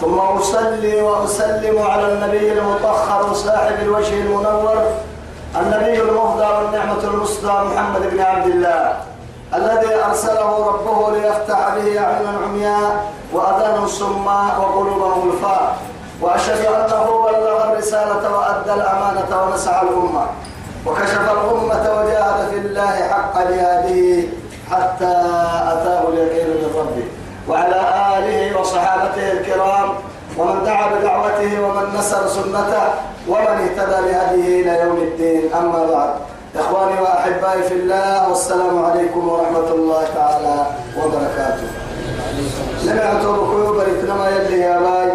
ثم 0.00 0.18
أصلي 0.18 1.02
وأسلم 1.02 1.82
على 1.82 2.12
النبي 2.12 2.52
المطهر 2.52 3.32
صاحب 3.34 3.74
الوجه 3.82 4.14
المنور 4.14 4.76
النبي 5.56 6.00
المهدى 6.02 6.46
والنعمة 6.54 7.04
المصدى 7.04 7.46
محمد 7.46 8.10
بن 8.10 8.20
عبد 8.20 8.46
الله 8.46 8.96
الذي 9.54 9.94
أرسله 10.08 10.66
ربه 10.66 11.10
ليفتح 11.16 11.74
به 11.74 12.00
أعينا 12.04 12.38
عمياء 12.44 13.04
وأذانا 13.32 13.86
صماء 13.86 14.60
وقلوبا 14.60 15.04
غلفاء 15.06 15.76
وأشهد 16.20 16.64
أنه 16.66 17.26
بلغ 17.26 17.72
الرسالة 17.72 18.36
وأدى 18.38 18.72
الأمانة 18.74 19.42
ونسعى 19.42 19.82
الأمة 19.82 20.26
وكشف 20.86 21.20
الأمة 21.32 21.98
وجاهد 21.98 22.48
في 22.50 22.56
الله 22.58 23.08
حق 23.08 23.38
جهاده 23.38 24.28
حتى 24.70 25.14
أتاه 25.72 26.08
اليقين 26.08 26.46
من 26.46 26.70
ربه. 26.76 27.06
وعلى 27.48 27.80
آله 28.18 28.60
وصحابته 28.60 29.32
الكرام 29.32 29.88
ومن 30.38 30.64
دعا 30.64 30.86
بدعوته 30.94 31.60
ومن 31.60 31.94
نصر 31.98 32.28
سنته 32.28 32.84
ومن 33.28 33.56
اهتدى 33.64 33.98
بهديه 34.06 34.62
إلى 34.62 34.80
يوم 34.80 34.96
الدين. 34.96 35.52
أما 35.54 35.86
بعد 35.92 36.10
إخواني 36.56 37.00
وأحبائي 37.00 37.62
في 37.62 37.74
الله 37.74 38.28
والسلام 38.28 38.84
عليكم 38.84 39.28
ورحمة 39.28 39.68
الله 39.68 40.02
تعالى 40.14 40.66
وبركاته. 40.98 41.68
لما 42.84 43.06
أعطوا 43.06 43.32
بكيو 43.32 43.74
بريتنا 43.74 44.14
ما 44.14 44.28
يلي 44.28 44.60
يا 44.60 44.78
باي 44.78 45.12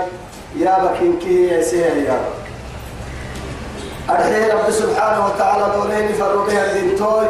يا 0.56 0.76
بكينكي 0.84 1.48
يا 1.48 1.62
سيري 1.62 2.04
يا 2.06 2.20
أرحي 4.10 4.52
رب 4.52 4.72
سبحانه 4.72 5.26
وتعالى 5.26 5.66
دولين 5.76 6.14
فروا 6.14 6.46
بها 6.46 6.66
الدين 6.66 6.96
توي. 6.96 7.28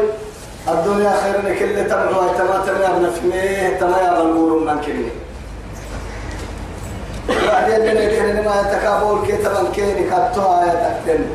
الدنيا 0.73 1.14
خير 1.22 1.36
من 1.45 1.56
كل 1.59 1.89
تمعوا 1.89 2.34
تما 2.38 2.58
تما 2.66 2.88
ابن 2.88 3.09
فميه 3.09 3.78
تما 3.80 3.98
يا 3.98 4.12
غنور 4.20 4.59
من 4.59 4.81
كني. 4.81 5.09
بعدين 7.48 7.80
من 7.80 8.09
كن 8.16 8.45
ما 8.45 8.64
تكابول 8.73 9.28
كي 9.28 9.38
تمن 9.38 9.72
كيني 9.76 10.03
كاتوا 10.09 10.61
يا 10.64 10.73
تكتن. 10.86 11.26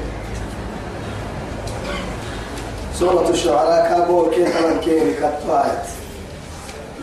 سورة 2.98 3.28
الشعراء 3.30 3.88
كابول 3.88 4.30
كي 4.34 4.44
تمن 4.44 4.80
كيني 4.80 5.12
كاتوا 5.12 5.62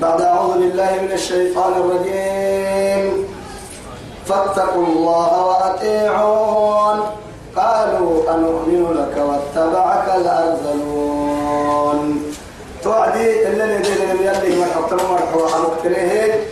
بعد 0.02 0.22
أعوذ 0.22 0.54
بالله 0.54 0.92
من 1.02 1.12
الشيطان 1.12 1.74
الرجيم. 1.74 3.28
فاتقوا 4.26 4.86
الله 4.86 5.32
وأطيعون. 5.46 7.00
قالوا 7.56 8.34
أنؤمن 8.34 8.84
لك 8.98 9.16
واتبعك 9.18 10.08
الأرذلون. 10.16 11.21
توعدي 12.84 13.48
اللي 13.48 13.76
يدين 13.76 14.10
من 14.10 14.20
يلي 14.26 14.56
من 14.56 14.72
حكتم 14.76 15.12
مرحوة 15.12 15.56
عن 15.56 15.62
اكتنيه 15.62 16.48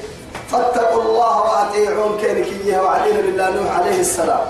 فاتقوا 0.52 1.02
الله 1.02 1.42
وأطيعون 1.42 2.18
كينك 2.18 2.48
إياه 2.66 2.84
وعدين 2.84 3.16
بالله 3.16 3.50
نوح 3.50 3.78
عليه 3.80 4.00
السلام. 4.00 4.42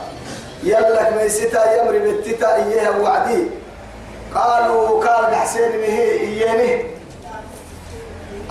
يلك 0.64 1.14
ميستا 1.18 1.82
يمري 1.82 2.00
بالتتا 2.00 2.56
إياه 2.56 3.02
وعدي. 3.02 3.48
قالوا 4.36 5.06
قال 5.06 5.36
حسين 5.36 5.72
مه 5.82 6.00
إياني 6.28 6.86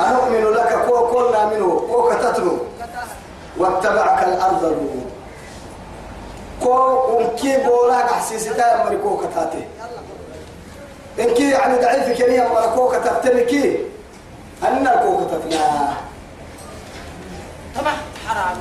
أنؤمن 0.01 0.45
لك 0.45 0.73
كو 0.89 1.07
كلنا 1.07 1.47
منه 1.47 1.87
كو 1.91 2.11
كتتنو 2.11 2.59
واتبعك 3.59 4.23
الأرذلون 4.29 5.11
كو 6.63 6.73
ونكي 7.09 7.57
بولا 7.57 7.97
حسيستا 7.97 8.83
يمري 8.83 8.97
كو 8.97 9.17
كتاتي 9.17 9.65
إنكي 11.21 11.51
يعني 11.51 11.79
ضعيف 11.83 12.23
كنيا 12.23 12.51
ولا 12.51 12.67
كو 12.67 12.89
كتبتنكي 12.89 13.77
أنا 14.63 14.97
كو 14.97 15.27
كتبنا 15.27 15.59
طبعا 17.79 17.95
حرام. 18.29 18.57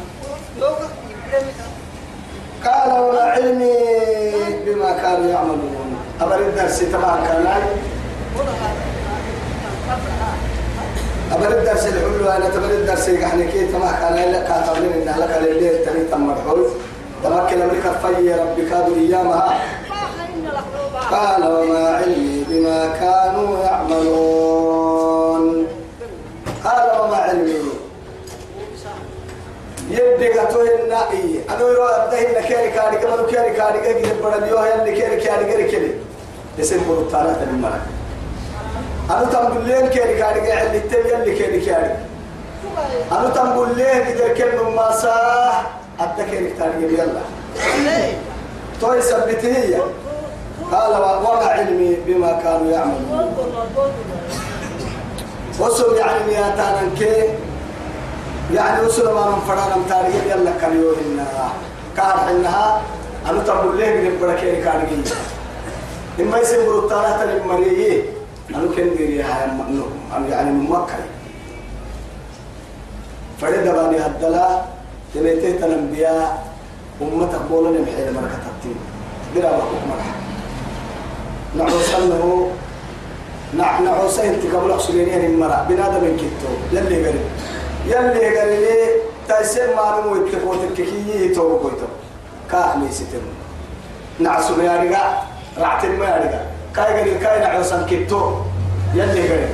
قال 2.65 2.99
ولا 2.99 3.23
علمي 3.23 3.73
بما 4.65 4.91
كانوا 4.91 5.29
يعملون. 5.31 5.97
أمر 6.21 6.35
الدرس 6.35 6.79
تبع 6.79 7.15
كان 7.27 7.47
أمر 11.35 11.47
الدرس 11.47 11.87
الحلو 11.87 12.29
أنا 12.29 12.49
تمر 12.49 12.71
الدرس 12.71 13.07
يعني 13.07 13.47
كي 13.51 13.67
تما 13.67 13.91
كان 13.91 14.31
لك 14.31 14.47
كاتبين 14.47 14.91
إن 14.93 15.19
لك 15.19 15.37
الليل 15.37 15.85
تري 15.85 16.03
تم 16.11 16.27
مرحول 16.27 16.67
تمكن 17.23 17.61
أمريكا 17.61 17.91
في 17.91 18.33
ربك 18.33 18.73
أيامها. 18.97 19.59
قال 21.11 21.43
وما 21.43 21.87
علمي 21.97 22.43
بما 22.49 22.87
كانوا 22.99 23.63
يعملون. 23.63 25.67
قال 26.63 27.01
وما 27.01 27.15
علمي. 27.17 27.53
يدي 29.89 30.39
قطوه 30.39 30.69
النائي. 30.83 31.41
أنا 31.49 31.61
يرى 31.61 31.83
أبده 31.83 32.19
إن 32.19 32.43
كيري 32.43 32.71
كاري 32.71 32.97
كما 32.97 33.23
كيري 33.29 33.53
كاري 33.55 33.79
كي 33.79 34.09
يبقى 34.09 34.37
اليوه 34.37 34.67
يلي 34.67 34.91
كيري 35.01 35.15
كاري 35.21 35.45
كيري 35.45 35.63
كيري. 35.63 35.91
يسير 36.57 36.79
برطانة 36.89 37.47
المرأة 37.51 37.81
أنا 39.09 39.25
تنقل 39.25 39.67
لين 39.67 39.87
كيري 39.87 40.17
كاري 40.17 40.41
كي 40.41 40.49
يلي 40.49 40.79
تبي 40.79 41.09
يلي 41.13 41.35
كيري 41.35 41.65
كاري 41.65 41.95
أنا 43.11 43.29
تنقل 43.29 43.75
لين 43.77 43.87
إذا 43.87 44.33
كلمة 44.33 44.69
ما 44.69 44.91
ساه 44.91 45.61
أبدأ 45.99 46.23
كيري 46.31 46.53
كاري 46.59 46.93
يلا. 46.93 47.21
توي 48.81 49.01
سبتي 49.01 49.77
قال 50.71 50.91
وما 51.01 51.45
علمي 51.45 51.95
بما 52.07 52.31
كانوا 52.43 52.71
يعملون. 52.71 53.35
وصل 55.59 55.95
يعني 55.97 56.25
مياتانا 56.27 56.81
كي 56.99 57.29
يعني 58.53 58.85
وصل 58.85 59.13
ما 59.13 59.29
من 59.29 59.41
فرانا 59.47 59.77
متاريخ 59.77 60.23
يلا 60.29 60.51
كان 60.61 60.81
يوهن 60.81 61.25
كار 61.97 62.29
إنها 62.31 62.81
أنا 63.29 63.43
تقول 63.43 63.77
ليه 63.77 64.09
من 64.09 64.17
بركة 64.21 64.63
كارجي 64.63 65.01
إما 66.19 66.37
يسمى 66.39 66.67
الطارات 66.67 67.29
المريء 67.29 68.05
أنا 68.55 68.67
كن 68.75 68.95
ديري 68.97 69.21
هاي 69.21 69.45
أنا 70.17 70.27
يعني 70.29 70.51
من 70.51 70.69
مكة. 70.69 70.95
فرد 73.41 73.63
بني 73.63 73.97
هدلا 74.05 74.61
تبيتي 75.15 75.53
تنبيا 75.53 76.33
أمتك 77.01 77.41
بولن 77.49 77.81
محيل 77.81 78.13
مركة 78.13 78.37
تبتين 78.45 78.75
بلا 79.35 79.51
وقت 79.51 79.71
مرحب 79.89 80.26
نعوس 81.57 81.95
أنه 81.95 82.51
نع 83.57 83.79
نعوس 83.79 84.19
أنت 84.19 84.55
قبل 84.55 84.71
أحسنين 84.71 85.25
المرأة. 85.25 85.65
بنادم 85.69 86.17
كتو 86.17 86.51
يلي 86.71 87.07
قريب 87.07 87.25
يلي 87.87 88.39
قريب 88.39 88.89
تايسين 89.27 89.75
ما 89.75 90.01
نمو 90.01 90.15
يتفوت 90.15 90.57
الككية 90.69 91.33
تو 91.35 91.59
كويتو. 91.59 91.87
كاح 92.51 92.75
ميستن 92.77 93.21
نعسو 94.19 94.55
ما 94.55 94.63
يرجع 94.63 95.23
رعتين 95.57 95.99
ما 95.99 96.05
يرجع 96.05 96.41
كاي 96.75 96.99
قريب 96.99 97.19
كاي 97.19 97.39
نعوس 97.39 97.73
كتو 97.73 98.31
يلي 98.93 99.29
قريب 99.29 99.49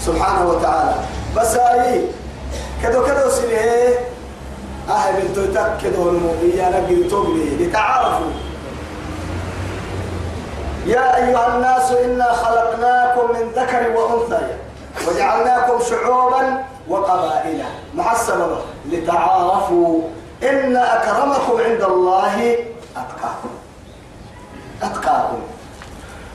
سبحانه 0.00 0.48
وتعالى. 0.50 0.94
بس 1.36 1.56
هاي 1.56 2.00
كدو 2.82 3.04
كدو 3.06 3.30
سنه 3.30 3.58
أهل 4.88 5.14
بنتو 5.22 5.42
تكدو 5.54 6.10
نمو 6.10 6.30
إيانا 6.42 6.86
قلتو 6.88 7.24
لتعارفوا. 7.60 8.30
يا 10.88 11.16
أيها 11.16 11.56
الناس 11.56 11.92
إنا 11.92 12.32
خلقناكم 12.32 13.32
من 13.32 13.50
ذكر 13.56 13.90
وأنثى 13.96 14.46
وجعلناكم 15.08 15.80
شعوبا 15.90 16.64
وقبائل. 16.88 17.64
مع 17.94 18.12
السبب 18.12 18.58
لتعارفوا 18.90 20.00
إن 20.42 20.76
أكرمكم 20.76 21.60
عند 21.60 21.82
الله 21.82 22.56
أتقاكم. 22.96 23.50
أتقاكم. 24.82 25.40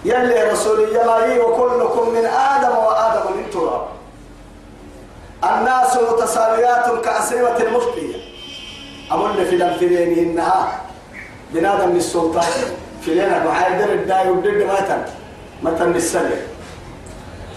يلي 0.06 0.52
رسول 0.52 0.80
الله 0.84 1.40
وكلكم 1.46 2.10
من 2.10 2.26
آدم 2.26 2.78
وآدم 2.78 3.38
من 3.38 3.50
تراب. 3.54 3.86
الناس 5.44 5.98
متساويات 5.98 7.06
كأسرمة 7.06 7.58
المشقية 7.58 8.16
أمر 9.12 9.46
في 9.50 9.58
دم 9.58 9.74
بنادم 11.52 11.90
للسلطان 11.94 12.44
فينا 13.06 13.46
وعايدر 13.46 13.94
الداي 13.94 14.30
ودد 14.30 14.64
ماتن 14.64 15.02
متن 15.64 15.96
السنة 15.96 16.38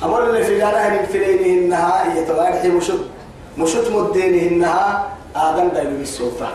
أمر 0.03 0.23
اللي 0.23 0.45
في 0.45 0.59
جانا 0.59 0.89
هن 0.89 1.07
فيني 1.07 1.59
إنها 1.59 2.15
يتوارح 2.17 2.65
مشط 2.65 2.99
مشط 3.59 3.91
مدينه 3.91 4.43
إنها 4.51 5.09
آدم 5.37 5.69
دايلو 5.69 5.97
بالسلطة 5.99 6.49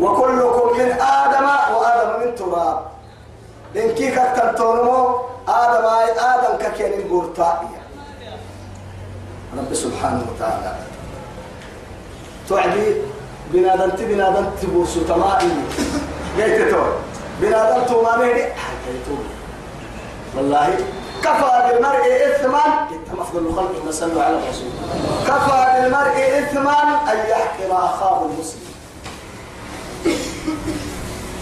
وكلكم 0.00 0.78
من 0.78 0.92
آدم 1.00 1.46
وآدم 1.76 2.26
من 2.26 2.34
تراب. 2.34 2.78
إن 3.76 3.94
كي 3.94 4.10
كتلتونمو 4.10 5.20
آدم 5.48 5.84
آي 5.86 6.10
آدم 6.12 6.58
ككين 6.58 6.92
البورتائية. 6.92 7.80
رب 9.58 9.74
سبحانه 9.74 10.22
وتعالى. 10.30 10.76
تعدي 12.48 12.86
بنادم 13.52 13.90
بنادم 13.98 14.46
تبوسو 14.62 15.00
تمائي 15.00 15.50
قلت 16.38 16.70
تو 16.70 16.82
بنادم 17.40 17.86
توما 17.86 18.16
مهدي 18.16 18.44
والله 20.36 20.68
كفى 21.22 21.62
بالمرء 21.70 22.06
إثما 22.26 22.64
إنت 22.92 23.20
أفضل 23.20 23.46
الخلق 23.46 23.84
ما 23.84 23.90
صلوا 23.92 24.22
على 24.22 24.36
الرسول 24.38 24.70
كفى 25.26 25.80
بالمرء 25.82 26.38
إثما 26.38 26.80
أن 27.12 27.18
يحقر 27.30 27.84
أخاه 27.84 28.26
المسلم 28.26 28.60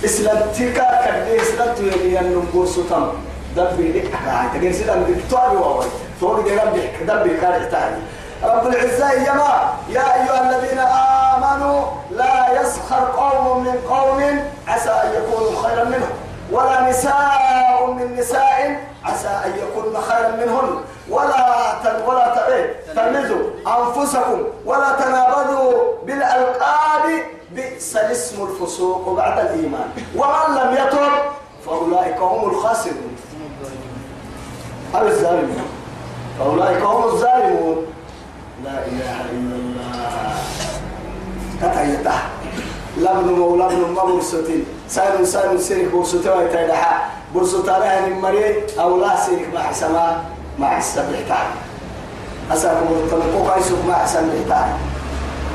إسلام 0.04 0.50
تيكا 0.56 1.06
كدي 1.06 1.42
إسلام 1.42 1.74
تيجي 1.74 2.20
أن 2.20 2.32
نبوس 2.36 2.76
تام 2.90 3.08
دبي 3.56 3.92
لك 3.92 4.14
هاي 4.14 4.58
تجي 4.58 4.70
إسلام 4.70 5.02
دكتور 5.02 5.56
وهاي 5.56 5.88
فوق 6.20 6.44
دي 6.44 6.56
ربي 6.56 6.80
دبي 7.08 7.36
كار 7.40 7.64
تاني 7.70 7.96
رب 8.44 8.66
العزة 8.66 9.12
يا 9.12 9.34
يا 9.88 10.14
أيها 10.14 10.50
الذين 10.50 10.78
آمنوا 10.78 11.84
لا 12.10 12.60
يسخر 12.60 13.04
قوم 13.16 13.64
من 13.64 13.76
قوم 13.90 14.20
عسى 14.68 14.90
أن 14.90 15.22
يكونوا 15.22 15.62
خيرا 15.62 15.84
منهم 15.84 16.14
ولا 16.52 16.90
نساء 16.90 17.86
من 17.86 18.16
نساء 18.16 18.80
عسى 19.04 19.28
أن 19.28 19.52
يكون 19.58 20.02
خيرا 20.02 20.30
منهن. 20.30 20.80
ولا 21.10 21.74
تن 21.84 22.04
ولا 22.06 22.34
تلمزوا 22.94 23.42
أنفسكم 23.66 24.42
ولا 24.64 24.92
تنابذوا 24.92 25.72
بالألقاب 26.06 27.22
بئس 27.50 27.96
الاسم 27.96 28.42
الفسوق 28.42 29.16
بعد 29.16 29.38
الإيمان. 29.38 29.88
ومن 30.16 30.56
لم 30.56 30.74
يتب 30.74 31.12
فأولئك 31.66 32.18
هم 32.18 32.50
الخاسرون. 32.50 33.16
الظالمون. 34.94 35.70
فأولئك 36.38 36.82
هم 36.82 37.04
الظالمون. 37.04 37.93
لا 38.64 38.76
إله 38.88 39.16
إلا 39.36 39.54
الله. 39.60 40.34
كتايته 41.62 42.18
لبن 42.96 43.28
مو 43.38 43.56
لبن 43.56 43.92
ما 43.96 44.04
برسوتين 44.04 44.64
سالم 44.88 45.24
سالم 45.24 45.58
سيرك 45.58 45.92
برسوتين 45.94 46.32
ويتايدحا 46.32 46.94
برسوتانها 47.34 48.00
من 48.06 48.20
مريء 48.20 48.64
أو 48.80 49.00
لا 49.00 49.16
سيرك 49.26 49.48
مع 49.54 49.60
حسما 49.62 50.24
مع 50.58 50.78
السبحتان 50.78 51.46
أساكم 52.52 52.86
التنقوق 53.04 53.50
عيسوك 53.52 53.78
مع 53.88 53.94
حسن 53.94 54.28
بحتان 54.30 54.68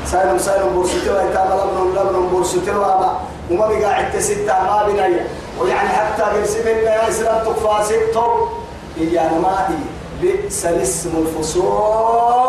سالم 0.06 0.38
سالم 0.38 0.76
برسوتين 0.76 1.12
ويتاما 1.12 1.54
لبن 1.54 2.00
لبن 2.00 2.36
برسوتين 2.36 2.76
وما 2.76 3.20
وما 3.50 3.66
بقاعد 3.68 4.12
تستة 4.12 4.52
ما 4.64 4.86
بنايا 4.88 5.26
ويعني 5.60 5.88
حتى 5.88 6.24
يرسمنا 6.38 6.94
يا 6.94 7.08
إسلام 7.08 7.44
تقفاسي 7.44 8.06
طب 8.14 8.32
إيانا 9.00 9.38
ما 9.38 9.68
هي 9.68 9.74
بئس 10.22 10.66
الاسم 10.66 11.10
الفسوق 11.16 12.39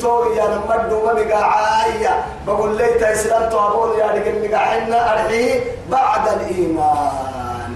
تو 0.00 0.32
يا 0.32 0.44
نمد 0.44 0.92
وما 0.92 1.34
عاية. 1.34 2.24
بقول 2.46 2.76
لي 2.76 2.86
تسلم 2.86 3.48
تو 3.50 3.94
يا 3.98 4.06
لكن 4.06 4.56
حنا 4.56 5.12
أرحيه 5.12 5.60
بعد 5.90 6.28
الإيمان. 6.28 7.74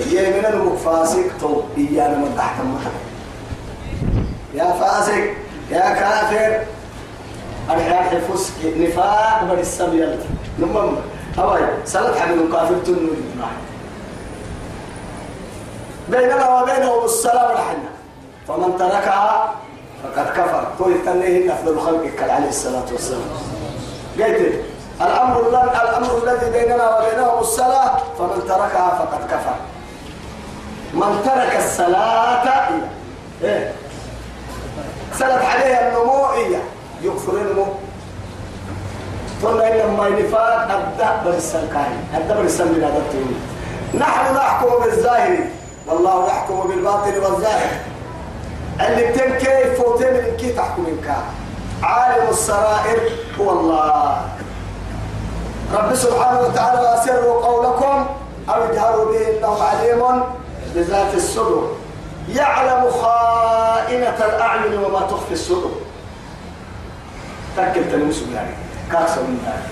يا 0.00 0.30
من 0.30 0.44
المك 0.46 0.78
فاسق 0.78 1.24
تو 1.40 1.62
يا 1.76 2.08
نمد 2.08 2.36
تحت 2.36 2.56
يا 4.54 4.72
فاسق 4.80 5.24
يا 5.70 5.94
كافر. 5.94 6.64
أرحيه 7.70 8.20
فسق 8.20 8.54
نفاق 8.76 9.44
بل 9.44 9.58
السبيل 9.58 10.18
نمم. 10.58 10.96
هواي 11.38 11.62
سلط 11.84 12.18
حبيب 12.18 12.52
كافر 12.52 12.74
تنو 12.86 13.10
بيننا 16.08 16.48
وبينهم 16.48 17.04
السلام 17.04 17.50
الحنا 17.50 17.90
فمن 18.48 18.78
تركها 18.78 19.54
فقد 20.02 20.26
كفر. 20.30 20.64
تو 20.78 20.90
يتنيه 20.90 21.52
أفضل 21.52 21.80
خلقك 21.80 22.30
عليه 22.30 22.48
الصلاة 22.48 22.84
والسلام. 22.92 23.30
قلت 24.18 24.54
الأمر 25.00 25.48
الأمر 25.82 26.22
الذي 26.22 26.50
بيننا 26.50 26.98
وبينهم 26.98 27.38
الصلاة 27.38 27.96
فمن 28.18 28.42
تركها 28.48 28.88
فقد 28.98 29.26
كفر. 29.30 29.54
من 30.94 31.22
ترك 31.24 31.56
الصلاة 31.64 32.68
إيه؟ 33.42 33.72
سلت 35.18 35.42
عليها 35.44 35.88
النموئية 35.88 36.62
يكفر 37.02 37.32
النمو 37.32 37.66
قلنا 39.42 39.84
إن 39.84 39.96
ما 39.96 40.08
ينفاد 40.08 40.70
الدبر 40.70 41.36
السلكاي 41.36 41.92
الدبر 42.14 42.40
السلكاي 42.40 42.90
نحن 43.94 44.34
نحكم 44.34 44.84
بالظاهر 44.84 45.38
والله 45.86 46.26
يحكم 46.26 46.68
بالباطن 46.68 47.12
والظاهر. 47.22 47.70
اللي 48.80 49.06
بتم 49.10 49.30
كيف 49.38 49.80
وتم 49.80 50.12
من 50.12 50.36
كي 50.40 50.52
تحكم 50.52 50.82
منك 50.82 51.16
عالم 51.82 52.28
السرائر 52.30 53.00
هو 53.40 53.50
الله. 53.50 54.20
رب 55.74 55.94
سبحانه 55.94 56.40
وتعالى 56.40 56.94
أسروا 56.94 57.46
قولكم 57.46 58.06
أو 58.48 58.62
اجهروا 58.64 59.12
به 59.12 59.38
إنه 59.38 59.62
عليم 59.62 60.22
بذات 60.74 61.14
الصدور 61.14 61.76
يعلم 62.28 62.90
خائنة 62.90 64.18
الأعين 64.24 64.78
وما 64.84 65.00
تخفي 65.00 65.32
الصدور 65.32 65.72
تأكد 67.56 67.90
تلمس 67.92 68.22
يعني. 68.34 68.50
كاسة 68.92 69.20
من 69.22 69.38
ذلك 69.46 69.68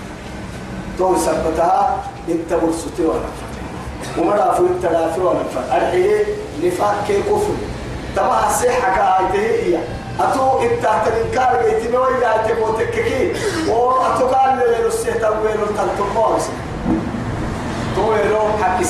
تو 0.99 1.17
سبتها 1.17 1.97
إنت 2.29 2.53
مرسوتي 2.53 3.03
ونفر 3.03 3.47
ومرا 4.19 4.53
في 4.55 4.61
التلافي 4.61 5.21
ونفر 5.21 5.61
أرحيه 5.73 6.25
نفاق 6.63 7.05
كي 7.07 7.23
كفر. 7.23 7.57
تما 8.17 8.47
الصحة 8.47 8.97
كايته 8.97 9.47
هي. 9.47 9.79
أتو 10.21 10.63
إنت 10.63 10.83
تنكار 10.83 11.63
جيتي 11.69 11.89
نوي 11.93 12.21
جايتي 12.21 12.61
موتككي 12.61 13.33
وأتو 13.69 14.27
قال 14.27 14.59
لي 14.59 14.83
لو 14.83 14.91
سيتا 14.91 15.29
ويلو 15.29 15.67
تلتموس 15.67 16.45
تو 17.97 18.11
ويلو 18.11 18.39
حكي 18.63 18.85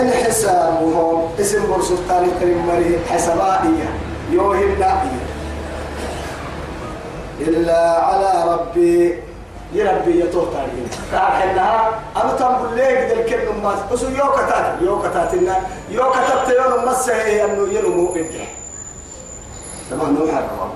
إن 0.00 0.10
حسابهم 0.10 1.28
اسم 1.40 1.66
برسلطان 1.70 2.24
الكريم 2.24 2.66
مريه 2.66 2.98
حسابائية 3.10 3.88
يوهم 4.30 4.78
نائية 4.80 5.24
إلا 7.40 8.04
على 8.04 8.52
ربي 8.52 9.14
يربي 9.72 10.20
يتوه 10.20 10.52
تاريخ. 10.52 11.14
حنها 11.32 12.00
أنا 12.16 12.32
تنقل 12.32 12.76
ليه 12.76 13.04
قد 13.04 13.18
الكلمة 13.18 13.52
ما 13.62 13.86
بس 13.92 14.02
يو 14.02 14.32
كتات 14.32 14.82
يو 14.82 15.02
كتات 15.02 15.34
إنه 15.34 15.56
يو 15.90 16.10
كتبت 16.10 16.48
يوم 16.48 16.88
مسه 16.88 17.14
هي 17.14 17.44
إنه 17.44 17.72
ينمو 17.72 18.06
بنته 18.06 18.46
طبعا 19.90 20.10
نوح 20.10 20.34
الرب 20.34 20.74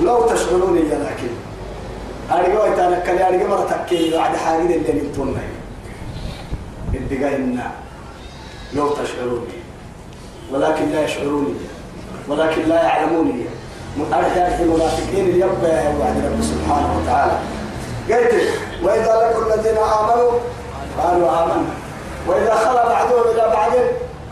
لو 0.00 0.28
تشغلوني 0.28 0.80
يا 0.80 0.98
لكن. 0.98 1.28
أرجو 2.30 2.64
يتنكل 2.64 3.22
أرجو 3.22 3.48
مرة 3.48 3.84
تكيل 3.86 4.12
بعد 4.16 4.36
حاجة 4.36 4.60
اللي 4.60 4.92
نتونا 4.92 5.40
الدقائنا 6.94 7.70
لو 8.72 8.88
تشعروني 8.88 9.58
ولكن 10.52 10.88
لا 10.88 11.04
يشعروني. 11.04 11.54
ولكن 12.28 12.62
لا 12.68 12.82
يعلموني. 12.82 13.44
أرجع 14.12 14.56
في 14.56 14.62
المنافقين 14.62 15.26
يبقى 15.36 15.86
وعد 16.00 16.16
رب 16.24 16.42
سبحانه 16.42 16.90
وتعالى. 17.02 17.36
قلت 18.10 18.34
وإذا 18.82 19.12
لقوا 19.14 19.54
الذين 19.54 19.78
آمنوا 19.78 20.30
قالوا 21.02 21.28
آمنا. 21.42 21.64
وإذا 22.26 22.54
خلى 22.54 22.82
بعضهم 22.88 23.22
إلى 23.34 23.44
بعض 23.56 23.72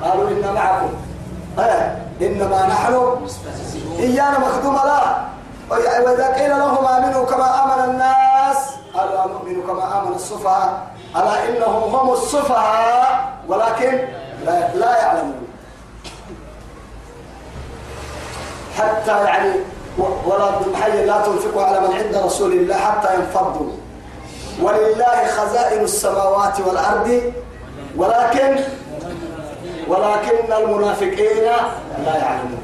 قالوا 0.03 0.29
إنا 0.31 0.53
معكم. 0.53 0.93
إنما 2.23 2.67
نحن 2.67 2.95
إيانا 3.99 4.39
مخدوم 4.39 4.75
لا 4.75 5.01
وإذا 5.71 6.27
قيل 6.35 6.51
لهم 6.51 6.87
آمنوا 6.87 7.27
كما 7.27 7.65
آمن 7.65 7.91
الناس 7.91 8.59
قالوا 8.95 9.27
نؤمن 9.33 9.63
كما 9.67 10.03
آمن 10.03 10.15
السفهاء. 10.15 10.83
ألا 11.17 11.49
إنهم 11.49 11.95
هم 11.95 12.13
السفهاء؟ 12.13 13.33
ولكن 13.49 14.09
لا 14.75 14.99
يعلمون. 15.03 15.47
حتى 18.79 19.25
يعني 19.25 19.53
ولا 19.99 20.51
بالحي 20.59 21.07
لا 21.07 21.23
تنفقوا 21.23 21.63
على 21.63 21.81
من 21.81 21.95
عند 21.95 22.17
رسول 22.17 22.53
الله 22.53 22.75
حتى 22.75 23.15
ينفضوا. 23.15 23.71
ولله 24.63 25.27
خزائن 25.37 25.85
السماوات 25.85 26.61
والأرض. 26.61 27.33
ولكن 27.97 28.57
ولكن 29.89 30.53
المنافقين 30.53 31.45
لا 32.05 32.17
يعلمون. 32.17 32.63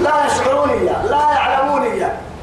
لا 0.00 0.26
يشعرون 0.26 0.70
لا 1.10 1.30
يعلمون 1.30 1.82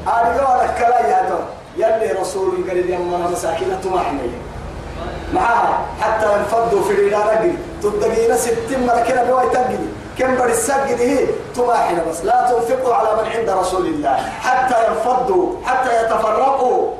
أرجو 0.08 0.62
لك 0.62 0.80
لا 0.80 1.00
يهدون 1.08 1.44
يلي 1.76 2.20
رسول 2.20 2.50
قال 2.68 2.90
يما 2.90 3.28
مساكينة 3.32 3.80
معنا 3.94 4.22
معها 5.34 5.80
حتى 6.00 6.38
ينفضوا 6.38 6.82
في 6.82 6.92
الإدارة 6.92 7.52
تدقينا 7.82 8.36
ستين 8.36 8.86
مركنا 8.86 9.24
بواي 9.24 9.48
تقلي 9.48 9.78
كم 10.18 10.36
بر 10.36 10.48
السجد 10.48 11.00
هي 11.00 11.26
تماحنا 11.54 12.04
بس. 12.10 12.24
لا 12.24 12.50
تنفقوا 12.50 12.94
على 12.94 13.22
من 13.22 13.28
عند 13.28 13.50
رسول 13.50 13.86
الله. 13.86 14.16
حتى 14.40 14.74
ينفضوا 14.88 15.52
حتى 15.64 16.02
يتفرقوا. 16.02 16.94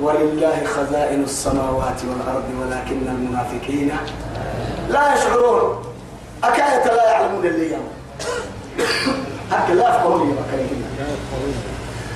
ولله 0.00 0.64
خزائن 0.64 1.22
السماوات 1.22 2.00
والأرض 2.08 2.44
ولكن 2.60 3.08
المنافقين 3.08 3.96
لا 4.88 5.14
يشعرون. 5.14 5.84
أكاية 6.44 6.84
لا 6.84 7.10
يعلمون 7.10 7.46
اللي 7.46 7.76
هكذا 9.50 9.74
لا 9.74 9.88
يفقهون 9.88 10.38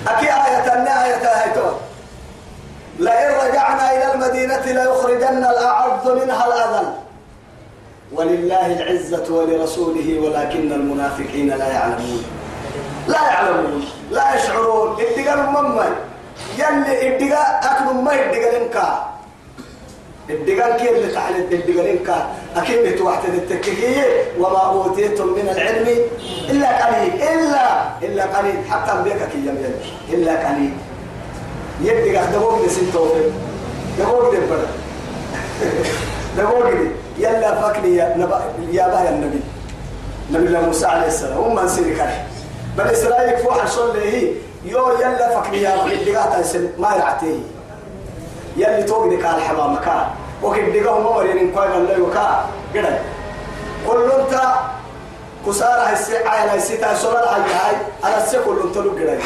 أكي 0.09 0.27
آية 0.27 0.75
النهاية 0.75 1.15
آية 1.15 1.73
لئن 2.99 3.49
رجعنا 3.49 3.93
إلى 3.93 4.15
المدينة 4.15 4.61
ليخرجن 4.61 5.45
الأعز 5.45 6.09
منها 6.09 6.47
الأذل. 6.47 6.93
ولله 8.13 8.67
العزة 8.67 9.35
ولرسوله 9.35 10.21
ولكن 10.21 10.73
المنافقين 10.73 11.49
لا 11.49 11.69
يعلمون. 11.69 12.25
لا 13.09 13.23
يعلمون 13.23 13.85
لا 14.11 14.35
يشعرون. 14.35 14.97
الدقاء 15.01 15.51
مما 15.51 15.87
يلي 16.59 17.09
الدقاء 17.09 17.61
أكل 17.63 17.95
ما 17.95 18.15
الدقاء 18.15 18.63
لنكا 18.63 19.11
الدقاء 20.31 20.79
كيف 20.79 20.91
اللي 20.91 21.13
تحل 21.15 21.35
الدقاء 21.35 21.93
لنكا 21.93 22.29
أكيد 22.57 22.97
توحد 22.99 23.35
التككية 23.35 24.05
وما 24.39 24.59
أوتيتم 24.59 25.27
من 25.27 25.49
العلم 25.49 25.89
إلا 26.51 26.87
قليل. 26.87 27.23
إلا 27.23 27.83
إلا 28.03 28.25
قليل. 28.39 28.65
حتى 28.71 28.93
أنبيك 28.93 29.17
كي 29.33 29.39
يمين 29.39 29.75
إلا 30.09 30.49
قليل. 30.49 30.73
يدقاء 31.83 32.31
دقوق 32.33 32.67
نسين 32.67 32.93
توفي 32.93 33.31
دقوق 33.99 34.31
دبر 34.35 34.67
دقوق 36.39 36.71
دي 36.71 36.89
يلا 37.21 37.51
فكني 37.61 37.97
يا 37.97 38.17
نبا 38.17 38.41
يا 38.73 39.09
النبي. 39.09 39.41
نبي 40.31 40.47
الله 40.47 40.61
موسى 40.61 40.87
عليه 40.87 41.07
السلام. 41.07 41.39
هم 41.39 41.55
من 41.55 41.69
سيرك 41.69 42.01
بل 42.79 42.85
إسرائيل 42.85 43.39
فوح 43.39 43.67
شل 43.67 43.97
هي. 43.97 44.33
يو 44.65 44.93
يلا 45.01 45.41
فكني 45.41 45.63
يا 45.63 45.85
اللي 45.85 46.17
قاعد 46.17 46.45
ما 46.79 46.95
يرعتي 46.97 47.43
يلي 48.57 48.83
توقني 48.83 49.17
قال 49.17 49.41
حمام 49.43 49.77
كان 49.77 50.07
وكن 50.43 50.73
دقه 50.73 50.99
هم 50.99 51.17
مرين 51.17 51.53
كوي 51.55 51.69
من 51.69 51.87
لا 51.87 51.97
يكا 51.97 52.47
كده 52.75 52.99
كل 53.89 54.11
انت 54.19 54.41
كسارة 55.47 55.83
هسي 55.83 56.17
على 56.17 56.51
هسي 56.51 56.77
تاسولا 56.77 57.35
هاي 57.35 57.41
هاي. 57.41 57.77
على 58.05 58.17
السي 58.25 58.39
كل 58.39 58.61
انت 58.65 58.77
لو 58.77 58.95
كده 58.97 59.19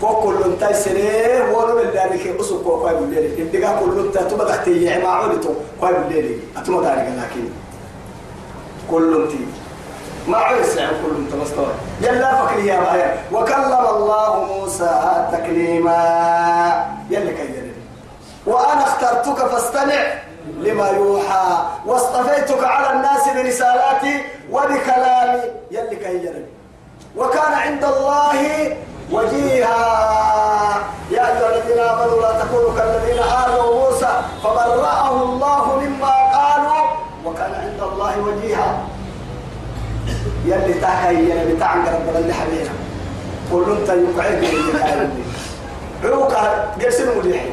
كل 0.00 0.42
انت 0.44 0.72
سنه 0.74 1.52
ولو 1.52 1.74
بالله 1.76 2.06
لك 2.06 2.40
أسو 2.40 2.62
كوي 2.62 2.94
بالله 2.94 3.18
الدقه 3.18 3.80
كل 3.80 4.06
انت 4.06 4.18
تبقى 4.18 4.48
تحتي 4.48 4.98
ما 4.98 5.08
عودتو 5.08 5.52
كوي 5.80 5.92
بالله 5.92 6.38
اتما 6.56 6.82
دارك 6.82 7.08
لكن 7.18 7.44
كل 8.90 9.22
انت 9.22 9.32
ما 10.28 10.38
يعني 10.76 10.96
كل 11.02 11.16
انت 11.16 11.34
مستوى 11.42 11.66
يلا 12.00 12.46
فكر 12.46 12.58
يا 12.58 12.80
بايا 12.80 13.22
وكلم 13.32 13.86
الله 13.94 14.44
موسى 14.44 15.28
تكليما. 15.32 15.98
يلا 17.10 17.30
كيدني 17.30 17.72
وأنا 18.46 18.82
اخترتك 18.82 19.46
فاستمع 19.46 20.02
لما 20.60 20.88
يوحى. 20.88 21.66
واصطفيتك 21.86 22.64
على 22.64 22.96
الناس 22.96 23.28
برسالاتي 23.28 24.22
وبكلامي. 24.50 25.42
يلي 25.70 25.96
كيدني 25.96 26.44
وكان 27.16 27.52
عند 27.52 27.84
الله 27.84 28.76
وجيها. 29.12 29.78
يا 31.10 31.22
أيها 31.28 31.48
الذين 31.56 31.78
آمنوا 31.78 32.20
لا 32.22 32.44
تكونوا 32.44 32.72
كالذين 32.78 33.18
آذوا 33.22 33.74
موسى 33.74 34.12
فبرأه 34.44 35.22
الله 35.22 35.80
مما 35.80 36.12
قالوا 36.36 36.86
وكان 37.24 37.54
عند 37.54 37.92
الله 37.92 38.14
وجيها. 38.20 38.78
يلي 40.44 40.74
تاكي 40.74 41.14
يلي 41.14 41.54
بتاعن 41.54 41.78
رب 41.86 42.16
اللي 42.16 42.34
حبينا 42.34 42.70
كل 43.52 43.76
انت 43.80 43.88
يقعد 43.88 44.44
لي 44.44 45.08
عروقها 46.04 46.74
قسم 46.86 47.18
مليحي 47.18 47.50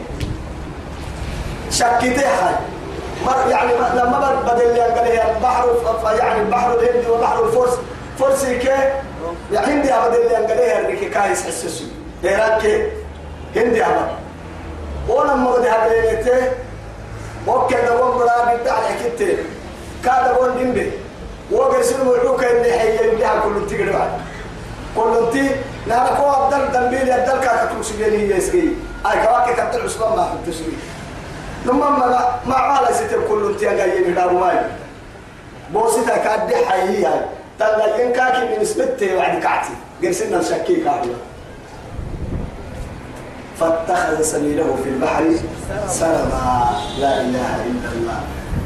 شكتها 1.71 2.59
مر 3.25 3.49
يعني 3.49 3.73
لما 3.73 4.41
بدل 4.47 4.81
هي 5.05 5.31
البحر 5.31 5.65
يعني 6.19 6.41
البحر 6.41 6.73
الهندي 6.73 7.09
وبحر 7.09 7.45
الفرس. 7.45 7.77
فرسي 8.19 8.59
كي؟ 8.59 8.69
هندي 9.53 9.87
بدل 9.87 10.35
قال 10.35 10.59
هي 10.59 10.79
الريكي 10.79 11.09
كايس 11.09 11.43
حسسو 11.47 11.85
هيران 12.23 12.61
كي 12.61 12.87
هندي 13.55 13.85
أبد. 13.85 14.07
ولما 15.09 15.51
بدي 15.57 15.69
هبليته 15.69 16.51
وكذا 17.47 17.91
ومرا 17.91 18.55
بتاع 18.55 18.79
الحكيتين 18.79 19.37
كذا 20.03 20.37
وين 20.41 20.57
دمبي 20.57 20.91
وقرسل 21.51 22.05
ملوك 22.05 22.43
اللي 22.43 22.79
حي 22.79 23.07
يبدأ 23.07 23.39
كل 23.43 23.67
تيجي 23.69 23.83
بعد 23.91 24.09
كل 24.95 25.31
تي 25.33 25.49
نحن 25.87 26.15
كو 26.17 26.23
أبدل 26.31 26.71
دمبيل 26.71 27.07
يبدل 27.07 27.39
كاكا 27.39 27.65
تمسجيني 27.65 28.35
يسقي. 28.35 28.67
أي 29.11 29.25
كواكي 29.25 29.53
كبدل 29.53 29.81
عثمان 29.85 30.09
ما 30.17 30.23
في 30.45 30.51
تسقي 30.51 30.71
لما 31.65 31.89
ما 31.89 32.39
ما 32.45 32.55
على 32.55 32.87
ستر 32.93 33.19
كل 33.29 33.55
تي 33.59 33.71
أجا 33.71 33.85
يبدأ 33.85 34.25
ماي 34.25 34.57
بوسيتا 35.73 36.17
كاد 36.17 36.53
حي 36.53 37.05
هاي 37.05 37.21
تلا 37.59 38.01
ينكاكي 38.01 38.41
من 38.41 38.61
نسبته 38.61 39.15
وعد 39.17 39.39
كعتي. 39.39 39.75
قرسلنا 40.03 40.37
نشكي 40.37 40.75
كاكي. 40.75 41.15
فاتخذ 43.59 44.21
سبيله 44.21 44.75
في 44.83 44.89
البحر 44.89 45.23
سربا 45.87 46.43
لا 46.99 47.21
إله 47.21 47.55
إلا 47.65 47.89
الله. 47.95 48.19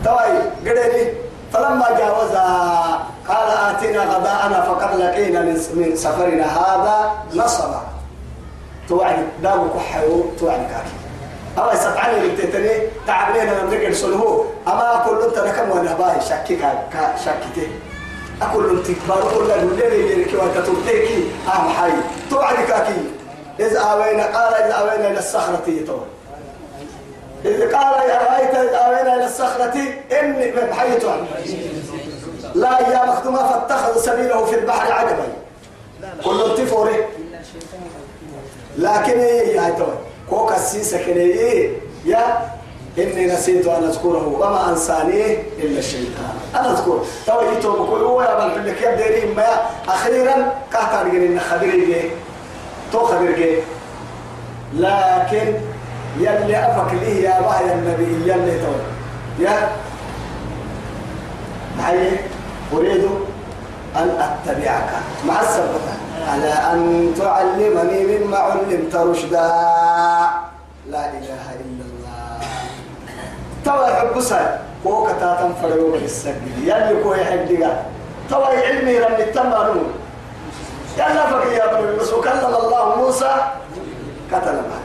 طيب 0.05 0.41
قدري 0.65 1.13
فلما 1.53 1.87
جاوزها 1.97 3.07
قال 3.27 3.47
آتنا 3.75 4.03
غداءنا 4.03 4.61
فقد 4.61 4.95
لقينا 4.99 5.41
من 5.73 5.95
سفرنا 5.95 6.45
هذا 6.45 7.11
نصبا. 7.35 7.81
توعد 8.89 9.17
داو 9.43 9.69
كحيو 9.69 10.25
توعد 10.39 10.59
كاكي. 10.59 10.97
أما 11.57 11.73
استطعني 11.73 12.19
لبتتني 12.19 12.71
تعبنينا 13.07 13.63
من 13.63 13.73
رجل 13.73 13.95
سلوه 13.95 14.45
أما 14.67 14.95
أقول 14.95 15.23
أنت 15.23 15.37
نكم 15.39 15.69
وأنا 15.69 15.93
باهي 15.93 16.21
شكي 16.21 16.57
شكيتي 17.25 17.67
أقول 18.41 18.77
أنت 18.77 18.87
بارو 19.09 19.29
كل 19.29 19.51
الليل 19.51 20.19
يركي 20.19 20.37
وتترتيكي 20.37 21.31
أهم 21.47 21.69
حي. 21.69 21.91
توعد 22.29 22.55
كاكي. 22.55 23.03
إذ 23.59 23.75
آوينا 23.75 24.23
قال 24.23 24.53
إذ 24.53 24.71
آوينا 24.71 25.11
إلى 25.11 25.19
الصخرة 25.19 25.63
يتوه. 25.67 26.05
إذ 27.45 27.71
قال 27.75 28.09
يا 28.09 28.19
رأيت 28.29 28.55
إذ 28.55 28.73
آوينا 28.73 29.15
إلى 29.15 29.25
الصخرة 29.25 29.73
إني 30.19 30.51
من 30.51 30.73
حيث 30.73 31.05
لا 32.55 32.79
يا 32.79 33.05
مخدومة 33.05 33.51
فاتخذ 33.51 33.99
سبيله 34.01 34.45
في 34.45 34.55
البحر 34.59 34.91
عجبا. 34.91 35.27
كل 36.25 36.41
انتفوري 36.41 37.05
لكن 38.77 39.19
إيه 39.19 39.55
يا 39.55 39.67
هيتوه 39.67 39.97
كوكا 40.29 40.55
السيسة 40.55 40.97
كني 41.05 41.21
إيه؟ 41.21 41.77
يا 42.05 42.49
إني 43.03 43.25
نسيت 43.25 43.67
أن 43.67 43.83
أذكره 43.83 44.27
وما 44.39 44.69
أنساني 44.69 45.37
إلا 45.57 45.79
الشيطان. 45.79 46.33
أنا 46.55 46.71
أذكره 46.71 47.05
تو 47.27 47.41
يتوب 47.41 47.75
بقول 47.75 48.01
هو 48.01 48.21
يا 48.21 48.47
بل 48.47 48.67
لك 48.67 48.81
يبدأ 48.81 49.33
ما 49.35 49.47
أخيرا 49.87 50.53
كاتر 50.73 51.01
إن 51.01 51.39
خبري 51.39 52.11
تو 52.91 52.99
خبري 52.99 53.63
لكن 54.73 55.53
يلي 56.19 56.57
أفك 56.57 56.93
ليه 56.93 57.29
يا 57.29 57.39
بها 57.41 57.73
النبي 57.73 58.31
يلي 58.31 58.59
تو. 58.59 58.73
يا. 59.43 59.69
هاي 61.79 62.11
أريد 62.73 63.05
أن 63.95 64.09
أتبعك. 64.09 64.89
مع 65.27 65.41
السبب 65.41 65.81
على 66.27 66.53
أن 66.53 67.13
تعلمني 67.19 68.17
مما 68.17 68.37
علمت 68.37 68.95
رشدا. 68.95 69.47
لا 70.89 71.05
إله 71.09 71.45
إلا 71.61 71.78
توا 73.65 73.87
يحب 73.87 74.21
سا 74.21 74.59
كو 74.83 75.05
كتاتا 75.05 75.53
فريو 75.61 75.91
بالسجد 75.91 76.57
يلي 76.63 77.03
كو 77.03 77.13
يحب 77.13 77.67
توا 78.29 78.45
علمي 78.45 78.99
رمي 78.99 79.23
التمرون 79.23 79.93
يلا 80.97 81.25
فك 81.29 81.45
يا 81.51 81.79
ابن 81.79 81.99
وكلم 82.17 82.55
الله 82.63 82.95
موسى 82.95 83.35
معه. 84.55 84.83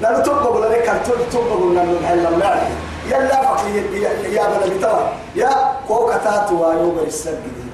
لأنه 0.00 0.18
تبقى 0.18 0.70
لك 0.70 0.90
تبقى 1.06 1.24
تبقى 1.32 1.56
لنا 1.60 2.00
نحل 2.02 2.26
الله 2.26 2.62
يلا 3.10 3.42
فك 3.42 3.64
يا 4.32 4.46
ابن 4.46 4.76
بتوا 4.76 4.98
يا 5.36 5.50
كو 5.88 6.06
كتات 6.10 6.52
وايو 6.52 6.90
بالسجد 6.90 7.70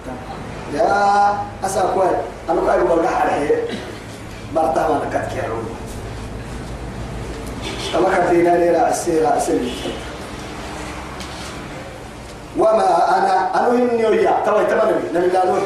يا 0.74 1.34
أسا 1.64 1.90
كوي 1.94 2.06
أنا 2.50 2.60
كوي 2.60 2.84
بقول 2.84 3.02
برتها 4.54 4.88
ما 4.88 5.00
نكت 5.06 5.32
كيرو 5.32 5.56
كما 5.56 5.85
كدينا 7.92 8.56
ليلة 8.56 8.88
السيرة 8.88 9.36
أسير 9.36 9.60
وما 12.58 12.88
أنا 13.16 13.34
أنا 13.54 13.68
إني 13.72 14.06
ويا 14.06 14.42
توا 14.46 14.62
تمام 14.62 14.88
نبي؟ 15.14 15.26
الله 15.26 15.62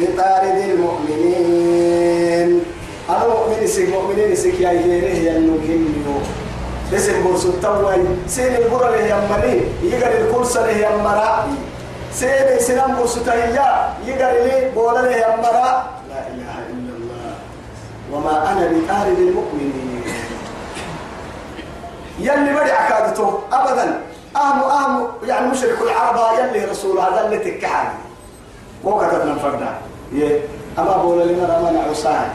بطارد 0.00 0.58
المؤمنين. 0.72 2.48
أنا 3.10 3.24
مؤمن 3.28 3.66
سك 3.66 3.88
مؤمنين 3.88 4.34
سك 4.36 4.60
يا 4.60 4.72
يره 4.72 5.16
يا 5.28 5.38
نوكينيو. 5.38 6.16
اسم 6.94 7.24
برسو 7.24 7.48
التوي 7.48 7.96
سين 8.26 8.56
البرة 8.56 8.90
له 8.90 9.04
يا 9.12 9.18
مري. 9.30 9.56
يقال 9.82 10.12
الكرسة 10.24 10.66
له 10.66 10.72
يا 10.72 10.96
مرا. 10.96 11.48
سيدي 12.12 12.58
سنام 12.58 12.96
برسطهية 12.96 13.66
يقر 14.06 14.34
لي 14.44 14.70
بولا 14.74 15.02
لي 15.06 15.24
أمرا 15.24 15.68
لا 16.10 16.20
إله 16.32 16.54
إلا 16.72 16.92
الله. 16.98 17.32
وما 18.12 18.34
أنا 18.52 18.64
بطارد 18.72 19.18
المؤمنين. 19.18 19.89
يلي 22.20 22.52
بدي 22.52 22.72
عكادته 22.72 23.40
أبدا. 23.52 24.00
أهم 24.36 24.62
أهم 24.62 25.06
يعني 25.26 25.46
مشرك 25.48 25.78
العرب 25.82 26.38
يلي 26.38 26.64
رسول 26.64 26.98
هذا 26.98 27.26
اللي 27.26 27.38
تكحل. 27.38 27.88
وكتبنا 28.84 29.34
فردا 29.34 29.74
يه. 30.12 30.40
أما 30.78 30.96
بولا 30.96 31.24
لنا 31.24 31.44
رمان 31.44 31.76
عصاه 31.90 32.26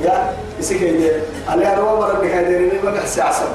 يا 0.00 0.34
يسكي 0.58 1.10
أنا 1.48 1.72
أروى 1.72 2.00
مرة 2.00 2.12
بكادرين 2.12 2.84
ما 2.84 2.90
بحسي 2.90 3.22
عصب 3.22 3.46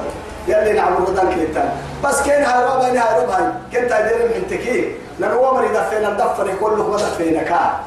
يلي 0.47 0.73
نعم 0.73 0.93
ردان 0.93 1.29
كيتان. 1.29 1.71
بس 2.03 2.21
كين 2.21 2.41
ربا 2.41 2.85
هاي 2.85 3.23
ربا 3.23 3.35
هاي. 3.37 3.51
كنت 3.71 3.91
أدير 3.91 4.17
من 4.17 4.47
تكي 4.49 4.95
لأنه 5.19 5.47
عمر 5.47 5.63
يدفين 5.63 6.05
الدفن 6.05 6.57
كله 6.61 6.87
ما 6.89 6.97
دفين 6.97 7.41
كا 7.41 7.79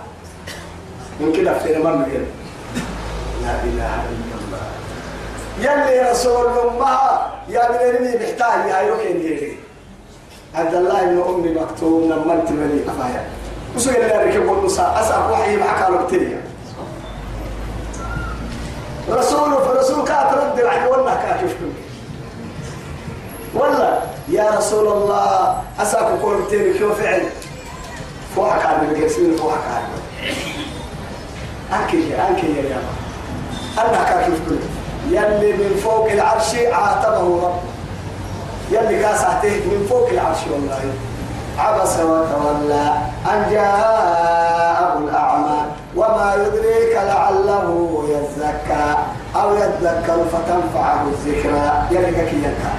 من 1.21 1.33
كده 1.33 1.53
دفين 1.53 1.83
ما 1.83 1.91
مجد 1.91 2.27
لا 3.43 3.51
إله 3.65 3.95
إلا 4.11 4.25
الله. 4.25 4.30
يلي 5.61 6.11
رسول 6.11 6.47
الله 6.47 7.21
يا 7.49 7.69
بني 7.71 8.17
بحتاج 8.17 8.71
يا 8.71 8.79
يوكين 8.79 9.21
جيري 9.21 9.59
عبد 10.55 10.75
الله 10.75 11.01
بن 11.05 11.23
أم 11.29 11.63
مكتوم 11.63 12.05
لما 12.05 12.33
انت 12.35 12.49
بني 12.53 12.81
أفايا 12.89 13.25
وسوي 13.77 13.97
اللي 13.97 14.25
ركب 14.31 14.53
النصا 14.59 15.01
أسأل 15.01 15.31
وحي 15.33 15.57
معك 15.57 15.83
على 15.83 15.97
بكتيريا 15.99 16.43
رسول 19.11 19.53
فرسول 19.53 20.05
كات 20.05 20.35
رد 20.35 20.59
العين 20.59 20.87
ولا 20.87 21.15
كاتف 21.15 21.57
ولا 23.55 23.99
يا 24.29 24.51
رسول 24.59 24.87
الله 24.93 25.63
أسأل 25.81 26.07
كل 26.23 26.35
بكتيريا 26.43 26.73
كيف 26.73 26.93
فعل؟ 27.03 27.23
فوحك 28.37 28.67
على 28.67 28.89
الجسمين 28.89 29.37
فوحك 29.37 29.61
على 29.75 29.85
أنكي 31.83 32.15
أنكي 32.29 32.47
يا 32.47 32.63
يا 32.63 32.83
أنا 33.79 34.05
كاتف 34.05 34.39
كل 34.49 34.80
يلي 35.09 35.53
من 35.53 35.81
فوق 35.85 36.11
العرش 36.11 36.55
عاتبه 36.73 37.43
رب. 37.43 37.61
يلي 38.71 39.03
كاسعته 39.03 39.49
من 39.67 39.87
فوق 39.91 40.09
العرش 40.09 40.39
والله. 40.53 40.81
عبس 41.59 41.97
وتولى 41.97 42.93
أن 43.33 43.47
جاءه 43.51 44.99
الأعمى. 44.99 45.61
وما 45.97 46.35
يدريك 46.35 46.95
لعله 46.97 48.05
يزكى 48.09 48.95
أو 49.37 49.55
يذكر 49.55 50.25
فتنفعه 50.33 51.03
الذكرى. 51.03 51.83
يلقى 51.91 52.27
كي 52.31 52.37
يلقى 52.37 52.73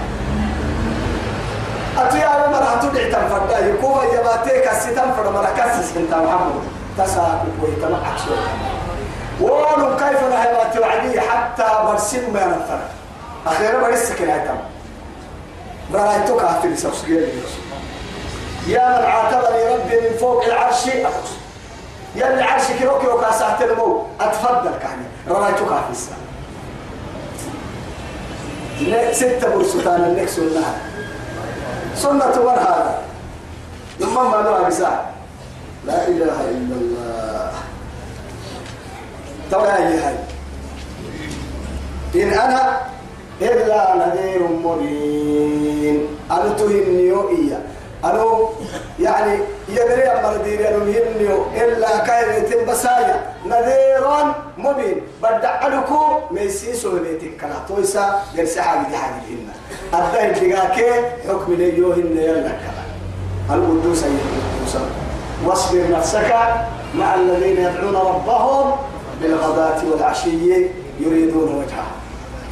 أتيا 1.97 2.47
مرة 2.47 2.79
تدعي 2.81 3.11
تنفرد 3.11 3.51
يكون 3.67 4.03
يباتيك 4.13 4.71
الستنفر 4.71 5.31
مرة 5.33 5.49
كسس 5.57 5.97
انت 5.97 6.13
محمد. 6.13 6.61
تساقط 6.97 7.45
ويتمعك 7.61 8.17
شوية. 8.25 8.80
ولو 9.41 9.97
كيف 9.97 10.23
نهي 10.23 10.71
توعدي 10.73 11.21
حتى 11.21 11.65
برسم 11.85 12.33
ما 12.33 12.41
ينفر 12.41 12.79
أخيرا 13.47 13.81
برسك 13.81 14.21
العتم 14.21 14.55
برايتك 15.93 16.41
أهتري 16.43 16.75
سوسكي 16.77 17.27
يا 18.67 18.99
من 18.99 19.05
عاتبني 19.05 19.75
ربي 19.75 20.09
من 20.09 20.17
فوق 20.19 20.43
العرش 20.45 20.87
أقص 20.87 21.29
يا 22.15 22.31
اللي 22.31 22.43
عرش 22.43 22.63
كيروكي 22.79 23.07
وكاسات 23.07 23.61
المو 23.61 24.03
أتفضل 24.21 24.71
كعني 24.81 25.05
رأيتك 25.27 25.67
في 25.67 25.91
السماء 25.91 26.21
ستة 29.13 29.55
برسطان 29.55 30.03
النك 30.03 30.27
سنة 30.29 30.63
سنة 31.95 32.43
من 32.43 32.49
هذا 32.59 33.01
لما 33.99 34.23
ما 34.23 34.41
نوع 34.41 34.59
لا 35.85 36.07
إله 36.07 36.41
إلا 36.51 36.75
الله. 36.75 37.30
تو 39.51 39.59
هاي 39.59 40.15
إن 42.15 42.33
أنا 42.33 42.77
إلا 43.41 43.95
نذير 43.95 44.41
مبين. 44.47 46.07
أنا 46.31 46.53
تهنيو 46.57 47.29
إياه 47.29 47.61
أنا 48.03 48.25
يعني 48.99 49.39
يدري 49.69 50.03
أما 50.03 50.37
ندير 50.37 50.67
أنا 50.67 50.77
مهنيو. 50.77 51.45
إلا 51.55 51.97
كايرة 51.97 52.65
بسايا 52.71 53.33
نذير 53.45 54.05
مبين. 54.57 55.01
بدع 55.23 55.67
لكو 55.67 56.19
ميسيسو 56.31 56.99
بيتك 56.99 57.41
كلا 57.41 57.67
تويسا 57.67 58.23
جرسي 58.35 58.61
حاجة 58.61 58.87
دي 58.89 58.97
حاجة 58.97 59.13
هنا. 59.13 59.53
أبدا 59.93 60.29
إنتقاك 60.29 60.77
حكم 61.27 61.53
ليو 61.53 61.93
كلا 61.93 62.83
القدوس 63.55 64.03
أيها 64.03 64.11
القدوس. 64.11 64.75
واصبر 65.45 65.91
نفسك 65.91 66.35
مع 66.95 67.15
الذين 67.15 67.57
يدعون 67.57 67.95
ربهم 67.95 68.71
بالغداة 69.21 69.85
والعشي 69.91 70.67
يريدون 70.99 71.49
وجهه. 71.55 71.87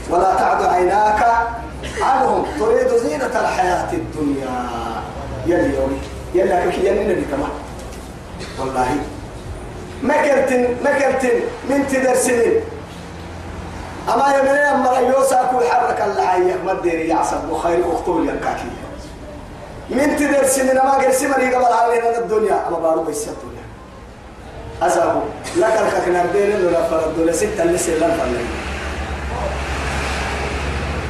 ولا 0.09 0.35
تعد 0.35 0.63
عيناك 0.65 1.47
عنهم 2.01 2.45
تريد 2.59 2.97
زينة 2.97 3.25
الحياة 3.25 3.93
الدنيا. 3.93 4.65
يلي 5.47 5.75
يومي 5.75 5.99
يلا 6.35 6.69
كي 6.69 6.87
يلي 6.87 7.03
نبي 7.03 7.21
كمان 7.21 7.49
والله 8.59 8.87
ما 10.03 10.13
كرتن 10.13 10.75
ما 10.83 10.91
كرتن 10.99 11.39
من 11.69 11.87
تدر 11.87 12.15
سنين 12.15 12.61
أما 14.13 14.37
يمني 14.37 14.71
أما 14.71 14.99
يوسا 14.99 15.51
كل 15.51 15.65
حرك 15.67 16.01
اللحية 16.01 16.55
ما 16.65 16.73
تدري 16.73 17.07
يعصب 17.07 17.49
وخير 17.49 17.83
أختول 17.93 18.29
ينكاكي 18.29 18.69
من 19.89 20.15
تدر 20.15 20.47
سنين 20.47 20.77
أما 20.77 20.91
قرسي 20.91 21.27
مري 21.27 21.55
قبل 21.55 21.73
علينا 21.73 22.17
الدنيا. 22.19 22.67
أما 22.67 22.79
بارو 22.79 23.03
بيس 23.03 23.27
الدنيا 23.27 23.48
أسابو 24.81 25.19
لك 25.55 25.75
الككنا 25.81 26.25
بين 26.33 26.65
ولا 26.65 26.83
فرد 26.89 27.19
ولا 27.19 27.31
ستة 27.31 27.63
اللي 27.63 27.77
سيلان 27.77 28.11
فلين 28.11 28.47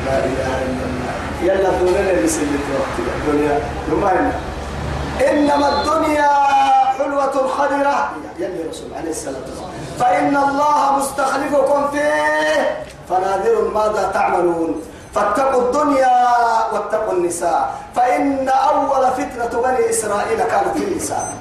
لا 0.05 0.17
إله 0.17 0.51
إلا 0.65 0.83
الله. 0.89 1.13
يلا 1.41 1.69
دولنا 1.79 2.11
اللي 2.11 2.27
سلت 2.27 2.65
وقت 2.73 2.95
الدنيا. 2.99 3.59
لما 3.87 4.31
إنما 5.29 5.67
الدنيا 5.69 6.29
حلوة 6.97 7.47
خضرة. 7.47 8.09
يلي 8.39 8.69
رسول 8.69 8.89
عليه 8.97 9.09
الصلاة 9.09 9.35
والسلام. 9.45 9.71
فإن 9.99 10.37
الله 10.37 10.97
مستخلفكم 10.97 11.87
فيه. 11.91 12.83
فناظر 13.09 13.71
ماذا 13.73 14.11
تعملون. 14.13 14.81
فاتقوا 15.15 15.61
الدنيا 15.61 16.17
واتقوا 16.73 17.13
النساء. 17.13 17.75
فإن 17.95 18.49
أول 18.49 19.07
فتنة 19.07 19.61
بني 19.61 19.89
إسرائيل 19.89 20.37
كانت 20.37 20.77
في 20.77 20.83
النساء. 20.83 21.33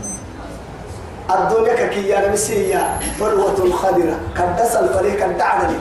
الدنيا 1.30 1.74
ككيانا 1.74 2.32
مسيا 2.32 2.98
حلوة 3.18 3.72
خضرة 3.72 4.18
كدس 4.36 4.76
الفريق 4.76 5.24
الدعدلي 5.24 5.78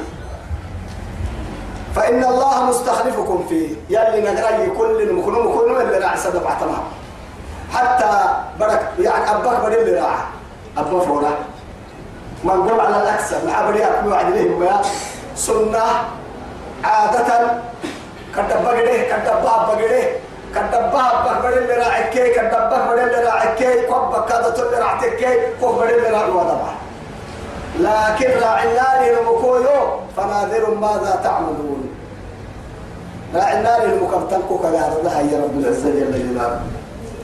فإن 1.96 2.24
الله 2.24 2.64
مستخلفكم 2.66 3.46
فيه 3.50 3.76
يلي 3.90 4.22
نقرأي 4.32 4.70
كل 4.70 5.14
مكنون 5.14 5.48
مكنون 5.48 5.82
اللي 5.82 5.98
راعي 5.98 6.18
صدق 6.18 6.44
بعتمها 6.44 6.84
حتى 7.74 8.10
برك 8.60 8.90
يعني 9.00 9.32
أباك 9.32 9.66
بدل 9.66 9.78
اللي 9.80 10.00
راعي. 10.00 10.18
أبا 10.78 11.00
فورا 11.00 11.32
ما 12.44 12.54
نقول 12.56 12.80
على 12.80 13.04
الأكثر 13.04 13.38
مع 13.48 13.70
بدي 13.70 13.86
أكمل 13.86 14.14
عليهم 14.14 14.64
يا. 14.64 14.82
سنة 15.36 15.84
عادة. 16.84 17.28
كدبا 18.36 18.70
قده 18.70 18.98
كدبا 18.98 19.40
بقده 19.44 19.76
كدبا 19.82 20.08
أباك 20.56 21.44
بدل 21.44 21.58
اللي 21.58 21.74
راعي 21.74 22.04
كي 22.10 22.34
كدبا 22.34 22.86
بدل 22.88 23.00
اللي 23.00 23.24
راعي 23.24 23.56
كي 23.56 23.82
كوبا 23.82 24.20
كذا 24.20 24.50
تل 24.50 24.80
راعي 24.80 25.10
كي 25.10 25.40
بدل 25.62 25.84
اللي 25.84 26.10
راعي 26.10 26.30
وضبع 26.30 26.72
لكن 27.80 28.40
راعي 28.42 29.20
المكويو 29.20 30.00
فناظر 30.18 30.76
ماذا 30.76 31.20
تعملون. 31.24 31.90
راعي 33.36 33.58
النار 33.58 33.84
المكبتنكو 33.84 34.58
كقال 34.58 34.94
الله 35.00 35.20
يا 35.20 35.44
رب 35.44 35.60
العزة 35.60 35.90
جل 35.90 36.12
جلاله. 36.12 36.62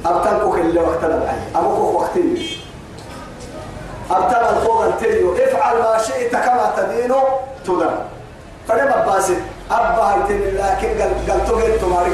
أبتنكو 0.05 0.55
اللي 0.55 0.79
وقتنا 0.79 1.17
بعي 1.17 1.36
أبوكو 1.55 1.97
وقتني 1.97 2.57
أبتنا 4.12 4.49
الفوق 4.49 4.83
التليو. 4.86 5.36
افعل 5.36 5.77
ما 5.77 5.97
شئت 5.97 6.31
كما 6.31 6.71
تدين 6.77 7.13
تدر 7.65 7.93
فلما 8.67 9.05
باسد 9.05 9.41
أبا 9.71 10.03
هيتني 10.03 10.51
لكن 10.51 11.01
قال 11.31 11.45
تغير 11.47 11.79
تماريك 11.79 12.13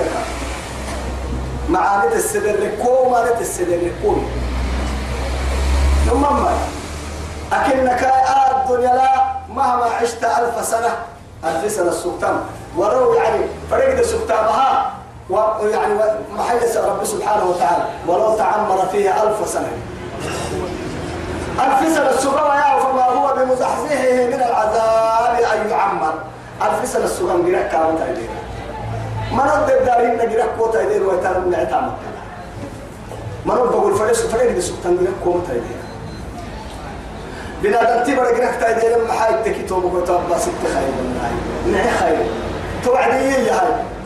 معاني 1.69 2.15
السدر 2.15 2.55
لكو 2.59 3.09
ما 3.09 3.39
السدر 3.39 3.75
لكو 3.75 4.15
ثم 6.09 6.21
ما؟ 6.21 6.53
أكنك 7.53 8.03
آه 8.03 8.61
الدنيا 8.61 8.93
لا 8.95 9.11
مهما 9.49 9.85
عشت 10.01 10.23
ألف 10.23 10.65
سنة 10.65 10.95
ألف 11.45 11.71
سنة 11.71 11.89
السلطان 11.89 12.41
ولو 12.77 13.13
يعني 13.13 13.39
فريق 13.71 13.99
السلطانها 13.99 14.91
ويعني 15.29 15.93
محل 16.37 16.59
رب 16.85 17.03
سبحانه 17.03 17.45
وتعالى. 17.45 17.85
ولو 18.07 18.37
تعمر 18.37 18.85
فيها 18.91 19.23
ألف 19.23 19.49
سنة. 19.49 19.67
ألف 21.59 21.95
سنة 21.95 22.09
يا 22.55 22.79
فما 22.79 23.03
هو 23.03 23.35
بمزحزحه 23.35 24.27
من 24.27 24.41
العذاب 24.47 25.39
أن 25.53 25.69
يعمر. 25.69 26.13
ألف 26.61 26.89
سنة 26.89 27.05
السلطان 27.05 27.45
قرأ 27.45 27.61
كامل 27.61 27.97
تأيدين 27.99 28.29
ما 29.31 29.43
ندر 29.63 29.85
دارين 29.85 30.17
نقرأ 30.17 30.45
كوتا 30.57 30.81
يدين 30.81 31.01
ويتعلم 31.05 31.49
نعتامك 31.51 31.93
ما 33.45 33.55
نقول 33.55 33.69
بقول 33.69 33.95
فريش 33.95 34.17
فريش 34.17 34.51
بسكتان 34.57 34.95
لك 35.01 35.13
كوم 35.23 35.43
تايدين 35.47 35.79
بنا 37.63 37.97
دنتي 37.97 38.15
برجعك 38.15 38.55
تايدين 38.59 38.91
لما 38.99 39.13
حاجة 39.13 39.35
تكتب 39.35 39.83
وكتب 39.83 40.19
بس 40.31 40.43
هاي 42.01 42.17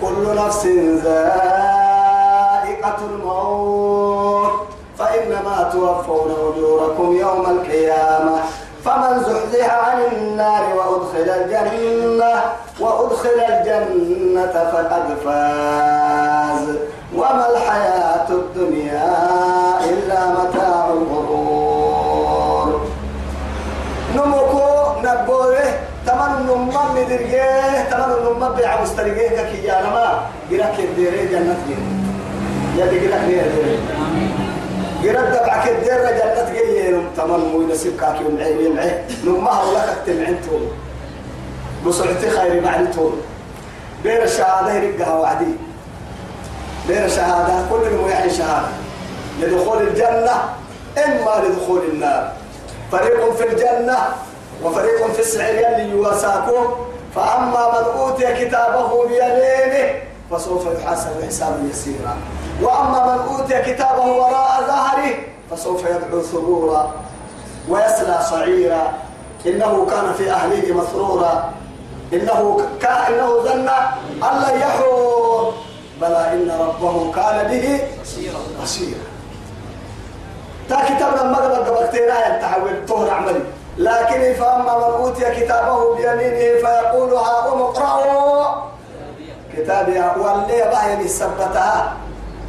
كل 0.01 0.35
نفس 0.35 0.65
ذائقة 1.03 2.97
الموت 3.09 4.51
فإنما 4.99 5.69
توفون 5.73 6.31
أجوركم 6.31 7.15
يوم 7.17 7.45
القيامة 7.49 8.39
فمن 8.85 9.19
زحزح 9.23 9.73
عن 9.73 9.99
النار 10.11 10.63
وأدخل 10.75 11.27
الجنة 11.29 12.33
وأدخل 12.79 13.37
الجنة 13.49 14.53
فقد 14.73 15.17
فاز. 15.25 16.67
وما 17.15 17.45
الحياة 17.49 18.29
الدنيا 18.29 19.13
إلا 19.89 20.19
متاع 20.29 20.85
الغرور. 20.93 22.81
نمكو 24.15 24.67
نبوه 25.03 25.57
تمن 26.05 26.31
نمم 26.47 26.97
ندرجه 26.97 27.83
تمن 27.91 28.09
نمم 28.25 28.55
بيع 28.55 28.81
مسترجه 28.81 29.43
كي 29.51 29.63
يا 29.63 29.81
نما 29.81 30.21
جرك 30.51 30.75
الديره 30.79 31.23
جنة 31.31 31.55
جنة 31.67 31.89
يا 32.77 32.85
دي 32.85 32.99
جرك 32.99 33.21
ديره 35.03 35.19
جرك 35.21 35.29
دبعك 35.29 35.67
الديره 35.67 36.11
جنة 36.11 36.53
جنة 36.53 37.03
تمن 37.17 37.51
مو 37.53 37.61
ينسب 37.61 37.99
كاكي 37.99 38.23
ومعي 38.23 38.67
ومعي 38.67 39.03
نمها 39.25 39.63
ولا 39.63 39.93
تجتمعين 39.93 40.37
طول 40.49 40.61
بسرعتي 41.85 42.29
خير 42.29 42.61
معني 42.61 42.87
طول 42.87 43.13
بين 44.03 44.21
الشهادة 44.21 44.73
يرقها 44.73 45.13
وعدي. 45.13 45.55
بين 46.87 47.03
الشهادة 47.03 47.53
كل 47.69 47.87
المويعين 47.87 48.29
شهادة. 48.29 48.67
لدخول 49.39 49.87
الجنة 49.87 50.35
إما 51.05 51.43
لدخول 51.45 51.81
النار. 51.93 52.31
فريق 52.91 53.33
في 53.33 53.47
الجنة 53.47 53.97
وفريق 54.63 55.11
في 55.11 55.19
السعير 55.19 55.67
اللي 55.67 55.89
يواساكم. 55.89 56.75
فأما 57.15 57.67
من 57.71 57.99
أوتي 57.99 58.45
كتابه 58.45 59.07
بيمينه 59.07 59.93
فسوف 60.33 60.65
يحاسب 60.65 61.25
حسابا 61.27 61.61
يسيرا 61.69 62.17
وأما 62.61 62.99
من 63.05 63.19
أوتي 63.33 63.61
كتابه 63.61 64.05
وراء 64.05 64.63
ظهره 64.67 65.15
فسوف 65.51 65.85
يدعو 65.85 66.21
ثبورا 66.21 66.91
ويصلى 67.69 68.19
صعيرا. 68.29 68.93
إنه 69.45 69.87
كان 69.91 70.13
في 70.17 70.31
أهله 70.31 70.73
مسرورا. 70.73 71.53
إنه 72.13 72.61
كان 72.81 73.13
إنه 73.13 73.27
ظن 73.43 73.69
أن 74.23 74.35
لن 74.41 74.59
يحور 74.61 75.53
بلى 76.01 76.33
إن 76.33 76.51
ربه 76.59 77.11
كان 77.11 77.47
به 77.47 77.81
بصيرا. 78.63 79.03
تا 80.69 80.75
كتابنا 80.75 81.37
قبل 81.37 81.55
قبلتنا 81.55 82.37
يتحول 82.37 82.85
طهر 82.87 83.09
عملي. 83.09 83.43
لكن 83.77 84.33
فأما 84.33 84.77
من 84.77 84.93
أوتي 85.03 85.25
كتابه 85.35 85.95
بيمينه 85.95 86.61
فيقول 86.63 87.13
هاقوم 87.13 87.61
اقرأوا. 87.61 88.72
كتابي 89.57 89.99
واللي 89.99 90.71
باين 90.73 91.07
ثبتها 91.07 91.93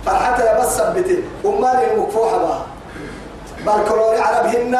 فرحتها 0.07 0.61
بس 0.61 0.69
ثبتي 0.69 1.25
أمالي 1.45 1.93
المكفوحة 1.95 2.39
بها 2.39 2.67
بالكروري 3.67 4.19
عربهن 4.19 4.79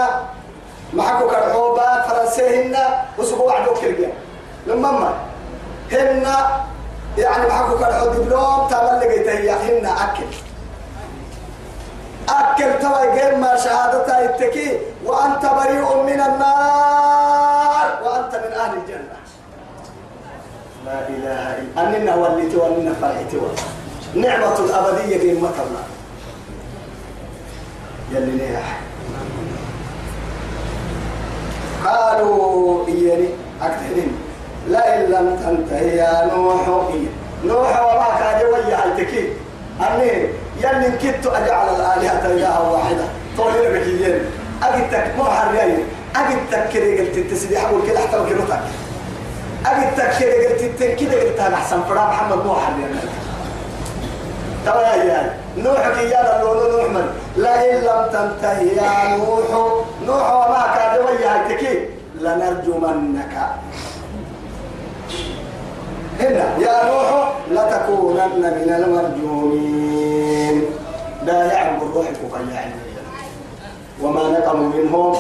معكو 0.93 1.29
كرحوبات 1.29 2.07
فرنسيهن 2.07 2.77
وسبوع 3.19 3.61
عدو 3.61 3.75
كرقيا 3.75 4.13
لما 4.67 4.91
ما. 4.91 5.13
هن 5.93 6.27
يعني 7.19 7.49
معكو 7.49 7.79
كرحو 7.79 8.07
دبلوم 8.07 8.69
تعمل 8.71 9.01
لقيته 9.01 9.53
هن 9.53 9.87
أكل. 9.87 10.25
أكل 12.29 12.79
توا 12.83 13.15
جيم 13.15 13.41
ما 13.41 13.57
شهادتها 13.57 14.25
التكي 14.25 14.79
وأنت 15.05 15.47
بريء 15.47 16.03
من 16.03 16.21
النار 16.21 17.87
وأنت 18.05 18.35
من 18.35 18.53
أهل 18.53 18.77
الجنة. 18.77 19.24
لا 20.85 21.09
إله 21.09 21.59
إلا 21.59 21.97
أننا 21.97 22.15
وليت 22.15 22.55
وأننا 22.55 22.93
فرحت 23.01 23.35
نعمة 24.15 24.59
الأبدية 24.59 25.19
قيمة 25.19 25.49
الله 25.65 25.85
يلي 28.13 28.59
قالوا 31.85 32.87
إياني 32.89 33.29
أكثرين 33.63 34.13
لئن 34.69 35.11
لم 35.11 35.37
تنتهي 35.45 35.97
يا 35.97 36.31
نوح. 36.37 36.69
نوح 37.45 37.83
وما 37.83 38.19
كان 38.19 38.41
يوجه 38.41 38.85
التكي. 38.85 39.29
أني 39.81 40.29
يلي 40.63 40.99
كدت 41.03 41.27
أجعل 41.27 41.69
الآلهة 41.69 42.27
إلها 42.33 42.59
واحدة. 42.61 43.05
طولي 43.39 43.69
لك 43.69 43.87
يجين 43.87 44.21
أجدتك 44.63 45.13
مو 45.17 45.25
حريني 45.25 45.83
أجدتك 46.17 46.69
كده 46.73 47.01
قلت 47.01 47.19
التسبيح 47.19 47.65
أقول 47.65 47.83
كده 47.89 48.01
حتى 48.01 48.19
وكلتك 48.19 48.61
أجدتك 49.67 50.19
كده 50.21 50.49
قلت 50.49 51.01
كده 51.01 51.23
قلت 51.23 51.41
أنا 51.41 51.55
أحسن 51.55 51.83
فرا 51.83 52.07
محمد 52.07 52.47
مو 52.47 52.55
حريني 52.55 53.01
ترى 54.67 54.83
يا 55.09 55.37
نوح 55.57 55.99
يا 55.99 56.43
لولو 56.43 56.71
نوح 56.73 56.91
من؟ 56.91 57.07
لئن 57.37 57.77
لم 57.85 58.07
تنتهي 58.13 58.67
يا 58.77 59.17
نوح. 59.17 59.51
نوح 60.07 60.33
وما 60.33 60.65
كان 60.77 61.01
وياك 61.05 61.81
لنرجمنك. 62.21 63.35
هنا 66.21 66.47
يا 66.59 66.77
نوح 66.91 67.33
لتكونن 67.51 68.43
من 68.43 68.71
المرجومين. 68.79 70.65
لا 71.27 71.53
يعلم 71.53 71.77
الروح 71.83 72.07
كفاية 72.09 72.55
يعني 72.55 72.75
وما 74.03 74.23
نقموا 74.23 74.69
منهم 74.75 75.17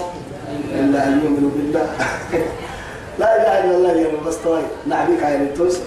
إلا 0.72 1.04
أن 1.06 1.20
يؤمنوا 1.24 1.50
بالله. 1.56 1.86
لا 3.18 3.36
إله 3.36 3.64
إلا 3.64 3.76
الله 3.76 3.92
يا 3.92 4.08
بس 4.26 4.36
طوي 4.44 4.62
نعبيك 4.86 5.22
يا 5.22 5.38
نتوس 5.38 5.78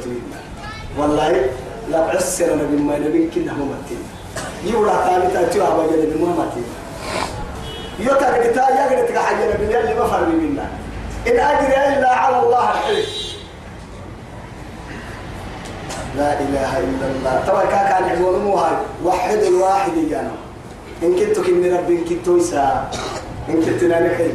والله 0.98 1.46
لا 1.90 2.00
عسر 2.00 2.56
نبي 2.56 2.78
ما 2.84 3.00
نبي 3.00 3.30
كنا 3.36 3.54
ممتين 3.54 4.04
يورا 4.66 4.96
ثاني 5.06 5.28
تاتيو 5.34 5.64
أبا 5.64 5.84
نبي 5.84 6.16
ممتين 6.24 6.68
يوتا 8.00 8.28
قتا 8.34 8.70
يا 8.70 8.86
قتا 9.04 9.20
حاجة 9.20 9.54
نبي 9.54 9.80
اللي 9.80 9.94
ما 10.00 10.06
فرق 10.08 10.28
منا. 10.28 10.66
إن 11.28 11.40
أجري 11.40 11.98
إلا 11.98 12.10
على 12.16 12.40
الله 12.40 12.72
الحلم. 12.72 13.06
لا 16.18 16.40
إله 16.40 16.78
إلا 16.78 17.06
الله. 17.12 17.44
ترى 17.48 17.68
كان 17.68 18.04
عزوان 18.04 18.42
مو 18.42 18.56
هاي. 18.56 18.76
وحد 19.06 19.38
الواحد 19.38 19.92
جانا 20.10 20.32
إن 21.04 21.16
كنت 21.16 21.40
كن 21.40 21.76
ربي 21.76 21.96
إن 21.98 22.04
كنت 22.10 22.28
يسا 22.28 22.90
إن 23.50 23.62
كنت 23.66 23.84
نانخي 23.84 24.32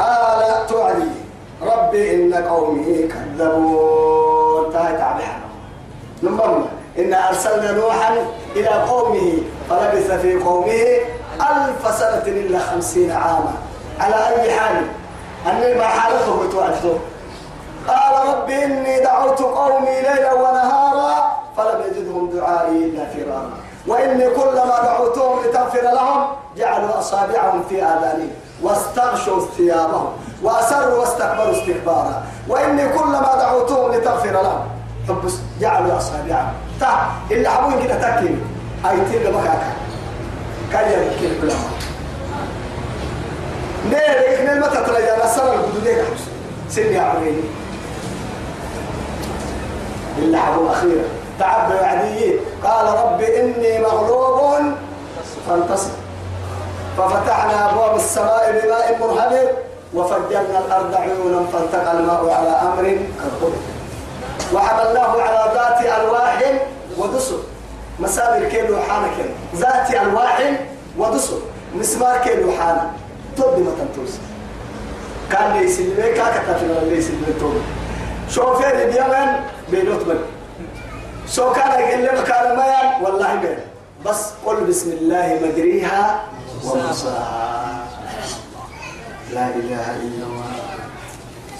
قال 0.00 0.66
توعدي 0.66 1.10
ربي 1.62 2.14
إن 2.14 2.34
قومي 2.34 3.08
كذبون. 3.08 4.72
تاي 4.72 4.96
تعبحنا 4.96 5.48
نمبر 6.22 6.64
إن 6.98 7.14
أرسلنا 7.14 7.72
نوحا 7.72 8.16
إلى 8.56 8.68
قومه 8.68 9.38
فلبث 9.70 10.10
في 10.10 10.42
قومه 10.42 10.82
ألف 11.50 11.98
سنة 11.98 12.26
إلا 12.26 12.58
خمسين 12.58 13.10
عاما. 13.10 13.54
على 14.00 14.14
أي 14.14 14.52
حال؟ 14.52 14.86
أني 15.46 15.74
ما 15.74 15.84
حالته 15.84 16.46
بتوعده. 16.46 16.96
قال 17.88 18.28
رب 18.28 18.50
إني 18.50 19.00
دعوت 19.00 19.42
قومي 19.42 20.00
ليلا 20.00 20.32
ونهارا 20.32 21.32
فلم 21.56 21.82
يجدهم 21.86 22.30
دعائي 22.30 22.76
إلا 22.84 23.04
فرارا. 23.06 23.50
وإني 23.86 24.30
كلما 24.30 24.76
دعوتهم 24.84 25.44
لتغفر 25.44 25.82
لهم 25.82 26.26
جعلوا 26.56 26.98
أصابعهم 26.98 27.62
في 27.68 27.82
آذانهم. 27.82 28.30
واستغشوا 28.62 29.46
ثيابهم 29.56 30.12
وأسروا 30.42 31.00
واستكبروا 31.00 31.52
استكبارا. 31.52 32.22
وإني 32.48 32.88
كلما 32.88 33.36
دعوتهم 33.38 33.92
لتغفر 33.92 34.30
لهم 34.30 34.68
حب 35.08 35.30
جعلوا 35.60 35.98
أصابعهم 35.98 36.52
تا 36.80 37.10
اللي 37.30 37.48
حبوين 37.48 37.84
كده 37.84 37.94
تكين 37.94 38.40
أيتين 38.90 39.22
لبكاكا 39.22 39.72
كان 40.72 40.84
العلماء 40.84 41.56
نيرك 43.90 44.40
نير 44.40 44.60
متى 44.60 44.84
تلاقي؟ 44.86 45.16
أنا 45.16 45.26
سنة 45.26 45.54
الجدودين 45.54 46.04
سني 46.70 46.98
عمري 46.98 47.44
اللعب 50.18 50.60
الأخيرة 50.62 51.04
تعب 51.38 51.70
وعدي 51.70 52.34
قال 52.64 52.86
رب 52.86 53.20
إني 53.20 53.78
مغلوب 53.80 54.62
فانتصر. 55.48 55.90
ففتحنا 57.00 57.70
أبواب 57.70 57.96
السماء 57.96 58.60
بماء 58.64 58.98
منهمر 59.00 59.48
وفجرنا 59.94 60.58
الأرض 60.66 60.94
عيونا 60.94 61.46
فالتقى 61.52 61.92
الماء 61.92 62.30
على 62.30 62.48
أمر 62.48 62.98
قد 63.20 63.52
وحملناه 64.54 65.22
على 65.22 65.52
ذات 65.54 66.00
ألواح 66.00 66.42
ودسر. 66.98 67.38
مسامر 68.00 68.48
كيلو 68.48 68.76
حانا 68.88 69.08
كيلو 69.16 69.34
ذات 69.56 69.90
ألواح 69.90 70.52
ودسر. 70.98 71.38
مسمار 71.74 72.18
كيلو 72.18 72.52
حانا 72.52 72.90
تودي 73.36 73.62
ما 73.62 73.70
تنتوس. 73.70 74.14
كان 75.32 75.56
ليس 75.56 75.80
اللي 75.80 76.12
كاكا 76.12 76.52
تفلنا 76.52 76.80
ليس 76.80 77.10
اللي 77.10 77.40
تودي 77.40 77.60
شوفير 78.30 78.74
اليمن؟ 78.88 79.40
بينوت 79.70 80.02
بني 80.04 80.18
سو 81.26 81.52
كان 81.52 81.80
يقول 81.80 82.00
لي 82.02 82.20
مكان 82.20 82.56
ما 82.56 82.98
والله 83.02 83.58
بس 84.06 84.26
قل 84.46 84.56
بسم 84.64 84.90
الله 84.90 85.40
مجريها 85.42 86.22
ومرساها 86.64 87.86
لا 89.32 89.46
إله 89.48 89.86
إلا 89.96 90.24
الله. 90.26 90.52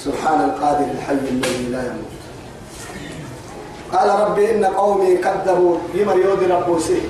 سبحان 0.04 0.40
القادر 0.40 0.88
الحي 0.96 1.12
الذي 1.12 1.68
لا 1.70 1.82
يموت. 1.86 2.12
قال 3.92 4.08
ربي 4.20 4.50
إن 4.50 4.64
قومي 4.64 5.16
كذبوا 5.16 5.76
بما 5.94 6.12
يودي 6.12 6.46
ربوسي 6.46 7.00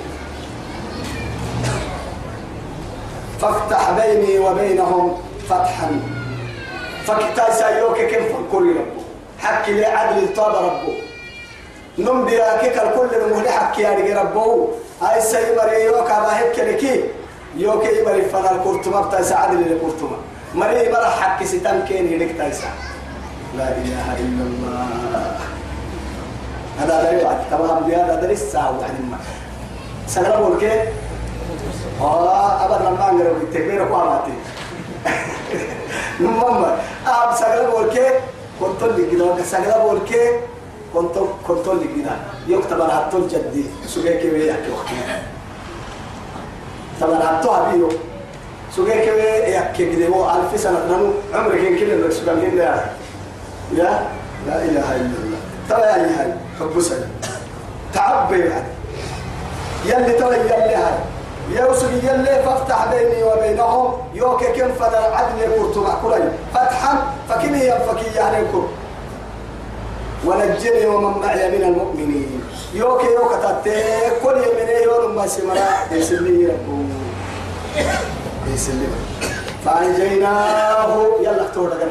فافتح 3.41 3.91
بيني 3.91 4.39
وبينهم 4.39 5.17
فتحا. 5.49 5.99
فكتا 7.05 7.53
سايوك 7.53 7.97
كيف 7.97 8.35
الكل 8.39 8.75
ربو 8.75 9.01
حكي 9.39 9.73
لي 9.73 9.85
عدل 9.85 10.23
الطاب 10.23 10.55
ربو 10.55 10.93
نم 11.97 12.25
بياكيك 12.25 12.77
الكل 12.77 13.15
المهل 13.15 13.49
حكي 13.49 13.81
يعني 13.81 14.13
ربو 14.13 14.67
هاي 15.01 15.21
سيمري 15.21 15.83
يوكا 15.83 16.19
باهك 16.19 16.59
لكي. 16.59 17.03
يوكي 17.55 17.99
يمري 17.99 18.21
فنا 18.21 18.51
الكرتما 18.51 19.01
بتايسا 19.01 19.33
عدل 19.33 19.59
الكرتما 19.59 20.17
مري 20.55 20.89
مرة 20.91 21.09
حكي 21.21 21.45
ستان 21.45 21.85
كين 21.87 22.07
هيك 22.21 22.37
تايسا 22.37 22.67
لا 23.57 23.67
إله 23.77 24.15
إلا 24.19 24.43
الله. 24.43 25.35
هذا 26.79 27.03
دري 27.03 27.23
وعد 27.25 27.37
تمام 27.51 27.83
بيا 27.83 28.05
هذا 28.05 28.15
دري 28.21 28.33
الساعة 28.33 28.79
واحد 28.79 28.93
ما. 29.11 29.17
سلام 30.07 30.41
ولك 30.41 30.93
آه 32.01 32.65
أبدا 32.65 32.89
ما 32.89 33.09
أنقرب 33.09 33.41
التكبير 33.41 33.83
قامتي 33.83 34.31
نمما 36.21 36.77
أب 37.07 37.35
سلام 37.35 37.73
ولك 37.73 38.23
كنت 38.59 38.83
اللي 38.83 39.11
كده 39.11 39.43
سلام 39.43 39.85
ولك 39.85 40.39
كنت 40.93 41.15
كنت 41.47 41.67
اللي 41.67 41.87
كده 42.01 42.11
يكتب 42.47 42.81
على 42.81 42.91
حتى 42.93 43.17
الجدي 43.17 43.65
سجى 43.87 44.13
كبير 44.13 44.45
يحكي 44.45 44.71
وقتها 44.71 45.23
طبعا 47.01 47.19
حتى 47.19 47.49
أبيه 47.49 47.87
سجى 48.75 48.91
كبير 48.91 49.47
يحكي 49.47 49.95
كده 49.95 50.07
هو 50.07 50.29
ألف 50.29 50.61
سنة 50.61 50.79
نمو 50.89 51.11
عمرك 51.33 51.59
يمكن 51.59 51.89
إنك 51.91 52.11
سجى 52.11 52.51
كده 52.51 52.63
يا 53.75 54.09
لا 54.47 54.63
إله 54.63 54.95
إلا 54.95 55.17
الله. 55.23 55.37
ترى 55.69 55.81
يا 55.81 56.21
هاي 56.21 56.33
حب 56.59 56.81
سنة 56.81 57.07
تعبي 57.93 58.39
يعني 58.39 58.65
يلي 59.85 60.13
ترى 60.13 60.35
يلي 60.35 60.75
هاي. 60.75 60.93
يوسف 61.51 62.03
يلي 62.03 62.43
فافتح 62.45 62.93
بيني 62.93 63.23
وبينهم. 63.23 63.93
يوكي 64.13 64.45
كم 64.45 64.71
فدا 64.73 64.97
عدل 64.97 65.39
كرت 65.57 65.75
كلي. 66.03 66.31
فتحا 66.53 67.13
فكم 67.29 67.53
هي 67.53 67.79
فكي 67.87 68.15
يعني 68.15 68.45
كر 68.51 68.67
ونجني 70.25 70.85
ومن 70.85 71.21
معي 71.21 71.51
من 71.51 71.63
المؤمنين. 71.63 72.41
يوكي 72.73 73.05
يوكا 73.05 73.37
تاتي 73.63 74.11
كل 74.23 74.37
يمني 74.37 74.83
يوم 74.83 75.15
ما 75.15 75.27
سمرا 75.27 75.57
يسلمي 75.91 76.45
ربو 76.45 76.83
يسلمي 78.53 78.87
فأنجيناه. 79.65 81.17
يلا 81.21 81.45
اختور 81.45 81.69
لك 81.69 81.87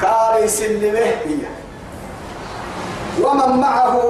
كان 0.00 0.44
يسلمه 0.44 0.98
هي 0.98 1.36
ومن 3.22 3.60
معه 3.60 4.00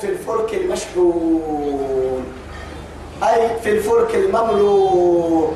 في 0.00 0.06
الفلك 0.06 0.54
المشحون. 0.54 2.24
أي 3.22 3.60
في 3.62 3.70
الفلك 3.70 4.14
المملوء. 4.14 5.52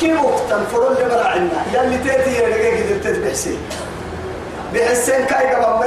كيف 0.00 0.20
تنفر 0.50 0.88
اللي 0.88 1.04
برا 1.04 1.24
عنا 1.24 1.64
يلي 1.74 1.98
تأتي 1.98 2.42
يلقى 2.42 2.82
كده 2.82 2.98
تتبحسين 2.98 3.58
بحسين 4.74 5.24
كاي 5.24 5.54
قبل 5.54 5.86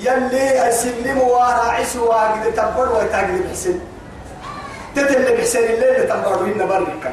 يلي 0.00 0.68
يسلم 0.68 1.18
وراعس 1.18 1.96
وقد 1.96 2.52
تنفر 2.56 2.88
ويتاقد 2.98 3.42
بحسين 3.48 3.80
تتل 4.96 5.36
بحسين 5.36 5.62
الليل 5.64 6.08
تنفر 6.08 6.34
هنا 6.44 6.64
بري 6.64 6.86
كان 7.02 7.12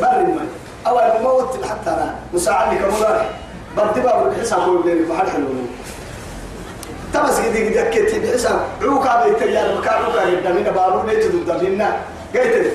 بري 0.00 0.24
من 0.24 0.48
أول 0.86 1.02
الموت 1.02 1.64
حتى 1.64 1.90
أنا. 1.90 2.14
مساعد 2.34 2.74
لك 2.74 2.94
مدارك 2.98 3.30
بدي 3.76 4.00
بقى 4.00 4.30
بحساب 4.30 4.58
أقول 4.60 4.86
لي 4.86 4.94
محل 5.12 5.30
حلو 5.30 5.46
تمس 7.14 7.38
قدي 7.40 7.66
قدي 7.68 7.82
أكيد 7.88 8.22
بحساب 8.26 8.60
عوكا 8.82 9.24
بيتيار 9.26 9.78
مكان 9.78 9.94
عوكا 10.04 10.20
قدامنا 10.20 10.70
بارو 10.70 11.06
ليت 11.06 11.24
قدامنا 11.50 11.96
قلت 12.34 12.72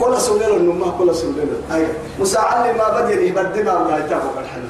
كل 0.00 0.20
سوليل 0.20 0.50
النمى 0.56 0.92
كل 0.98 1.14
سوليل 1.14 1.48
أيوة. 1.72 1.88
مساعد 2.18 2.76
ما 2.76 3.00
بدي 3.00 3.30
بدي 3.32 3.62
ما 3.62 3.78
ولا 3.78 3.98
يتابع 3.98 4.40
الحلو 4.40 4.62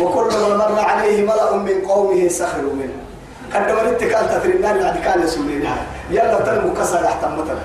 وكل 0.00 0.28
ما 0.36 0.56
مر 0.56 0.80
عليه 0.80 1.22
ملأ 1.22 1.56
من 1.56 1.86
قومه 1.88 2.28
سخروا 2.28 2.72
منه. 2.72 2.98
قد 3.54 3.70
مرت 3.70 4.02
تفرين 4.04 4.56
النار 4.56 4.82
بعد 4.82 4.98
كان 4.98 5.26
سوليل 5.26 5.68
يلا 6.10 6.40
تلمو 6.40 6.74
كسر 6.74 7.06
احتم 7.06 7.32
مثلا 7.38 7.58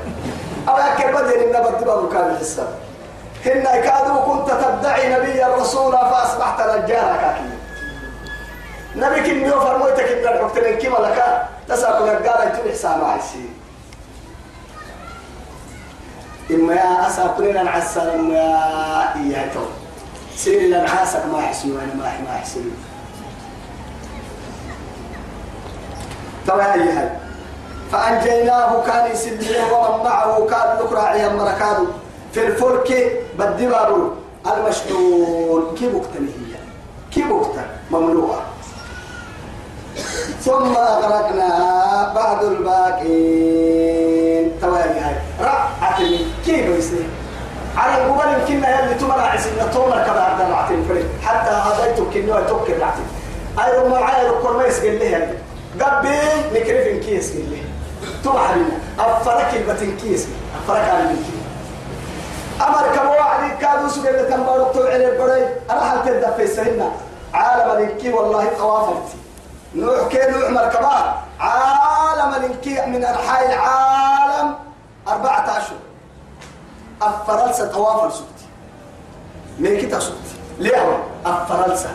أو 0.67 0.75
أكيد 0.75 1.07
بدي 1.15 1.35
إن 1.45 1.63
بدي 1.63 1.85
بقى 1.85 2.03
مكان 2.03 2.29
الحساب. 2.29 2.67
هن 3.45 3.63
كادوا 3.63 4.21
كنت 4.21 4.51
تدعي 4.51 5.13
نبي 5.13 5.45
الرسول 5.45 5.91
فأصبحت 5.91 6.61
رجالا 6.61 7.15
كاكي 7.17 7.49
نبي 8.95 9.47
يو 9.47 9.59
فرمويتك 9.59 9.99
إن 10.03 10.33
الحكت 10.33 10.57
من 10.57 10.77
كما 10.77 10.97
لك؟ 11.05 11.47
تسأل 11.67 12.05
نقارا 12.05 12.43
يتبع 12.43 12.73
سامع 12.73 13.11
عيسي 13.13 13.49
إما 16.51 16.73
يا 16.73 17.07
أساقنين 17.07 17.57
العسل 17.57 18.09
إما 18.09 18.35
يا 18.35 19.15
إياتو 19.15 19.65
سيري 20.39 20.67
لنعاسك 20.67 21.25
ما 21.33 21.39
يحسنوا 21.39 21.81
أنا 21.81 21.93
ما 21.93 22.03
ما 22.03 22.35
يحسنوا 22.35 22.71
طبعا 26.47 26.73
أي 26.73 26.89
هاي 26.89 27.09
فأنجيناه 27.91 28.83
كان 28.85 29.11
يسلمه 29.11 29.73
ومن 29.73 30.03
معه 30.03 30.45
كان 30.45 30.77
لكراعي 30.85 31.29
مركانه 31.29 31.87
في 32.33 32.47
الفلك 32.47 33.19
بالدبر 33.39 34.11
المشحون. 34.47 35.75
كيف 35.75 35.95
هي. 35.95 36.55
كيف 37.11 37.27
مملوءة. 37.91 38.41
ثم 40.41 40.75
أغرقنا 40.75 42.13
بعد 42.15 42.43
الباقين. 42.43 43.79
تواجه 44.61 45.07
هاي 45.07 45.15
رعت 45.41 46.01
كيف 46.45 46.65
يصير؟ 46.77 47.18
على 47.79 48.01
الجبل 48.03 48.39
يمكن 48.41 48.63
يلي 48.69 48.93
تمر 48.93 49.19
عسنا 49.19 49.67
تمر 49.73 50.03
كما 50.05 50.21
عبد 50.21 50.41
العتيم 50.41 50.85
فريد 50.89 51.05
حتى 51.25 51.49
هذا 51.51 51.95
كنوا 52.13 52.39
توكل 52.39 52.73
العتيم 52.73 53.07
أي 53.59 53.79
رما 53.79 53.99
معايا 53.99 54.29
الكل 54.29 54.53
ما 54.57 54.65
يسجل 54.65 54.99
لي 54.99 55.05
يعني 55.11 55.33
قبل 55.81 56.09
نكرف 56.53 57.05
كيس 57.05 57.31
قل 57.31 57.37
لي 57.49 57.61
تبع 58.23 58.51
لنا 58.55 58.77
أفرك 58.99 59.53
البتن 59.53 59.97
كيس 59.97 60.27
أفرك 60.63 60.89
على 60.89 60.99
البتن 61.03 61.39
أمر 62.61 62.95
كم 62.95 63.07
واحد 63.07 63.57
كادوا 63.61 63.89
سجل 63.89 64.29
تنبارك 64.29 64.67
طلع 64.73 64.95
البري 64.95 65.45
أنا 65.71 65.81
حالت 65.89 66.07
الدفع 66.07 66.45
سهلنا. 66.45 66.91
عالم 67.33 67.71
الإنكي 67.71 68.13
والله 68.13 68.45
توافرت 68.57 69.07
نوح 69.75 70.07
كي 70.07 70.31
نوح 70.31 70.49
مركبات. 70.49 71.05
عالم 71.39 72.33
الإنكي 72.35 72.85
من 72.85 73.03
أنحاء 73.05 73.45
العالم 73.53 74.55
أربعة 75.07 75.57
أشهر 75.57 75.77
الفرنسا 77.03 77.65
توافر 77.65 78.09
سكتي. 78.09 78.45
من 79.59 79.77
كتا 79.77 79.99
سكتي. 79.99 80.35
ليه 80.59 81.03
الفرنسا. 81.25 81.89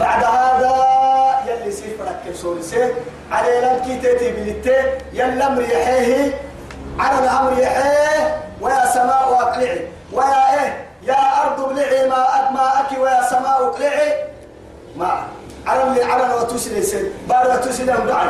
بعد 0.00 0.24
هذا 0.24 0.74
يلي 1.46 1.72
سيف 1.72 2.00
ركب 2.00 2.34
سوري 2.34 2.62
سيف. 2.62 2.92
على 3.32 3.60
لنكي 3.60 3.98
تيتي 3.98 4.32
بلتي 4.32 4.98
يلا 5.12 5.48
مريحيه. 5.48 6.40
على 6.98 7.18
الأمر 7.24 7.58
يحيه 7.58 8.42
ويا 8.60 8.86
سماء 8.94 9.38
أقلعي 9.40 9.88
ويا 10.12 10.54
إيه؟ 10.54 10.86
يا 11.02 11.42
أرض 11.42 11.60
ابلعي 11.60 12.08
ما 12.08 12.50
ماءك 12.50 13.00
ويا 13.00 13.22
سماء 13.30 13.64
اقلعي 13.64 14.24
ما 14.96 15.26
على 15.66 15.82
اللي 15.82 16.02
على 16.04 16.34
وتوسل 16.34 16.84
سيد 16.84 17.12
بار 17.28 17.50
وتوسل 17.50 17.88
يوم 17.88 18.06
دعي. 18.06 18.28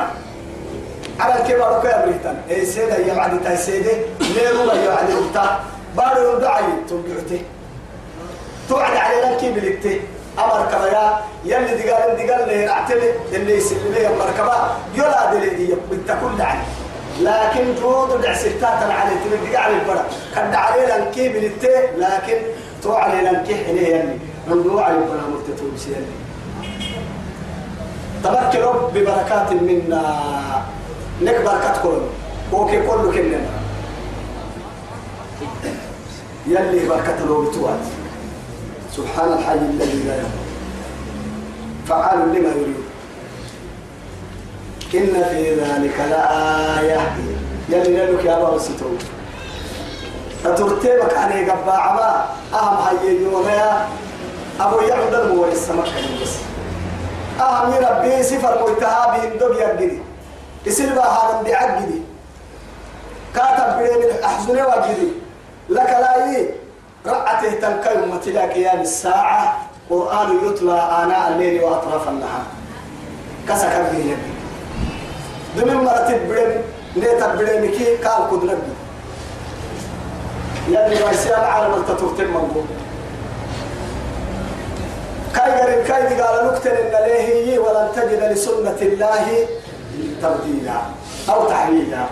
على 1.21 1.35
الكبار 1.43 1.83
كي 1.83 1.89
أمريكان. 1.89 2.37
إيه 2.51 2.65
سيدة 2.65 2.97
يا 2.97 3.15
بعد 3.15 3.43
تاي 3.45 3.57
سيدة. 3.57 3.93
ليه 4.21 4.49
يا 4.85 4.95
بعد 4.95 5.11
وقتا 5.11 5.61
بار 5.97 6.23
يوم 6.23 6.39
دعي 6.41 6.65
تبعته 6.89 7.43
توعد 8.69 8.97
على 8.97 9.15
لنكي 9.23 9.53
بلكته 9.53 10.01
أمر 10.39 10.67
كبايا 10.73 11.21
يلي 11.45 11.75
دقال 11.83 12.17
دقال 12.17 12.51
اللي 12.51 12.67
رعتلي 12.67 13.13
اللي 13.33 13.57
يسلمي 13.57 14.07
المركبة 14.07 14.57
يلا 14.95 15.35
دلي 15.35 15.77
بتكون 15.91 16.37
دعي 16.39 16.59
لكن 17.21 17.75
جود 17.83 18.11
العسكتات 18.13 18.65
على 18.65 19.11
تبدي 19.25 19.57
على 19.57 19.75
البرا 19.75 20.05
كان 20.35 20.55
عليه 20.55 20.97
لنكي 20.97 21.29
بالتي 21.29 21.69
لكن 21.97 22.37
تو 22.83 22.93
عليه 22.93 23.31
لنكي 23.31 23.55
حنيه 23.55 23.89
يعني 23.89 24.19
عنده 24.51 24.83
على 24.83 24.95
البرا 24.95 25.23
مرتتو 25.29 25.65
بسيالي 25.75 26.07
تذكروا 28.25 28.89
ببركات 28.95 29.53
منا. 29.53 30.03
نك 31.25 31.41
بركات 31.45 31.83
كل 31.83 32.01
وكي 32.53 32.87
كله 32.87 33.13
كلنا. 33.13 33.41
يلي 36.47 36.89
بركة 36.89 37.27
لو 37.27 37.51
بتوات 37.51 37.79
سبحان 38.97 39.33
الحي 39.33 39.55
الذي 39.55 40.03
لا 40.03 40.17
يموت. 40.17 40.47
فعال 41.89 42.19
لما 42.19 42.49
يريد. 42.49 42.83
إن 44.95 45.25
في 45.25 45.55
ذلك 45.55 46.01
لآية. 46.11 47.17
يلي 47.69 48.07
لك 48.07 48.25
يا 48.25 48.39
بابا 48.39 48.59
ستو. 48.59 48.87
تترتبك 50.45 51.15
عن 51.17 51.51
قبا 51.51 51.73
عما 51.73 52.25
أهم 52.55 52.77
حيي 52.83 53.23
يا 53.23 53.87
أبو 54.61 54.81
يعود 54.81 55.15
الموري 55.15 55.53
السمك 55.53 55.85
بس 56.23 56.35
أهم 57.41 57.73
ربي 57.73 58.23
سفر 58.23 58.69
ميتها 58.69 59.17
بهم 59.17 59.39
دب 59.39 59.53
يجري 59.53 60.03
يصير 60.67 60.95
بها 60.95 61.05
هذا 61.05 61.43
بعجدي 61.43 62.03
كاتب 63.35 63.79
بين 63.79 64.03
الأحزن 64.11 64.57
وجدي 64.63 65.09
لك 65.69 65.91
لا 65.91 66.27
يي. 66.27 66.51
رأته 67.07 67.51
تنكي 67.51 68.05
أمتي 68.05 68.39
قيام 68.39 68.81
الساعة. 68.81 69.69
قرآن 69.91 70.29
يتلى 70.47 70.73
آناء 71.03 71.29
الليل 71.33 71.65
وأطراف 71.65 72.09
النهار. 72.09 72.47
كسك 73.49 73.75
به 73.93 74.17
دم 75.57 75.85
مرتب 75.85 76.29
بين 76.29 76.63
نيتا 76.97 77.35
بين 77.35 77.71
كي 77.71 77.97
قال 77.97 78.31
قد 78.31 78.45
نبي 80.69 81.05
ما 81.05 81.11
يصير 81.11 81.41
على 81.41 81.67
التطورتين 81.67 82.27
موجود 82.27 82.67
كاي 85.35 85.53
قريب 85.61 85.85
كاي 85.85 86.21
قال 86.21 86.47
نكتن 86.47 86.71
إن 86.71 87.05
ليه 87.05 87.59
ولن 87.59 87.89
تجد 87.97 88.23
لسنة 88.33 88.81
الله 88.83 89.47
تبديلا 90.23 90.79
أو 91.31 91.49
تحويلا 91.49 92.05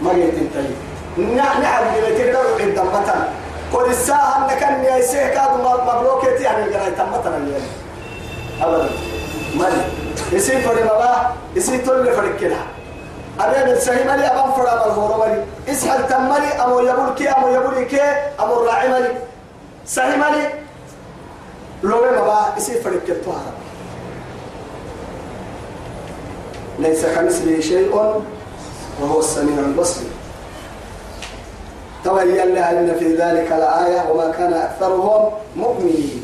ما 0.00 0.12
يتنتهي 0.12 0.74
نعم 1.18 1.62
نعم 1.62 1.84
بلتك 1.94 2.34
عند 2.60 2.78
مثلا 2.78 3.28
قل 3.72 3.90
الساعة 3.90 4.44
أنك 4.44 4.62
أني 4.62 4.94
أيسيه 4.94 5.26
كادوا 5.26 5.84
مبروكتي. 5.84 6.42
يعني 6.42 6.74
قرأي 6.74 6.90
تمتنا 6.90 7.36
اليوم 7.36 7.66
أبدا. 8.62 8.88
مالي 9.56 9.84
يسي 10.32 10.60
فري 10.60 10.84
مبا 10.84 11.32
يسي 11.56 11.78
تولي 11.78 12.12
فرق 12.12 12.36
كده. 12.36 12.56
أبين 13.40 13.72
السهي 13.72 14.04
مالي 14.04 14.26
أبان 14.26 14.52
فرا 14.52 14.74
مالهورو 14.74 15.18
مالي 15.18 15.44
إسحل 15.68 16.08
تمالي 16.08 16.46
أمو 16.64 16.80
يبول 16.80 17.14
كي 17.18 17.28
أمو 17.28 17.48
يبول 17.48 17.84
كي 17.84 18.00
أمو 18.40 18.54
الراعي 18.62 18.88
مالي 18.88 19.12
سهي 19.86 20.16
مالي 20.16 20.48
لو 21.82 21.96
مبا 21.96 22.38
يسي 22.56 22.80
فرق 22.80 23.04
كده. 23.08 23.16
ليس 26.78 27.06
كمثله 27.06 27.60
شيء 27.60 27.94
وهو 29.00 29.20
السميع 29.20 29.58
البصير. 29.58 30.08
تويا 32.04 32.44
أن 32.44 32.94
في 32.98 33.16
ذلك 33.16 33.52
الآية 33.52 34.10
وما 34.10 34.30
كان 34.30 34.52
أكثرهم 34.52 35.32
مؤمنين. 35.56 36.22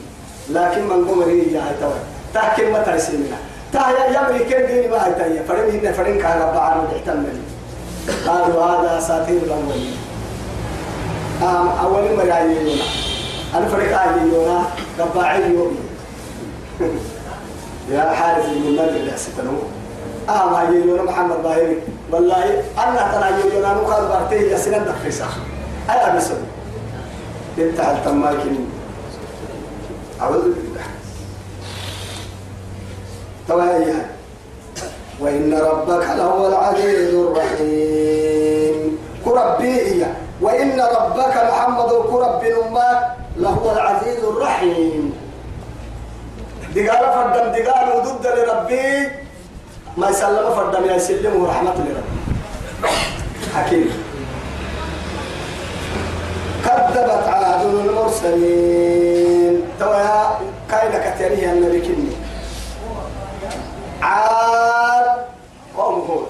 لكن 0.51 0.89
من 0.89 1.09
قمري 1.09 1.53
يا 1.53 1.63
توي 1.81 1.93
تحكي 2.35 2.71
ما 2.71 2.83
ترسلنا 2.83 3.37
تهيا 3.73 4.07
يمري 4.07 4.45
كن 4.45 4.67
ديني 4.67 4.89
ما 4.89 5.07
هي 5.07 5.45
فرم 5.49 5.71
هنا 5.71 5.93
فرم 5.93 6.19
كان 6.19 6.41
رب 6.41 6.57
عالم 6.57 6.85
تحتمل 6.93 7.37
قالوا 8.27 8.65
هذا 8.65 8.99
أساطير 8.99 9.43
الأولين. 9.43 9.97
آم 11.43 11.69
أول 11.69 12.17
ما 12.17 12.23
يعينونا. 12.23 12.83
أنا 13.55 13.69
فرق 13.69 13.99
عينونا 13.99 14.65
رب 14.99 15.19
عينونا 15.19 15.77
يا 17.93 18.01
حارث 18.01 18.47
بن 18.47 18.69
النبي 18.69 19.11
يا 19.11 19.17
ستنو 20.23 20.35
آم 20.35 20.55
عينونا 20.55 21.03
محمد 21.03 21.43
باهري 21.43 21.79
والله 22.11 22.45
أنا 22.79 23.13
ترى 23.13 23.25
عينونا 23.25 23.75
نقال 23.75 24.09
بارتي 24.09 24.51
يا 24.51 24.57
سنن 24.57 24.85
دخيسا 24.85 25.27
أي 25.91 25.97
أبسط 25.97 26.37
انت 27.59 27.81
على 27.81 27.99
التماكن 27.99 28.57
أعوذ 30.21 30.43
بالله. 30.43 30.87
توايا 33.49 34.11
وإن 35.21 35.55
ربك 35.55 36.07
لهو 36.17 36.49
العزيز 36.49 37.15
الرحيم. 37.15 38.99
كربي 39.25 40.07
وإن 40.41 40.81
ربك 40.81 41.35
محمد 41.51 41.91
كرب 42.11 42.43
أمك 42.45 43.01
لهو 43.37 43.73
العزيز 43.73 44.25
الرحيم. 44.25 45.15
دقال 46.75 47.05
فردم 47.15 47.47
دقال 47.53 47.87
ودد 47.97 48.27
لربي. 48.27 49.22
ما 49.97 50.11
يسلم 50.11 50.55
فردم 50.57 50.85
يسلم 50.91 51.43
ورحمة 51.43 51.75
لربي 51.75 52.21
حكيم. 53.55 53.91
كذبت 56.65 57.29
عاد 57.29 57.67
المرسلين. 57.67 59.63
تويا 59.81 60.39
كاينة 60.71 60.99
كتيريها 60.99 61.53
النبي 61.53 61.81
كني. 61.81 62.13
عاد 64.03 65.07
قوم 65.77 66.01
هود. 66.09 66.27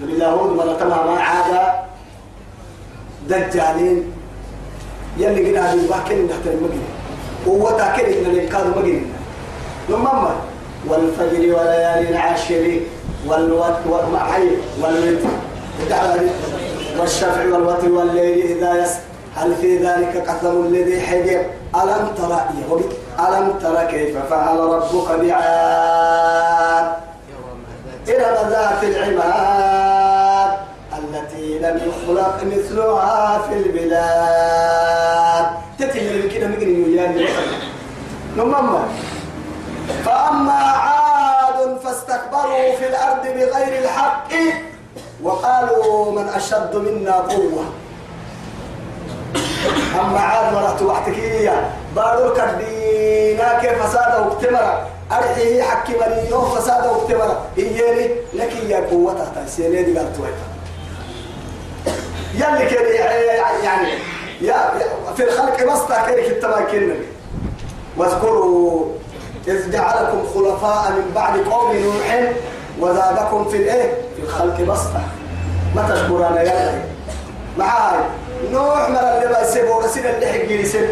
نبي 0.00 0.24
هود 0.24 0.56
مرة 0.56 0.84
ما 0.84 1.20
عاد 1.20 1.72
دجالين. 3.28 4.12
يلي 5.16 5.46
قلنا 5.46 5.72
هذه 5.72 5.88
باكين 5.90 6.28
تحت 6.28 6.46
المجد 6.46 6.82
هو 7.48 7.70
تاكل 7.70 8.02
إن 8.02 8.24
الإنكار 8.30 8.64
مجد 8.78 9.02
نمما 9.90 10.34
والفجر 10.88 11.42
وليالي 11.54 12.16
عاشر 12.16 12.80
والوت 13.26 13.78
والمعي 13.86 14.48
والوتر. 14.82 15.28
والشفع 17.00 17.44
والوتر 17.52 17.88
والليل 17.92 18.56
إذا 18.56 18.82
يس 18.82 18.92
هل 19.36 19.54
في 19.60 19.78
ذلك 19.78 20.28
قسم 20.28 20.64
الذي 20.66 21.00
حجر؟ 21.00 21.44
ألم 21.74 22.08
ترى 22.16 22.40
ألم 23.28 23.52
ترى 23.62 23.86
كيف 23.86 24.18
فعل 24.30 24.58
ربك 24.58 25.08
بعاد؟ 25.20 26.86
إرم 28.08 28.50
ذات 28.50 28.84
العماد 28.84 30.50
التي 30.98 31.58
لم 31.58 31.80
يخلق 31.88 32.36
مثلها 32.44 33.38
في 33.48 33.54
البلاد. 33.54 35.46
تتهي 35.78 36.28
كده 36.28 36.46
ممكن 36.46 36.92
يجاني 36.92 37.28
نمما 38.36 38.84
فأما 40.04 40.52
عاد 40.52 41.78
فاستكبروا 41.84 42.76
في 42.78 42.86
الأرض 42.88 43.22
بغير 43.22 43.82
الحق 43.84 44.28
وقالوا 45.22 46.12
من 46.12 46.28
أشد 46.28 46.76
منا 46.76 47.12
قوة. 47.16 47.64
أما 50.00 50.20
عاد 50.20 50.52
مرات 50.54 50.82
وحتكية 50.82 51.70
بارو 51.96 52.34
كدينا 52.34 53.58
كيف 53.60 53.82
فساد 53.82 54.26
واكتمرا 54.26 54.86
أرحيه 55.12 55.62
حكي 55.62 55.92
مريو 55.92 56.42
فساد 56.42 56.86
واكتمرا 56.86 57.44
إياني 57.58 58.10
لك 58.32 58.56
يا 58.68 58.86
قوة 58.90 59.14
تحتاج 59.14 59.66
دي 59.66 59.98
قالت 59.98 60.20
ويتا؟ 60.20 60.54
يلي 62.34 62.70
كده 62.70 62.88
يعني 63.62 63.88
يا 64.40 64.72
في 65.16 65.24
الخلق 65.24 65.72
بسطة 65.72 66.06
كده 66.06 66.26
التماكن 66.26 66.94
واذكروا 67.96 68.86
إذ 69.48 69.70
جعلكم 69.70 70.22
خلفاء 70.34 70.92
من 70.92 71.12
بعد 71.14 71.38
قوم 71.38 71.76
نوح 71.76 72.32
وزادكم 72.80 73.44
في 73.44 73.56
الإيه؟ 73.56 73.92
في 74.16 74.22
الخلق 74.22 74.60
بسطة. 74.60 75.00
ما 75.76 75.82
تشكرنا 75.82 76.42
يا 76.42 76.84
معاي. 77.58 77.98
نوح 78.52 78.90
مر 78.90 79.22
اللي 79.22 79.36
بيسيبه 79.40 79.76
ورسل 79.76 80.06
اللي 80.06 80.26
حق 80.26 80.50
يسيب. 80.50 80.90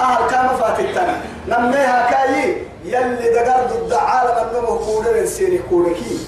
أهل 0.00 0.30
كام 0.30 0.48
فاتتنا 0.48 1.16
نميها 1.48 2.10
كاي. 2.10 2.56
يلي 2.84 3.32
دقار 3.34 3.66
ضد 3.66 3.92
عالم 3.92 4.48
النمو 4.48 4.78
كورة 4.78 5.10
السيري 5.10 5.60
كوركي 5.70 6.18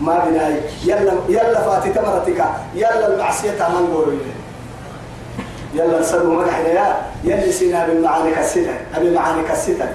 ما 0.00 0.24
بناي. 0.24 0.60
يلا 0.84 1.12
يلا 1.28 1.60
فاتت 1.60 1.98
مرتك. 1.98 2.44
يلا 2.74 3.14
المعصية 3.14 3.50
من 3.50 3.90
قولوا 3.94 4.18
يلا 5.74 6.00
نسلوا 6.00 6.42
مدحنا 6.42 6.68
يا. 6.68 6.96
يلي 7.24 7.52
سينا 7.52 7.86
بالمعاني 7.86 8.30
كسيتا 8.30 8.74
أبي 8.94 9.10
معاني 9.10 9.42
كسيتا 9.42 9.88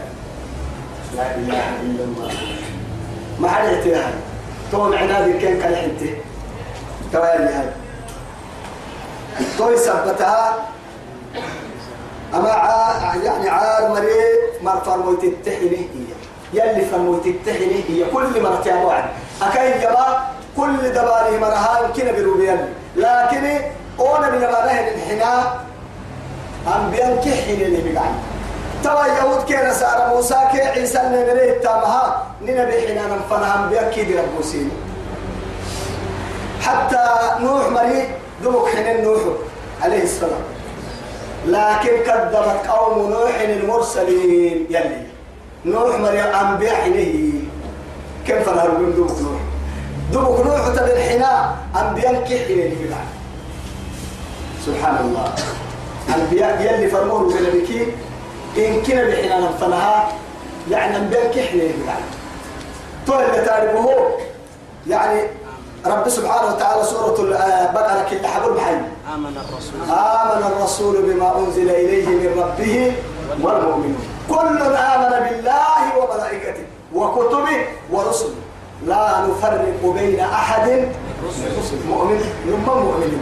لا 1.20 1.36
إله 1.36 1.64
إلا 1.84 2.04
الله. 2.04 2.32
ما 3.40 3.50
حد 3.50 3.64
يعتيها 3.68 4.12
تون 4.72 4.94
عنادي 4.98 5.34
كان 5.40 5.60
كان 5.60 5.76
حنتي 5.76 6.16
توالي 7.14 7.44
هاي 7.54 7.70
توي 9.58 9.78
سبتها 9.78 10.68
أما 12.34 12.50
عا 12.52 13.16
يعني 13.24 13.50
عار 13.50 13.90
مريض 13.90 14.64
ما 14.64 14.80
فرموت 14.80 15.24
التحنه 15.24 15.78
هي. 15.78 16.08
يلي 16.54 16.86
فرموت 16.86 17.26
التحنه 17.28 17.84
هي. 17.90 18.06
كل 18.14 18.44
مرة 18.44 18.64
يا 18.68 18.76
وعد 18.76 19.04
أكاين 19.42 19.82
جبا 19.82 20.20
كل 20.58 20.78
دباري 20.92 21.38
مرها 21.40 21.80
يمكن 21.86 22.22
بروبيان 22.22 22.70
لكن 22.96 23.46
أنا 24.00 24.30
من 24.32 24.40
نهن 24.42 24.88
الحناء 24.96 25.66
أنبيان 26.76 27.18
كحين 27.20 27.62
اللي 27.62 27.92
بقعد 27.94 28.14
توا 28.84 29.06
يهود 29.06 29.44
كي 29.44 29.58
نسار 29.58 30.16
موسى 30.16 30.36
كي 30.52 30.62
عيسى 30.62 31.00
نمري 31.00 31.52
تامها 31.64 32.24
ننبي 32.42 32.88
حنا 32.88 33.16
نفنا 33.16 33.64
أنبياء 33.64 33.92
كي 33.92 34.04
دي 34.04 34.20
ربوسين 34.20 34.72
حتى 36.62 37.04
نوح 37.40 37.70
مريض 37.70 38.08
دمك 38.44 38.66
حنين 38.76 39.04
نوح 39.04 39.20
عليه 39.82 40.04
السلام. 40.04 40.44
لكن 41.48 42.04
كذبت 42.06 42.68
قوم 42.68 43.10
نوح 43.10 43.40
المرسلين 43.40 44.68
يلي. 44.70 45.04
نوح 45.66 46.00
مريم 46.00 46.26
أنبياء 46.26 46.76
حنيه 46.76 47.32
كيف 48.28 48.50
نهرب 48.50 48.80
من 48.80 48.96
دمك 48.96 49.18
نوح؟ 49.22 49.42
دبك 50.14 50.46
نوح 50.46 50.70
بالحناء 50.70 51.58
أنبياء 51.76 52.14
كحيل 52.24 52.76
بلع 52.80 52.98
سبحان 54.66 54.98
الله. 54.98 55.28
أنبياء 56.16 56.62
يلي 56.62 56.88
فرمون 56.90 57.34
بلبكي 57.34 57.88
إن 58.58 58.82
كنا 58.82 59.04
بحناء 59.04 59.42
نفنها 59.42 60.12
يعني 60.72 60.98
أنبياء 60.98 61.32
كحيل 61.32 61.74
بلع 61.84 61.96
تو 63.08 63.14
اللي 63.14 63.46
تعرفه 63.46 63.90
يعني 64.88 65.22
رب 65.86 66.10
سبحانه 66.10 66.56
وتعالى 66.56 66.84
سورة 66.84 67.20
البقرة 67.20 68.06
كل 68.10 68.28
حبر 68.28 68.52
بحي. 68.52 68.74
آمن 69.16 69.38
الرسول. 69.38 69.74
آمن 69.90 70.44
الرسول 70.44 71.02
بما 71.02 71.38
أنزل 71.38 71.70
إليه 71.70 72.08
من 72.08 72.40
ربه 72.40 72.94
والمؤمنون. 73.42 74.08
كل 74.30 74.76
آمن 74.76 75.30
بالله 75.30 75.98
وملائكته 75.98 76.64
وكتبه 76.96 77.66
ورسله. 77.92 78.36
لا 78.86 79.26
نفرق 79.28 79.94
بين 79.96 80.20
أحد. 80.20 80.90
مؤمن 81.90 82.20
لما 82.46 82.74
مؤمن 82.76 83.22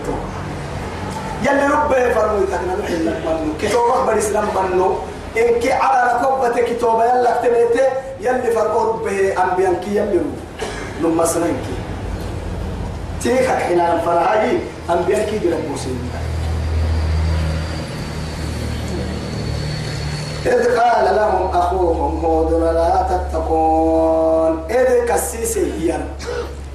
يلي 1.43 1.67
ربه 1.67 2.13
فرمو 2.13 2.37
يتكنا 2.43 2.75
نحن 2.83 2.93
منو 3.03 3.53
كتوبة 3.61 4.05
بالإسلام 4.05 4.47
منو 4.71 4.95
إن 5.37 5.59
كي 5.59 5.71
على 5.71 6.13
ركبة 6.13 6.61
كتوبة 6.61 7.05
يلا 7.05 7.29
اكتبته 7.35 7.87
يلي 8.21 8.51
فرمو 8.51 8.79
ربه 8.79 9.43
أنبياء 9.43 9.73
كي 9.85 9.95
يلي 9.95 10.21
لما 11.01 11.25
سنين 11.25 11.57
كي. 11.65 11.77
تيك 13.21 13.47
حين 13.47 13.77
فرهاي 14.05 14.59
أنبياء 14.89 15.29
كي 15.29 15.39
بربو 15.39 15.77
سنين 15.77 16.09
إذ 20.45 20.79
قال 20.79 21.15
لهم 21.15 21.55
أخوهم 21.55 22.25
هود 22.25 22.51
لا 22.53 23.05
تتقون. 23.09 24.65
إذ 24.69 25.05
كسيسي 25.05 25.73
إيان. 25.81 26.07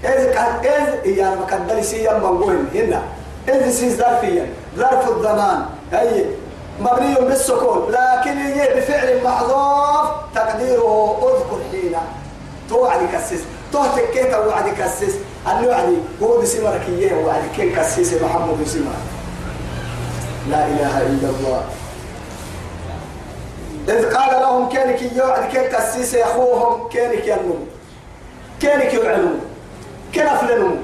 إذ 0.05 0.21
إذ 0.65 0.87
إيان 1.05 1.39
ما 1.39 1.47
كان 1.51 1.67
دلسي 1.67 2.05
يما 2.05 2.29
وين؟ 2.29 2.69
هنا. 2.75 3.03
إذ 3.49 3.71
سيس 3.71 3.97
ظرفيا 3.97 4.47
ظرف 4.77 5.09
الزمان 5.17 5.61
أي 5.93 6.27
مبني 6.81 7.15
بالسكون 7.15 7.87
لكن 7.91 8.37
هي 8.39 8.75
بفعل 8.77 9.25
محذوف 9.25 10.11
تقديره 10.35 11.19
أذكر 11.23 11.61
حين 11.71 11.95
توعد 12.69 13.01
كسيس 13.13 13.41
توهتك 13.73 14.11
كيف 14.11 14.35
وعد 14.35 14.69
كسيس؟ 14.69 15.15
النوعدي 15.47 15.97
هو 16.23 16.41
بسمرك 16.41 16.83
إياه 16.89 17.27
وعد 17.27 17.43
كين 17.57 17.73
كسيس 17.77 18.23
محمد 18.23 18.63
بسمرك؟ 18.65 19.05
لا 20.51 20.67
إله 20.67 21.03
إلا 21.03 21.29
الله. 21.29 21.63
إذ 23.89 24.15
قال 24.15 24.41
لهم 24.41 24.69
كانك 24.69 25.03
يوعد 25.03 25.53
كان 25.53 25.73
كسيس 25.73 26.15
أخوهم؟ 26.15 26.89
كانك 26.89 27.27
ينمو 27.27 27.55
كانك 28.63 28.95
يعلموا 28.95 29.39
كان 30.13 30.27
أفلنوا 30.27 30.77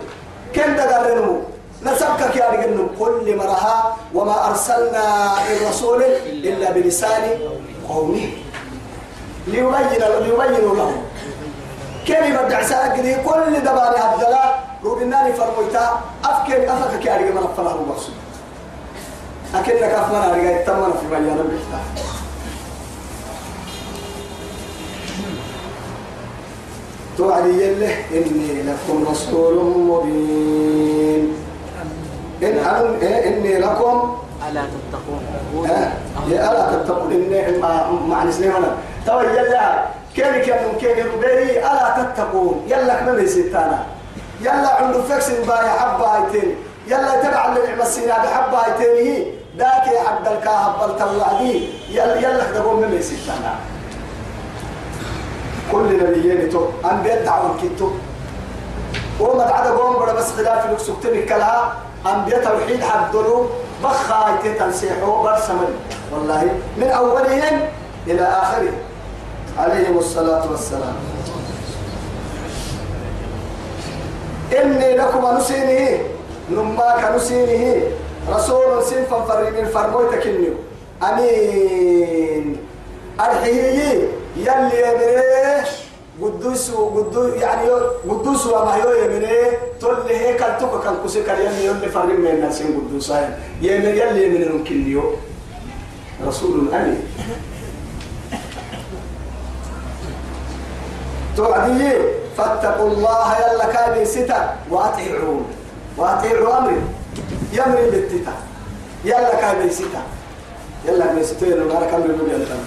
كان 0.55 0.76
دقرنوا 0.76 1.41
نسبك 1.83 2.37
يا 2.37 2.51
رجل 2.51 2.87
كل 2.99 3.37
مرها 3.37 3.97
وما 4.14 4.51
أرسلنا 4.51 5.35
من 5.49 5.68
رسول 5.68 6.03
إلا 6.26 6.70
بلسان 6.70 7.39
قومه. 7.89 8.29
ليبين 9.47 10.03
ليبين 10.20 10.53
لهم 10.76 11.03
كان 12.09 12.33
يبدع 12.33 12.62
ساقني 12.62 13.14
كل 13.14 13.61
دباري 13.61 13.99
عبدالله 13.99 14.55
روبناني 14.85 15.33
فرميتا. 15.33 16.01
أفكر 16.24 16.72
أفكك 16.72 17.07
يا 17.07 17.16
رجل 17.16 17.33
من 17.33 17.39
أفناه 17.39 17.74
المقصود 17.74 18.14
أكنك 19.55 19.83
أفنى 19.83 20.18
رجل. 20.33 20.64
تمنا 20.66 20.93
في 21.01 21.07
بيان 21.11 21.39
البحثة 21.39 21.79
توعدي 27.18 27.62
يله 27.62 27.95
إني 28.12 28.62
لكم 28.62 29.05
رسول 29.11 29.57
مبين. 29.91 31.48
إن 32.43 32.59
أنا 32.59 33.03
إيه 33.03 33.28
إني 33.28 33.59
لكم 33.59 34.16
ألا 34.51 34.62
تتقون. 34.74 35.22
ها 35.66 35.93
يا 36.28 36.51
ألا 36.51 36.64
تتقون. 36.72 37.12
إني 37.12 37.59
مع 37.59 37.91
مع 37.91 38.24
نسلم 38.24 38.57
أنا. 38.57 38.76
تو 39.07 39.20
يلا. 39.20 39.84
كان 40.16 40.43
كان 40.43 40.78
كان 40.80 41.07
ربي؟ 41.07 41.59
ألا 41.59 41.86
تتقون. 41.99 42.66
يلا 42.68 42.95
كم 42.95 43.26
ستانا 43.26 43.80
يلا 44.41 44.74
عنده 44.74 45.03
فكس 45.03 45.30
باي 45.30 45.68
حبايتين 45.70 46.57
يلا 46.86 47.22
تبع 47.22 47.47
النعمة 47.47 47.82
السينا 47.82 48.16
بحبايتين 48.22 49.07
هي 49.07 49.24
ذاك 49.59 49.86
يا 49.86 50.01
عبد 50.09 50.26
الكاهب 50.26 50.72
بل 50.80 50.99
توعدي 50.99 51.68
يلا 51.91 52.16
يلا 52.16 52.45
تقول 52.55 52.76
من 52.76 53.03
ستانا 53.03 53.55
كل 55.72 55.89
نبيين 56.03 56.51
تو. 56.51 56.62
أن 56.84 57.03
بيدعوا 57.03 57.55
كتو. 57.62 57.91
وما 59.20 59.45
تعالى 59.45 59.70
قوم 59.70 59.97
بس 60.16 60.32
خلاف 60.32 60.70
لك 60.70 60.78
سكتني 60.78 61.22
كلها 61.22 61.72
أنبياء 62.15 62.45
توحيد 62.45 62.83
حدلوا 62.83 63.47
بخا 63.85 64.39
تنسيحوا 64.59 65.23
برسمن. 65.23 65.71
والله 66.13 66.43
من 66.77 66.89
أولهم 66.89 67.61
إلى 68.07 68.23
آخرهم 68.23 68.79
عليهم 69.59 69.99
الصلاة 69.99 70.51
والسلام. 70.51 70.97
إني 74.61 74.97
لكم 74.97 75.39
نسينه 75.39 75.99
نماك 76.51 77.13
نسينه 77.17 77.83
رسول 78.35 78.85
سنفا 78.85 79.25
فرين 79.29 79.67
فرمويتك 79.67 80.27
النيو 80.27 80.55
أمين. 81.03 82.57
الحيي 83.21 84.09
يلي 84.37 84.79
يمريه 84.83 85.65
قدوس 86.23 86.71
قدوس 86.71 87.35
يعني 87.35 87.69
قدوس 88.09 88.47
وما 88.47 88.83
هو 88.83 88.93
يمريه 88.93 89.59
تقول 89.81 89.97
لي 90.07 90.16
هيك 90.16 90.43
التوك 90.43 90.85
كان 90.85 90.95
كوسي 91.03 91.23
كان 91.23 91.39
يلي 91.41 91.64
يلي 91.66 91.89
فرق 91.89 92.05
من 92.05 92.27
الناس 92.27 92.62
قدوس 92.62 93.11
هاي 93.11 93.29
يمر 93.62 93.89
يلي 93.89 94.27
يمر 94.27 94.53
ممكن 94.53 94.75
اليوم 94.75 95.16
رسول 96.27 96.75
أمين 96.75 97.03
توعدي 101.37 101.93
فاتقوا 102.37 102.91
الله 102.91 103.37
يلا 103.39 103.66
كان 103.73 104.05
ستا 104.05 104.57
وأطيعون 104.71 105.45
وأطيعوا 105.97 106.59
أمري 106.59 106.81
يمري 107.53 107.91
بالتتا 107.91 108.33
يلا 109.05 109.35
كان 109.41 109.71
ستا 109.71 110.03
يلا 110.89 111.12
ميستين 111.12 111.69
نارك 111.69 111.95
أمر 111.95 112.05
نبي 112.07 112.35
الله 112.37 112.59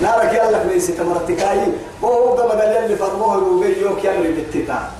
نارك 0.00 0.32
يلا 0.32 0.64
ميست 0.64 1.00
مرتكاي 1.00 1.60
وهو 2.02 2.34
قام 2.34 2.48
قال 2.60 2.84
يلي 2.84 2.96
فرموه 2.96 3.36
وبي 3.36 3.80
يوك 3.80 4.04
يمري 4.04 4.32
بالتتا 4.32 4.90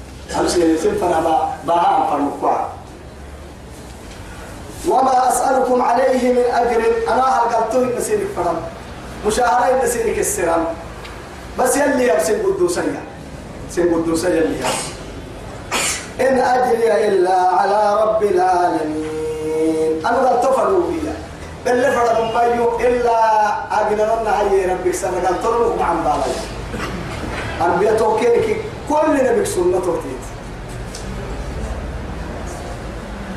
أمشي 0.41 0.79
سنفنا 0.79 1.21
با 1.21 1.49
باها 1.67 2.11
فرمكوا 2.11 2.59
وما 4.89 5.29
أسألكم 5.29 5.83
عليه 5.83 6.33
من 6.33 6.45
أجر. 6.53 6.83
أنا 7.09 7.23
هل 7.23 7.55
قلتوه 7.55 7.99
نسيرك 7.99 8.27
فرم؟ 8.37 8.57
مشاهرين 9.27 9.85
نسيرك 9.85 10.19
السرام 10.19 10.65
بس 11.59 11.77
يلي 11.77 12.09
يبسن 12.09 12.43
قدوسيا 12.43 13.03
سن 13.71 13.95
قدوسيا 13.95 14.31
يلي 14.31 14.59
يبسن 14.59 14.95
إن 16.21 16.39
أجري 16.39 17.09
إلا 17.09 17.39
على 17.39 18.03
رب 18.03 18.23
العالمين. 18.23 20.07
أنا 20.07 20.29
قلت 20.29 20.55
فرموه 20.55 20.93
اللي 21.67 21.93
فرد 21.93 22.35
مايو 22.35 22.79
إلا 22.81 23.17
أجنرنا 23.81 24.41
هاي 24.41 24.67
ربك 24.67 24.95
سنة 24.95 25.27
قال 25.27 25.43
ترمك 25.43 25.81
مع 25.81 25.93
بالي 25.95 26.35
أنبياء 27.75 27.99
توكينك 27.99 28.57
كل 28.89 29.25
نبيك 29.25 29.47
سنة 29.47 29.81
توتيت 29.81 30.25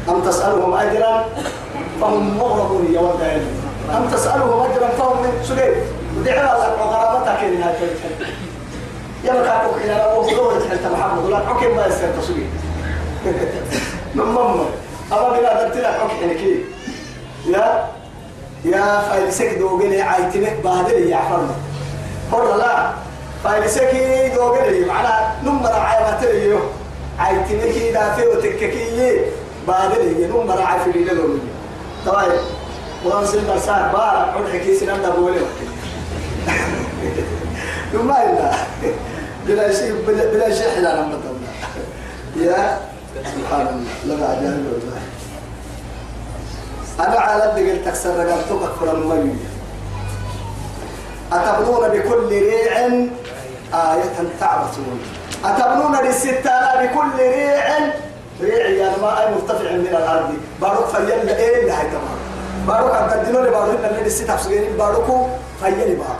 أم 0.09 0.21
تسألهم 0.21 0.73
أجرا؟ 0.73 1.25
فهم 2.01 2.38
مغرمون 2.38 2.88
يا 2.93 2.99
ولد 2.99 3.45
أم 3.97 4.09
تسألهم 4.13 4.71
أجرا؟ 4.71 4.88
فهم 4.88 5.23
من 5.23 5.43
سليم 5.43 5.75
ودعنا 6.19 6.55
الله 6.55 6.84
وغرابتك 6.86 7.43
إن 7.43 7.61
هاي 7.61 7.73
يا 9.23 9.32
مكاتب 9.34 9.80
حين 9.82 9.89
أنا 9.91 10.03
أقول 10.03 10.36
دورة 10.36 10.59
حتى 10.69 10.89
محمد. 10.93 11.25
ولا 11.25 11.38
حكم 11.39 11.75
ما 11.75 11.88
يستر 11.88 12.07
تسوي 12.21 12.43
من 14.15 14.23
مم 14.25 14.59
أما 15.13 15.30
بلا 15.30 15.63
دمتنا 15.67 15.88
حكم 15.91 16.34
كي. 16.34 16.65
يا 17.47 17.88
يا 18.68 19.01
فايلسك 19.09 19.57
دوغني 19.59 20.01
عايتنك 20.01 20.57
بهدل 20.63 21.09
يا 21.09 21.15
عفرنا 21.15 21.55
حر 22.32 22.55
لا 22.57 22.89
فايلسك 23.43 23.91
دوغني 24.36 24.86
معنا 24.86 25.32
نمر 25.43 25.72
عايمات 25.72 26.24
ليو 26.24 26.59
عايتنك 27.20 27.93
دافع 27.93 28.28
وتككي 28.28 29.22
بهدل 29.68 30.28
نمر 30.30 30.61
عايف 30.61 30.88
لي 30.95 31.03
لون 31.03 31.41
طيب 32.05 32.32
ورسل 33.05 33.41
برسان 33.45 33.91
بار 33.93 34.34
عود 34.36 34.49
حكي 34.53 34.76
سنان 34.80 35.01
دبولي 35.01 35.39
وما 37.93 38.24
إلا 38.24 38.51
بلا 39.47 39.74
شيء 39.74 39.95
بلا, 40.07 40.55
شيء 40.55 40.70
حلا 40.76 41.01
لما 41.01 41.20
يا 42.36 42.78
سبحان 43.15 43.86
الله 44.03 44.15
لا 44.15 44.26
عجائب 44.26 44.65
والله. 44.74 45.01
أنا 47.00 47.20
على 47.20 47.43
قد 47.43 47.82
تكسر 47.86 48.26
رقبتك 48.26 48.64
أكثر 48.64 48.91
المي 48.91 49.36
أتبنون 51.34 51.89
بكل 51.89 52.30
ريع 52.30 52.78
آية 53.74 54.30
تعبثون 54.39 55.02
أتبنون 55.45 55.95
للستانة 56.06 56.72
بكل 56.82 57.18
ريع. 57.18 57.78
ريع 58.41 58.70
يعني 58.70 59.02
ما 59.02 59.22
أي 59.22 59.32
مرتفع 59.32 59.72
من 59.72 59.88
الأرض. 59.88 60.34
بارك 60.62 60.86
فيل 60.86 61.30
إيه 61.30 61.60
اللي 61.60 61.72
هاي 61.72 61.88
تمام. 61.88 62.18
بارك 62.68 62.95
أن 62.95 63.24
تدينوا 63.24 63.41
لي 63.41 63.50
بارك 63.50 63.80
إن 63.86 63.95
اللي 63.98 64.10
ستة 64.10 64.38
سجين 64.38 64.78
باركوا 64.78 65.28
فيل 65.64 65.95
بارك 65.95 66.20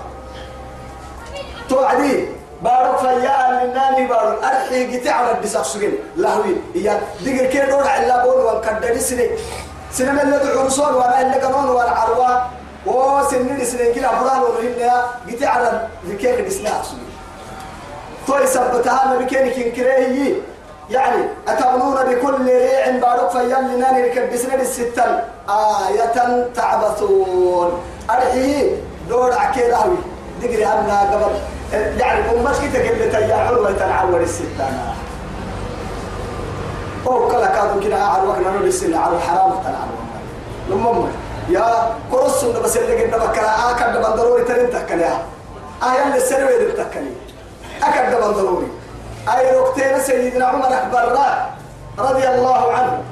توعدي. 1.70 2.26
بارك 2.62 2.98
فيا 2.98 3.64
للناني 3.64 4.08
بارك 4.08 4.44
أرحي 4.44 4.98
قتي 4.98 5.10
على 5.10 5.32
الدساق 5.32 5.64
سجين 5.64 5.94
لهوي. 6.18 6.56
إيا 6.76 7.02
دقر 7.26 7.46
كي 7.46 7.60
دور 7.60 7.88
علا 7.88 8.26
بول 8.26 8.36
وانكدري 8.36 9.00
سني 9.00 9.30
سنة 9.98 10.22
اللي 10.22 10.38
دعرسون 10.38 10.94
ولا 10.94 11.22
اللي 11.22 11.34
قانون 11.34 11.70
ولا 11.70 11.92
عروا 11.92 12.30
وسنين 12.86 13.66
سنين 13.66 13.94
كلا 13.94 14.22
بران 14.22 14.42
ورهنها 14.42 15.10
قتي 15.28 15.46
على 15.46 15.88
ذكيك 16.08 16.40
الدساق 16.40 16.84
سجين 16.84 17.10
توي 18.28 18.48
سبتها 18.48 19.08
ما 19.08 19.18
بكينك 19.18 19.74
كريه 19.74 20.36
يعني 20.90 21.24
أتبنون 21.48 21.96
بكل 21.96 22.46
ريع 22.46 22.90
بارك 22.90 23.30
فيان 23.30 23.76
لناني 23.76 24.04
ركبسنا 24.04 24.56
للستة 24.56 25.04
آية 25.50 26.48
تعبثون. 26.56 27.82
أرحيه 28.10 28.72
دور 29.10 29.34
عكيد 29.34 29.70
أهوي 29.70 29.98
دقري 30.42 30.66
أنا 30.66 31.02
قبل. 31.02 31.36
يعني 32.00 32.32
أمتك 32.32 32.72
تقل 32.74 33.12
تياحون 33.12 33.58
ويتنعور 33.58 34.22
الستة. 34.22 34.66
أو 37.08 37.28
كلا 37.28 37.48
كادو 37.48 37.80
كنا 37.80 38.24
وقنا 38.24 38.50
نولي 38.52 38.68
السنة 38.68 39.00
على 39.00 39.16
الحرام 39.16 39.52
تنعور 39.52 39.98
لمم 40.70 41.08
يا 41.50 41.90
كرس 42.12 42.46
بس 42.46 42.78
اللي 42.78 43.04
قلنا 43.04 43.18
بكرا 43.18 43.50
آكد 43.72 43.98
بندروري 43.98 44.44
ترين 44.44 44.70
تكليها 44.70 45.22
آية 45.84 46.04
اللي 46.04 46.18
السنة 46.18 46.46
ويدل 46.46 46.72
تكليها 46.74 47.14
أكد 47.84 48.16
من 48.16 48.32
ضروري 48.34 48.68
أي 49.38 49.60
ركتين 49.60 50.00
سيدنا 50.00 50.46
عمر 50.46 50.68
أكبر 50.68 51.20
رضي 52.00 52.28
الله 52.28 52.72
عنه. 52.74 53.04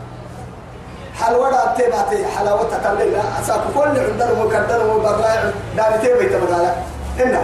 حلوة 1.21 1.63
أبتباتي 1.63 2.25
حلاوة 2.37 2.63
تقلل 2.63 3.21
أساك 3.41 3.59
كل 3.75 3.99
عندنا 3.99 4.43
مكدر 4.43 4.85
وبراء 4.95 5.53
دانتي 5.77 6.13
بيت 6.13 6.31
مقالة 6.35 6.75
إنا 7.23 7.41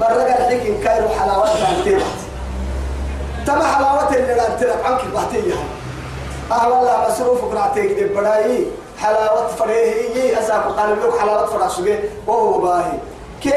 برق 0.00 0.26
الحكم 0.26 0.84
كايرو 0.84 1.08
حلاوة 1.08 1.46
دانتي 1.46 2.04
تما 3.46 3.64
حلاوة 3.64 4.08
اللي 4.16 4.34
لا 4.34 4.48
تلك 4.60 4.78
عنك 4.84 5.00
باتيها. 5.14 5.56
أه 6.52 6.68
والله 6.68 7.08
مصروفك 7.08 7.54
رعتيك 7.54 7.92
دي 7.92 8.04
براي 8.14 8.66
حلاوة 9.02 9.46
فريه 9.48 10.38
أساك 10.40 10.64
قال 10.64 10.92
لك 10.92 11.18
حلاوة 11.20 11.46
فراشوكي 11.46 11.98
وهو 12.26 12.58
باهي 12.58 12.92
كي 13.42 13.54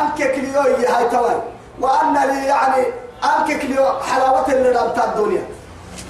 أنك 0.00 0.32
كليو 0.34 0.60
هاي 0.62 1.08
توي 1.08 1.42
وأن 1.80 2.12
لي 2.14 2.46
يعني 2.46 2.84
أنك 3.24 3.60
كليو 3.62 3.84
حلاوة 4.12 4.46
اللي 4.48 4.70
رمت 4.70 4.98
الدنيا 4.98 5.42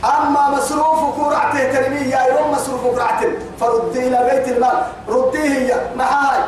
أما 0.04 0.50
مصروف 0.50 1.16
كرعته 1.20 1.72
ترمي 1.72 2.00
يا 2.00 2.20
يوم 2.22 2.52
مصروف 2.52 2.86
كرعته 2.94 3.28
فردي 3.60 4.08
إلى 4.08 4.30
بيت 4.30 4.48
المال 4.56 4.82
رديه 5.08 5.40
هي 5.40 5.80
معاي 5.96 6.40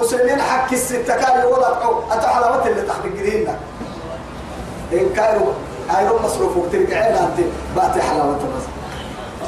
مسلمين 0.00 0.42
حق 0.42 0.72
الستة 0.72 1.16
كان 1.16 1.44
ولا 1.46 1.72
أتى 2.10 2.26
حلاوة 2.26 2.66
اللي 2.66 2.82
تحت 2.82 3.04
الجرينا 3.04 3.54
إن 4.92 5.12
كانوا 5.16 5.46
أيرون 5.98 6.22
مصروف 6.22 6.52
ترجعين 6.72 7.14
أنت 7.16 7.40
باتي 7.76 8.02
حلاوة 8.02 8.34
بس 8.36 8.75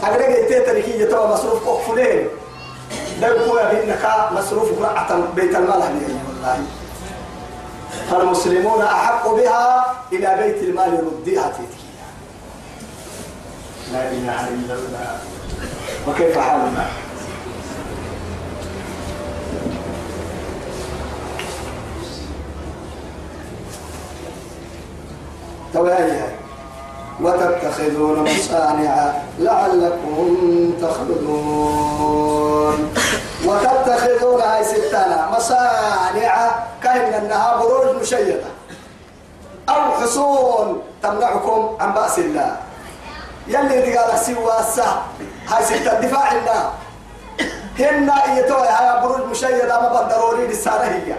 أقرأ 0.08 0.48
جيت 0.48 0.66
تركية 0.66 1.04
توا 1.04 1.26
مصروف 1.26 1.68
كفلين 1.68 2.28
ده 3.20 3.26
يقول 3.26 3.58
إنك 3.58 4.28
مصروف 4.32 4.78
كرعة 4.78 5.32
بيت 5.36 5.56
المال 5.56 5.70
والله. 6.28 6.58
فالمسلمون 8.10 8.82
أحق 8.82 9.34
بها 9.34 9.94
إلى 10.12 10.36
بيت 10.42 10.62
المال 10.62 11.06
رديها 11.06 11.48
تيتكي. 11.48 11.88
لا 13.92 14.10
إله 14.12 14.48
إلا 14.48 14.74
الله. 14.74 15.18
وكيف 16.08 16.38
حالنا؟ 16.38 16.86
تواليها 25.72 26.37
وتتخذون 27.20 28.22
مصانع 28.24 29.12
لعلكم 29.38 30.72
تخلدون. 30.82 32.14
وتتخذون 33.44 34.40
هاي 34.40 34.64
ستانا 34.64 35.30
مصانع 35.36 36.50
كأن 36.82 37.14
أنها 37.14 37.56
بروج 37.56 37.96
مشيدة. 38.00 38.44
أو 39.68 39.92
حصون 39.92 40.82
تمنعكم 41.02 41.76
عن 41.80 41.92
بأس 41.94 42.18
الله. 42.18 42.56
يلي 43.48 43.80
رجال 43.80 44.18
سوى 44.18 44.58
السه 44.60 45.02
هاي 45.48 45.64
ستة 45.64 46.00
دفاع 46.00 46.32
الله 46.32 46.70
هن 47.78 48.10
يتوي 48.36 48.68
هاي 48.68 49.02
بروج 49.02 49.26
مشيدة 49.30 49.80
ما 49.80 49.88
بدروري 50.02 50.46
للسنة 50.46 50.84
هي. 50.84 51.14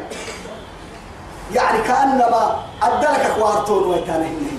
يعني 1.54 1.82
كأنما 1.82 2.56
أدلك 2.84 3.32
كوارتون 3.40 3.84
ويتانا 3.84 4.26
هي 4.26 4.59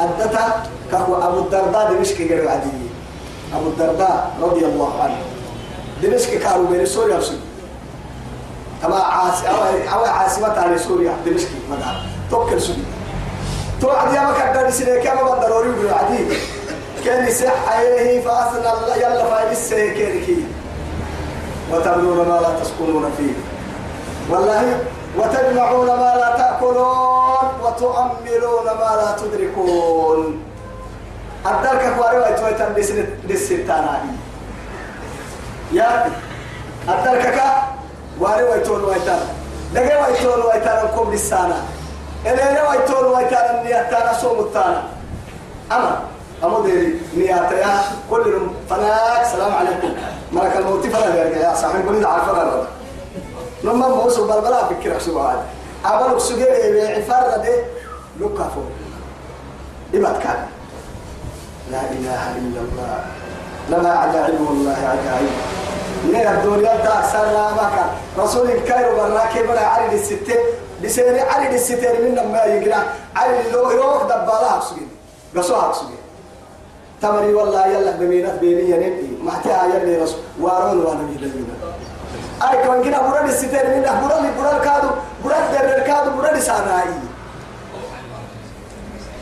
أدتا 0.00 0.62
كهو 0.92 1.12
أبو 1.28 1.38
الدرداء 1.38 1.92
دمشق 1.92 2.16
غير 2.16 2.48
عادي 2.48 2.70
أبو 3.54 3.66
الدرداء 3.66 4.30
رضي 4.42 4.64
الله 4.64 5.02
عنه. 5.02 5.20
دمشق 6.02 6.38
كانوا 6.38 6.66
بين 6.70 6.86
سوريا 6.86 7.16
وسوريا. 7.16 7.40
تبع 8.82 8.98
عاص 8.98 9.44
أو 9.92 10.04
عاصمة 10.04 10.58
على 10.58 10.78
سوريا 10.78 11.12
دمشق 11.26 11.48
مدار. 11.70 12.02
توكل 12.30 12.60
سوريا 12.60 12.84
تو 13.80 13.90
عادي 13.90 14.18
ما 14.18 14.32
كان 14.38 14.54
داري 14.54 14.72
سنة 14.72 14.96
كم 15.02 15.18
بدروري 15.26 15.68
بلو 15.68 15.94
عادي 15.94 16.18
كأن 17.04 17.28
يسح 17.28 17.54
عليه 17.68 18.20
فأثنى 18.20 18.70
الله 18.72 18.96
يلا 18.96 19.24
فايلس 19.30 19.74
كيركي. 19.74 20.36
وتبنون 21.72 22.16
ما 22.16 22.40
لا 22.40 22.50
تسكنون 22.62 23.10
فيه. 23.16 23.34
والله 24.30 24.80
وتجمعون 25.18 25.86
ما 25.86 26.10
لا 26.20 26.36
تأكلون 26.36 27.48
وتؤملون 27.62 28.64
ما 28.64 28.90
لا 29.00 29.16
تدركون. 29.20 30.42
أدرك 31.46 31.94
كواري 31.96 32.18
ويتويتن 32.18 32.72
للستانا 33.28 34.00
يا 35.72 36.10
أدرك 36.88 37.42
واري 38.20 38.42
ويتون 38.42 38.84
ويتان 38.84 39.20
دقي 39.74 40.02
ويتون 40.02 40.40
ويتان 40.46 40.88
كم 40.96 41.10
للسانا 41.12 41.56
إلينا 42.26 42.68
ويتون 42.70 43.04
ويتان 43.04 43.64
نياتانا 43.64 44.12
صوم 44.12 44.38
التانا 44.38 44.82
أما 45.72 46.00
أمو 46.44 46.60
ديري 46.60 47.00
نياتيا 47.16 47.74
كل 48.10 48.40
فناك 48.70 49.24
سلام 49.32 49.54
عليكم. 49.54 49.90
ملك 50.32 50.56
الموت 50.56 50.86
فلا 50.86 51.24
يا 51.24 51.54
صاحبي 51.54 51.82
قولي 51.88 52.00
دعا 52.00 52.16
الفرق 52.16 52.66
لما 53.64 53.88
موسو 53.88 54.26
بلبلا 54.26 54.64
فكر 54.64 54.98
سبحان 54.98 55.38
أبلغ 55.84 56.18
سجل 56.18 56.46
عفار 56.96 57.36
ده 57.36 57.64
لقى 58.20 58.46
فوق. 58.54 58.70
إبات 59.94 60.22
كان. 60.22 60.46
لا 61.70 61.80
إله 61.80 62.36
إلا 62.36 62.60
الله. 62.60 63.04
لما 63.70 63.90
عجائب 63.90 64.40
والله 64.40 64.72
عجائب 64.72 65.30
نير 66.12 66.30
الدنيا 66.30 66.76
تأكثر 66.76 67.24
لا 67.24 67.52
مكان 67.52 67.88
رسول 68.18 68.50
الكايرو 68.50 68.96
براكي 68.96 69.42
بلا 69.42 69.66
عرض 69.66 69.92
الستة 69.92 70.34
بسير 70.84 71.24
عرض 71.30 71.52
الستة 71.54 71.92
من 71.92 72.32
ما 72.32 72.44
يقرأ. 72.44 72.82
عرض 73.16 73.46
لو 73.52 73.70
يروح 73.70 74.02
دبالها 74.02 74.60
سجل 74.60 74.86
قصوها 75.36 75.72
سجل 75.72 75.98
تمري 77.02 77.34
والله 77.34 77.66
يلا 77.66 77.90
بمينات 77.90 78.38
بيني 78.38 78.70
ينبي 78.70 79.18
محتاج 79.22 79.70
يلي 79.74 80.02
رسول. 80.02 80.20
وارون 80.40 80.78
وانا 80.86 81.02
يدلنا 81.12 81.54
أي 82.42 82.66
كون 82.66 82.84
كنا 82.84 83.10
براد 83.10 83.28
الستير 83.28 83.66
من 83.66 83.82
براد 83.82 84.36
براد 84.38 84.60
كادو 84.64 84.88
براد 85.24 85.52
در 85.52 85.80
كادو 85.86 86.10
براد 86.16 86.40
ساناي 86.40 86.84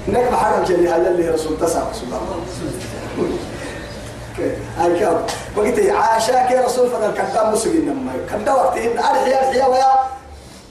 نك 0.09 0.33
بحرم 0.33 0.65
جلي 0.65 0.89
هذا 0.89 1.09
اللي 1.09 1.29
رسول 1.29 1.59
تسع 1.61 1.83
سبحان 1.93 2.21
الله 2.23 3.39
أي 4.85 5.01
كاب 5.01 5.27
وقت 5.57 5.79
عاشاك 5.91 6.51
يا 6.51 6.65
رسول 6.65 6.91
فضل 6.91 7.15
كدام 7.15 7.53
مسجين 7.53 7.89
نما 7.89 8.13
كدا 8.33 8.53
وقتهن 8.53 8.99
أرحيا 8.99 9.49
أرحيا 9.49 9.67
ويا 9.67 9.93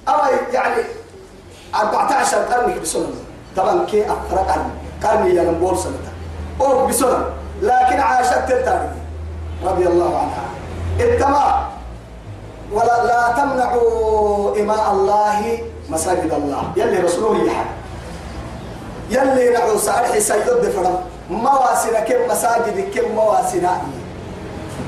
أو 0.08 0.20
يعني 0.54 0.84
14 1.76 2.38
قرن 2.38 2.80
بسنة 2.82 3.08
طبعا 3.58 3.86
كي 3.86 4.06
أفرق 4.06 4.52
قرن. 4.52 4.70
قرن 5.04 5.36
يا 5.36 5.44
نبول 5.44 5.78
سنة 5.78 5.94
أو 6.62 6.88
بسنة 6.88 7.26
لكن 7.62 8.00
عاشت 8.00 8.34
تلتاني 8.48 8.90
رضي 9.64 9.88
الله 9.88 10.18
عنها 10.18 10.46
التمام 11.00 11.75
ولا 12.76 12.98
لا 13.08 13.22
تمنعوا 13.38 14.60
إماء 14.60 14.86
الله 14.92 15.40
مساجد 15.90 16.32
الله. 16.34 16.64
يلي 16.76 16.98
رسوله 17.08 17.44
يحب 17.48 17.72
يلي 19.10 19.50
نعو 19.50 19.78
سارحي 19.78 20.20
سيد 20.20 20.64
فرم. 20.76 20.98
مواسنا 21.30 22.00
كم 22.00 22.28
مساجد 22.30 22.78
كم 22.92 23.16
مواسنا. 23.16 23.82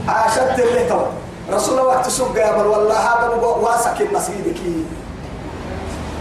عاشت 0.08 0.60
اللي 0.60 0.84
تو. 0.90 1.00
رسول 1.48 1.80
الله 1.80 1.88
وقت 1.88 2.08
سوق 2.10 2.36
يا 2.36 2.52
بل 2.58 2.68
والله 2.68 2.98
هذا 2.98 3.28
واسك 3.40 4.02
المسجد 4.02 4.54
كي. 4.54 4.86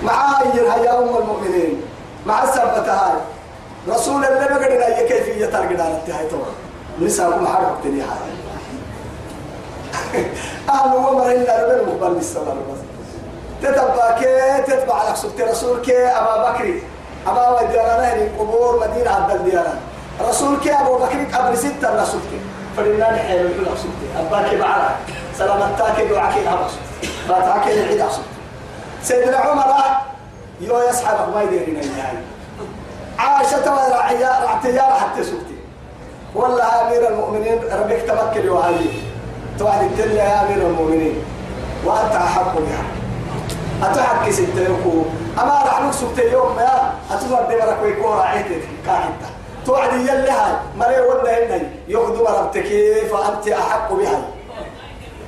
معاير 0.06 0.64
يا 0.86 0.98
أم 0.98 1.16
المؤمنين. 1.16 1.82
مع 2.26 2.42
السبتة 2.42 2.92
هاي. 2.92 3.18
رسول 3.88 4.14
الله 4.24 4.30
ما 4.30 4.56
قدر 4.56 4.86
أي 4.86 5.08
كيفية 5.08 5.46
ترقد 5.46 5.80
على 5.80 5.94
التهاي 5.98 6.26
طبعا 6.28 6.52
نساكم 7.02 7.46
حرب 7.46 7.82
تني 7.84 8.00
هاي. 8.00 8.45
أهل 10.74 10.96
ومر 10.96 11.30
إلا 11.30 11.62
ربنا 11.62 11.82
مقبل 11.82 12.14
بالصلاة 12.14 12.54
بس 12.54 12.80
تتبع 13.62 14.20
تتبع 14.66 15.08
لك 15.08 15.16
سبت 15.16 15.40
رسولك 15.40 15.90
أبا 15.90 16.50
بكر 16.50 16.80
أبا 17.26 17.48
وديانا 17.48 18.14
هني 18.14 18.28
قبور 18.38 18.88
مدينة 18.88 19.10
عبد 19.10 19.30
الديانا 19.30 19.74
رسولك 20.28 20.68
أبو 20.68 20.96
بكر 20.98 21.38
قبل 21.38 21.58
ستة 21.58 22.02
رسولك 22.02 22.40
فلنا 22.76 23.12
نحيل 23.12 23.46
الحلق 23.46 23.76
سبت. 23.76 24.00
أباك 24.18 24.54
بعرك 24.54 24.96
سلامتاك 25.38 26.00
دعاك 26.10 26.34
أبا 26.36 26.68
سبت. 26.68 27.10
باتاك 27.28 27.66
العيد 27.66 28.00
سبت. 28.00 28.24
سيدنا 29.02 29.36
عمر 29.36 29.74
يو 30.60 30.80
يسحب 30.88 31.34
ما 31.34 31.42
يديرين 31.42 31.80
النهاية 31.80 32.22
عاشة 33.18 33.74
ورعيا 33.74 34.44
رعتيا 34.44 34.82
حتى 34.82 35.24
سبتي. 35.24 35.56
والله 36.34 36.64
أمير 36.88 37.08
المؤمنين 37.08 37.58
ربك 37.72 38.02
تمكن 38.08 38.48
وعلي 38.48 39.05
توعد 39.58 39.82
الدنيا 39.82 40.24
يا 40.24 40.46
أمير 40.46 40.66
المؤمنين. 40.66 41.16
وأنت 41.84 42.14
أحق 42.14 42.58
بها. 42.58 42.82
أتحكي 43.82 44.32
ستة 44.32 44.66
أما 45.38 45.62
راح 45.66 45.82
نكسب 45.82 46.18
يوم 46.18 46.58
يا. 46.58 46.92
أتمر 47.10 47.42
دمرك 47.42 47.78
ويكون 47.82 48.12
راعيتك 48.12 48.62
كاهنتا. 48.86 49.28
توعد 49.66 49.92
يلي 49.92 50.30
هاي. 50.30 50.52
مري 50.78 51.00
ولا 51.00 51.56
هني 51.56 51.62
يخدم 51.88 52.26
ربتك 52.26 52.66
فأنت 53.10 53.48
أحق 53.48 53.92
بها. 53.92 54.20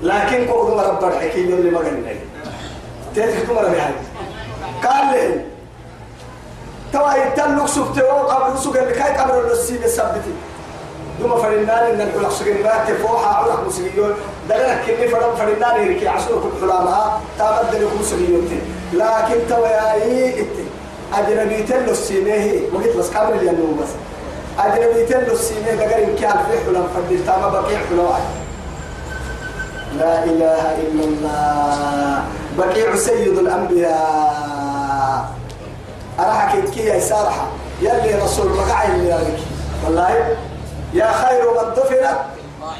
لكن 0.02 0.46
قوض 0.46 0.76
مرب 0.76 1.00
برحكي 1.00 1.40
يلي 1.40 1.76
قلنا. 1.76 2.12
تيتك 3.14 3.46
تمر 3.46 3.68
بها 3.68 3.92
قال 4.84 5.12
لي. 5.12 5.44
توا 6.92 7.14
يتلق 7.14 7.66
سبت 7.66 8.00
قبل 8.00 8.58
سوق 8.58 8.76
اللي 8.76 8.94
كاي 8.94 9.16
قبل 9.16 9.30
الرسي 9.30 9.78
بسبتي 9.78 10.32
دوما 11.20 11.36
فرنان 11.36 11.68
إن 11.68 12.00
الحلق 12.00 12.30
سوق 12.30 12.48
ما 12.48 12.84
تفوحا 12.88 13.34
علق 13.34 13.66
مسلمين. 13.66 14.14
دغنا 14.48 14.82
كني 14.86 15.08
فرم 15.08 15.36
فرنان 15.36 15.86
يركي 15.86 16.08
عسول 16.08 16.42
كل 16.42 16.50
حلامها 16.60 17.20
تابد 17.38 17.74
لكم 17.74 18.00
مسلمين 18.00 18.60
لكن 18.92 19.38
توا 19.48 19.68
ياي 19.68 20.40
ات 20.40 20.56
أجنبي 21.14 21.62
تلو 21.62 21.90
السيمه 21.90 22.60
وقت 22.72 22.96
بس 22.96 23.08
قبل 23.10 23.38
اللي 23.38 23.52
بس. 23.52 23.88
أجنبي 24.58 25.06
تلو 25.06 25.32
السيمه 25.34 25.70
دغر 25.74 25.98
إن 26.04 26.16
كان 26.20 26.38
في 26.50 26.58
حلم 26.66 26.86
فدل 26.94 27.26
تام 27.26 27.52
بقي 27.52 27.76
حلوات 27.88 28.22
لا 29.98 30.24
إله 30.24 30.78
إلا 30.78 31.04
الله. 31.04 32.24
بقيع 32.58 32.96
سيد 32.96 33.38
الأنبياء. 33.38 35.30
أراح 36.20 36.56
كي 36.74 36.84
يا 36.84 37.00
سارحة 37.00 37.46
يلي 37.82 38.14
رسول 38.24 38.50
مقع 38.50 38.84
اللي 38.84 39.16
والله 39.84 40.36
يا 40.92 41.12
خير 41.12 41.50
من 41.50 41.74
دفنت 41.74 42.18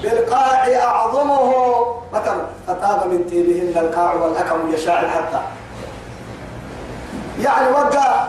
بالقاع 0.03 0.85
أعظمه. 0.85 1.55
مثلا 2.13 2.47
فطاب 2.67 3.07
من 3.07 3.27
تيبهن 3.31 3.85
القاع 3.87 4.15
والأكم 4.15 4.73
يشاع 4.75 5.01
حتى 5.09 5.41
يعني 7.43 7.71
وقع 7.73 8.27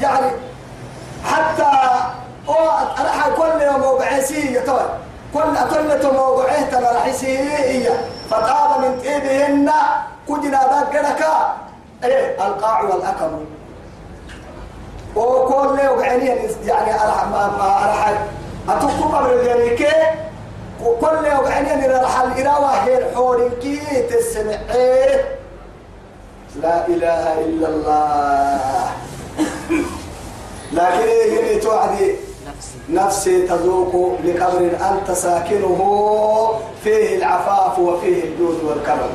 يعني 0.00 0.30
حتى 1.24 1.70
أراح 2.48 3.28
كل 3.36 3.62
يوم 3.62 3.80
موقعسي 3.80 4.54
يتوى 4.56 4.80
كل 5.34 5.40
كل 5.70 6.12
موقعه 6.14 6.70
ترى 6.70 6.96
رحسي 6.96 7.88
فطاب 8.30 8.80
من 8.80 9.02
تيبهن 9.02 9.70
كجنا 10.28 10.60
ذاك 10.92 11.26
إيه 12.04 12.46
القاع 12.46 12.82
والأكم 12.82 13.44
وكل 15.16 15.88
وقعني 15.88 16.26
يعني 16.66 16.94
أرح 16.94 17.24
ما 17.24 17.46
ما 17.58 17.84
أرح 17.84 18.12
أتوقع 18.68 19.18
قبل 19.18 19.38
ذلك 19.48 19.88
وكل 20.84 21.26
وقعني 21.26 21.74
أن 21.74 21.90
راح 21.90 22.20
الإراوة 22.20 22.70
هي 22.70 22.98
الحور 22.98 23.50
كي 23.62 23.80
تسمع 24.10 24.58
لا 26.62 26.86
إله 26.86 27.44
إلا 27.44 27.68
الله. 27.68 28.90
لكن 30.72 31.08
هي 31.08 31.58
توعدي؟ 31.58 32.16
نفسي 32.90 33.46
تذوق 33.46 34.18
لقبر 34.24 34.70
أنت 34.90 35.10
ساكنه 35.10 35.80
فيه 36.84 37.16
العفاف 37.16 37.78
وفيه 37.78 38.24
الجود 38.24 38.64
والكرم 38.64 39.10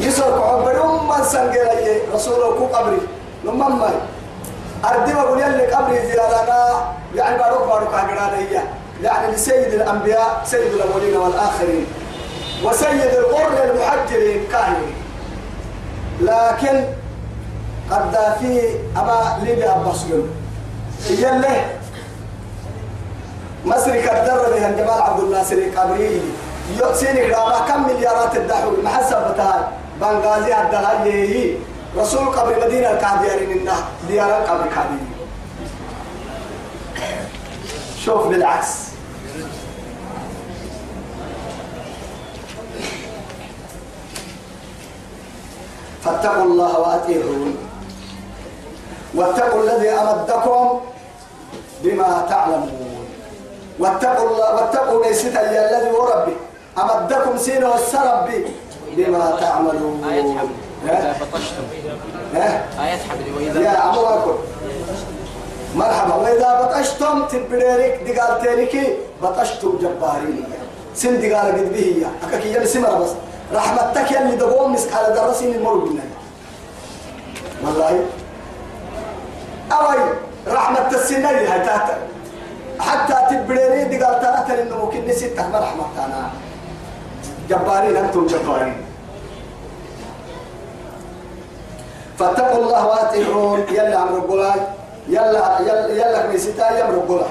يسرق 0.00 0.44
عبر 0.44 0.86
من 1.02 1.24
سنجري 1.24 2.00
رسوله 2.14 2.68
قبري. 2.72 2.98
لما 3.44 3.90
أردي 4.84 5.12
أقول 5.12 5.40
يلي 5.40 5.66
قبل 5.66 5.94
زيارنا 5.94 6.92
يعني 7.16 7.38
بارك 7.38 7.66
بارك 7.68 7.94
عقرانية 7.94 8.64
يعني 9.02 9.32
لسيد 9.34 9.74
الأنبياء 9.74 10.42
سيد 10.44 10.72
الأولين 10.72 11.16
والآخرين 11.16 11.86
وسيد 12.64 13.00
القرن 13.18 13.70
المحجرين 13.70 14.44
كاهن 14.52 14.82
لكن 16.20 16.84
قد 17.90 18.16
في 18.40 18.60
أما 18.96 19.38
ليبيا 19.42 19.72
بصير 19.72 20.22
يلي 21.10 21.64
مصر 23.64 23.96
كدر 24.00 24.42
بها 24.54 24.70
جمال 24.70 25.02
عبد 25.02 25.20
الناصر 25.20 25.56
القبري. 25.56 26.22
يقسيني 26.78 27.26
كما 27.26 27.64
كم 27.68 27.88
مليارات 27.88 28.36
الدحول 28.36 28.84
محسبتها 28.84 29.68
بنغازي 30.00 30.60
الدهاي 30.62 31.56
رسول 31.96 32.26
قبر 32.28 32.66
مدينة 32.66 32.90
الكعديارين 32.90 33.50
إنه 33.60 33.74
ديار 34.08 34.30
قبر 34.32 34.64
كعديارين 34.74 35.15
شوف 38.06 38.26
بالعكس 38.26 38.66
فاتقوا 46.04 46.44
الله 46.44 46.78
وأطيعون. 46.78 47.56
واتقوا 49.14 49.62
الذي 49.62 49.88
أمدكم 49.90 50.80
بما 51.82 52.26
تعلمون. 52.30 53.06
واتقوا 53.78 54.30
الله 54.30 54.54
واتقوا 54.54 55.04
ليست 55.04 55.36
الذي 55.36 55.90
هو 55.90 56.08
ربي. 56.08 56.36
أمدكم 56.78 57.38
سين 57.38 57.64
والسرب 57.64 58.30
بما 58.96 59.36
تعملون. 59.40 60.04
آية 60.10 60.38
حمد. 60.38 60.50
ها؟ 60.86 61.10
إذا 61.10 61.16
بطشتم؟ 61.20 61.62
آية 62.80 62.96
حمد. 62.96 63.26
يا 63.40 63.52
وإذا 63.52 63.78
عمو 63.78 64.06
أكل. 64.06 64.34
مرحبا. 65.76 66.14
وإذا 66.14 66.50
بطشتم 66.60 67.26
تبريرك 67.26 68.00
دقال 68.06 68.40
تيرك 68.42 68.74
بطشتم 69.22 69.72
جبارين. 69.82 70.44
سن 70.94 71.20
دقال 71.20 71.46
قد 71.52 71.72
به 71.72 71.86
هي. 71.96 72.04
أكاكي 72.28 72.48
يلي 72.54 72.66
سمرة 72.66 72.98
بس. 72.98 73.12
رحمتك 73.52 74.10
يلي 74.10 74.36
دقوم 74.36 74.72
مسكال 74.72 75.14
درسين 75.14 75.54
المرو 75.54 75.88
والله. 77.64 78.04
أوي 79.72 79.98
رحمة 80.48 80.88
السنة 80.88 81.28
هي 81.28 81.46
تاتا. 81.46 81.96
حتى 82.80 83.16
تبريري 83.30 83.84
دقال 83.84 84.20
تاتا 84.20 84.52
لأنه 84.52 84.76
ممكن 84.84 85.06
نسيتك 85.08 85.44
مرحمة 85.52 85.84
أنا. 86.04 86.30
جبارين 87.48 87.96
أنتم 87.96 88.26
جبارين. 88.26 88.76
فاتقوا 92.18 92.64
الله 92.64 92.86
واتقون 92.86 93.60
يلا 93.70 93.98
عم 93.98 94.08
رجلان 94.16 94.60
يلا 95.08 95.60
يلا 95.60 95.88
يلا 95.88 96.26
ميستا 96.26 96.70
يا 96.70 96.84
رجلان 96.84 97.30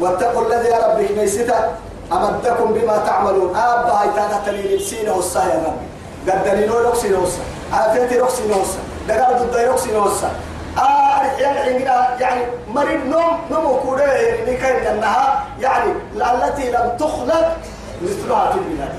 واتقوا 0.00 0.46
الذي 0.46 0.70
ربي 0.70 1.08
ميستا 1.20 1.72
أمدكم 2.12 2.72
بما 2.72 2.96
تعملون. 3.06 3.56
أبا 3.56 3.92
هاي 3.92 4.08
تانا 4.16 4.40
تلي 4.46 4.74
لبسينا 4.74 5.12
وصا 5.12 5.44
يا 5.44 5.62
ربي. 5.66 5.86
قد 6.28 6.44
دليلو 6.44 6.78
رقسينا 6.78 7.18
وصا 7.18 7.40
عافيتي 7.72 8.18
رقسينا 8.18 8.56
وصا 8.56 8.78
دقال 9.08 9.38
ضد 9.38 9.56
رقسينا 9.56 9.98
وصا 9.98 10.30
آه 10.78 11.22
يعني 11.38 11.82
يعني 12.20 12.42
مريض 12.74 13.04
نوم 13.04 13.38
نوم 13.50 13.80
كوره 13.82 14.02
يعني 14.02 14.56
كان 14.56 14.86
انها 14.86 15.44
يعني 15.60 15.92
التي 16.14 16.70
لم 16.70 16.96
تخلق 16.98 17.56
مثلها 18.02 18.52
في 18.52 18.58
البلاد. 18.58 18.94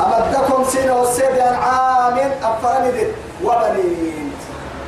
أمدكم 0.00 0.64
سنة 0.64 0.94
والسيد 1.00 1.38
أنعام 1.38 2.18
أفرمد 2.42 3.06
وبنين. 3.44 4.32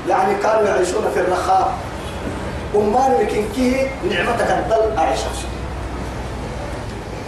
يعني 0.08 0.34
كانوا 0.42 0.62
يعيشون 0.68 1.04
في 1.14 1.20
الرخاء. 1.20 1.72
أمان 2.74 3.12
لكن 3.20 3.44
كيه 3.54 3.90
نعمتك 4.10 4.50
الضل 4.50 4.98
أعيش 4.98 5.20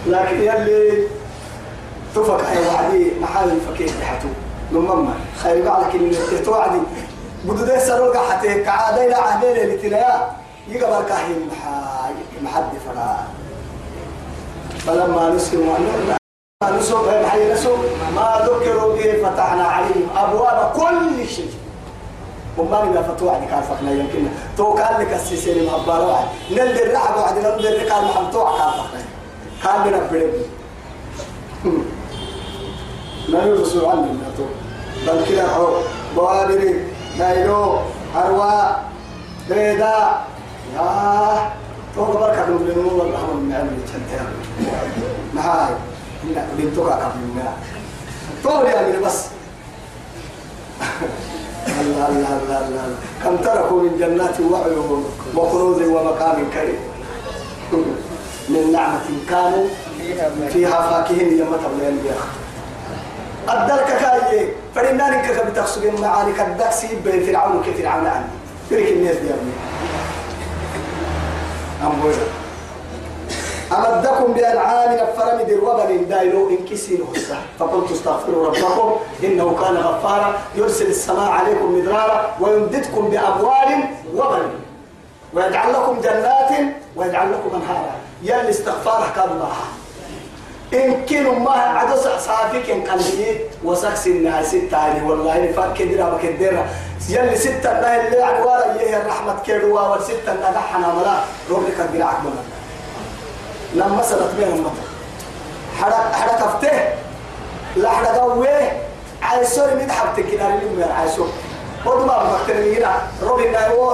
لكن 0.07 0.35
يلي 0.41 1.07
تفك 2.15 2.45
أي 2.45 2.67
وعدي 2.67 3.11
محل 3.21 3.57
فكير 3.61 3.89
تحتو 4.01 4.27
لمما 4.71 5.13
خير 5.43 5.65
بعلك 5.65 5.95
اللي 5.95 6.39
توعدي 6.45 6.79
بدو 7.45 7.65
ده 7.65 7.79
سرور 7.79 8.17
قحتي. 8.17 8.63
كعادة 8.63 9.05
إلى 9.05 9.15
عهدين 9.15 9.55
اللي 9.55 9.77
تلايا 9.77 10.31
يقبل 10.67 11.07
كاهين 11.07 11.49
محاي 12.41 12.63
فرا 12.85 13.17
فلما 14.79 15.29
نسكن 15.29 15.57
وعنونا 15.67 16.20
نسوق 16.63 17.21
محي 17.23 17.53
نسوق. 17.53 17.79
ما 18.15 18.41
ذكروا 18.45 18.95
به 18.95 19.23
فتحنا 19.23 19.63
عليهم 19.63 20.07
أبواب 20.17 20.71
كل 20.75 21.27
شيء. 21.27 21.53
وما 22.57 22.83
لنا 22.85 23.01
فتوى 23.01 23.29
عندك 23.29 23.53
عارفنا 23.53 23.91
يمكن 23.91 24.27
تو 24.57 24.73
كان 24.73 25.01
لك 25.01 25.13
السيسين 25.13 25.65
ما 25.65 25.77
باروا 25.87 26.17
نندر 26.51 26.91
رعب 26.93 27.17
وعد 27.17 27.37
نندر 27.37 27.89
كان 27.89 28.03
محمتوع 28.03 28.61
عارفنا 28.61 29.01
كان 29.63 29.87
لنا 29.87 30.07
بريد 30.11 30.33
ما 33.29 33.43
يرسل 33.43 33.85
عني 33.85 34.07
تو. 34.37 34.43
بل 35.07 35.25
كده 35.29 35.45
هو 35.55 35.67
بوادري 36.15 36.87
نايلو 37.17 37.79
أروا 38.15 38.75
بيدا. 39.49 40.11
يا 40.75 41.51
تو 41.95 42.05
بركة 42.05 42.45
من 42.45 42.71
النور 42.75 43.07
الرحمن 43.07 43.35
من 43.35 43.53
عمل 43.55 43.77
جنتها 43.93 44.25
معاي 45.33 45.75
هنا 46.23 46.47
بنتك 46.57 46.79
قبلنا 46.79 47.53
طول 48.43 48.65
يا 48.65 48.99
بس 49.05 49.25
الله 51.81 52.07
الله 52.09 52.39
الله 52.43 52.67
الله 52.67 52.95
كم 53.23 53.35
تركوا 53.37 53.81
من 53.81 53.97
جنات 53.99 54.39
وعيون 54.39 55.05
وكنوز 55.35 55.81
ومقام 55.81 56.49
كريم 56.53 56.79
من 58.49 58.71
نعمة 58.71 59.01
كانوا 59.29 59.65
فيها 60.53 60.81
فاكهين 60.89 61.37
يوم 61.37 61.55
تبلين 61.55 61.97
بها 62.03 62.23
الدرك 63.49 63.87
كاي 64.01 64.47
فرنا 64.75 65.09
نك 65.09 65.45
بتقصد 65.51 65.85
معاني 66.01 66.33
كدكسي 66.33 66.87
بين 67.05 67.25
فرعون 67.25 67.63
كفرعون 67.63 68.05
عني 68.07 68.25
فريق 68.69 68.89
الناس 68.97 69.15
دي 69.17 69.29
أم 71.83 71.91
بوزا 72.01 72.25
أمدكم 73.71 74.33
بأنعام 74.33 74.91
الفرم 74.93 75.41
در 75.47 75.63
وبن 75.63 76.07
دايلو 76.09 76.49
إن 76.49 76.65
كسين 76.71 77.01
هسا 77.15 77.37
فقلت 77.59 77.91
استغفروا 77.91 78.47
ربكم 78.47 78.95
إنه 79.23 79.55
كان 79.61 79.75
غفارا. 79.77 80.33
يرسل 80.55 80.85
السماء 80.85 81.29
عليكم 81.29 81.79
مدرارا 81.79 82.35
ويمددكم 82.39 83.09
بأموال 83.09 83.83
وبن 84.15 84.49
ويجعل 85.33 85.73
لكم 85.73 86.01
جنات 86.01 86.51
ويجعل 86.95 87.31
لكم 87.31 87.55
أنهارا. 87.55 87.95
يا 88.23 88.41
الاستغفار 88.41 89.07
كان 89.15 89.29
الله. 89.31 89.53
إن 90.73 91.05
كانوا 91.05 91.39
ما 91.39 91.51
عدس 91.51 92.07
صافيك 92.07 92.69
إن 92.69 92.83
لي 93.17 93.39
وسكس 93.63 94.07
الناس 94.07 94.53
التالي 94.53 95.01
والله 95.07 95.51
فك 95.51 95.81
درا 95.81 96.09
بكدرا 96.09 96.65
يلي 97.09 97.35
ستة 97.35 97.71
لا 97.81 98.07
اللي 98.07 98.23
عدوارا 98.23 98.81
يه 98.81 98.97
الرحمة 98.97 99.35
كيروا 99.45 99.81
والستة 99.81 100.33
نجحنا 100.33 100.87
ملا 100.93 101.15
ربك 101.51 101.79
الدراع 101.79 102.13
ملا 102.23 102.43
لما 103.75 104.01
سلت 104.01 104.31
بين 104.37 104.47
المطر 104.47 104.87
حرك 105.79 106.41
افته 106.41 106.93
لا 107.75 107.89
حرك 107.89 108.07
قويه؟ 108.07 108.81
عايسو 109.21 109.65
من 109.65 109.91
حبتك 109.91 110.31
كده 110.31 110.47
اللي 110.47 110.65
من 110.65 110.91
عايسو 110.97 111.25
برضه 111.85 112.05
ما 112.05 112.23
بفكر 112.23 112.77
هنا. 112.77 113.01
روبي 113.23 113.49
نايو 113.49 113.93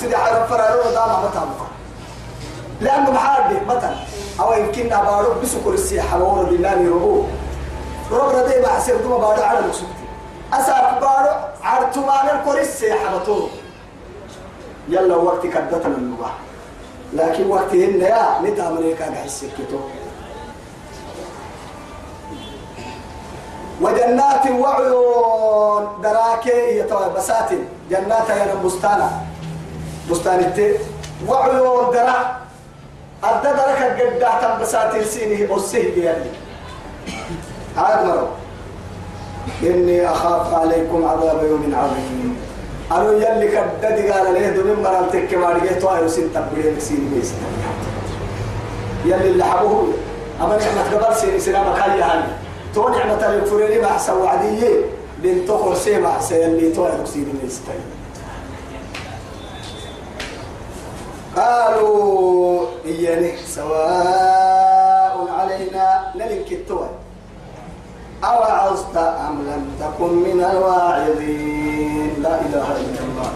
سيدي 0.00 0.16
حرف 0.16 0.50
فرارو 0.50 0.90
دام 0.90 1.24
متى 1.24 1.40
لأنه 2.80 3.10
محارب 3.10 3.66
مثلا 3.66 3.96
أو 4.40 4.52
يمكن 4.52 4.92
أبارو 4.92 5.40
بسكر 5.42 5.70
السياحة 5.70 6.22
وورا 6.22 6.42
بالله 6.42 6.72
ربو 6.72 7.24
رب 8.12 8.28
ردي 8.36 8.60
مع 8.60 8.78
سير 8.78 8.96
دوما 8.96 9.18
بارو 9.18 9.42
على 9.42 9.60
مكسوتي 9.60 10.06
أساك 10.52 11.00
بارو 11.00 11.34
عرتو 11.62 12.00
ما 12.00 12.24
نركور 12.24 12.58
السياحة 12.60 13.16
بطول. 13.16 13.48
يلا 14.88 15.16
وقت 15.16 15.46
كدتنا 15.46 15.96
اللغة. 15.96 16.30
لكن 17.12 17.46
وقتهن 17.46 18.00
يا 18.00 18.40
نتا 18.42 18.68
أمريكا 18.68 19.10
بحس 19.10 19.44
كتو 19.44 19.78
وجنات 23.80 24.50
وعيون 24.50 25.88
دراكي 26.02 26.78
يتوى 26.78 27.10
بسات 27.16 27.50
جنات 27.90 28.28
يا 28.28 28.54
بستانا 28.64 29.10
بستان 30.10 30.38
التي 30.38 30.78
وعيون 31.28 31.90
دراك 31.90 32.36
أدى 33.24 33.48
درك 33.48 33.80
الجدة 33.82 34.58
بساتير 34.60 35.04
سينه 35.04 35.52
والسهل 35.52 35.98
يعني. 35.98 36.30
عاد 37.76 38.06
مرو 38.06 38.26
إني 39.62 40.10
أخاف 40.10 40.54
عليكم 40.54 41.04
عذاب 41.04 41.44
يوم 41.44 41.74
عظيم. 41.74 42.45
أنا 42.92 43.12
يلي 43.12 43.48
كدد 43.48 44.10
قال 44.10 44.34
له 44.34 44.50
دون 44.50 44.82
مرام 44.82 45.06
تكمارجه 45.10 45.72
تو 45.80 46.08
سين 46.08 46.30
تبرير 46.34 46.78
سين 46.78 47.10
بيس. 47.14 47.32
يلي 49.04 49.30
اللي 49.30 49.44
حبوه. 49.44 49.92
أما 50.40 50.58
نعمة 50.58 50.82
قبل 50.94 51.16
سين 51.16 51.40
سلام 51.40 51.74
كاي 51.74 52.02
هاني 52.02 52.32
تو 52.74 52.88
نعمة 52.88 53.26
الفريري 53.26 53.80
مع 53.80 53.98
سوعدية 53.98 54.68
بنت 55.22 55.50
خرسي 55.50 56.00
مع 56.00 56.20
سيلي 56.20 56.72
تو 56.72 56.88
سين 57.04 57.38
بيس. 57.42 57.60
قالوا 61.36 62.66
إياني 62.84 63.36
سواء 63.46 65.26
علينا 65.38 66.12
نلك 66.14 66.52
التوى 66.52 66.88
أوعظت 68.26 68.96
أم 68.96 69.36
لم 69.48 69.64
تكن 69.80 70.12
من 70.14 70.38
الواعظين. 70.52 72.10
لا 72.22 72.34
إله 72.40 72.66
إلا 72.76 73.00
الله. 73.06 73.30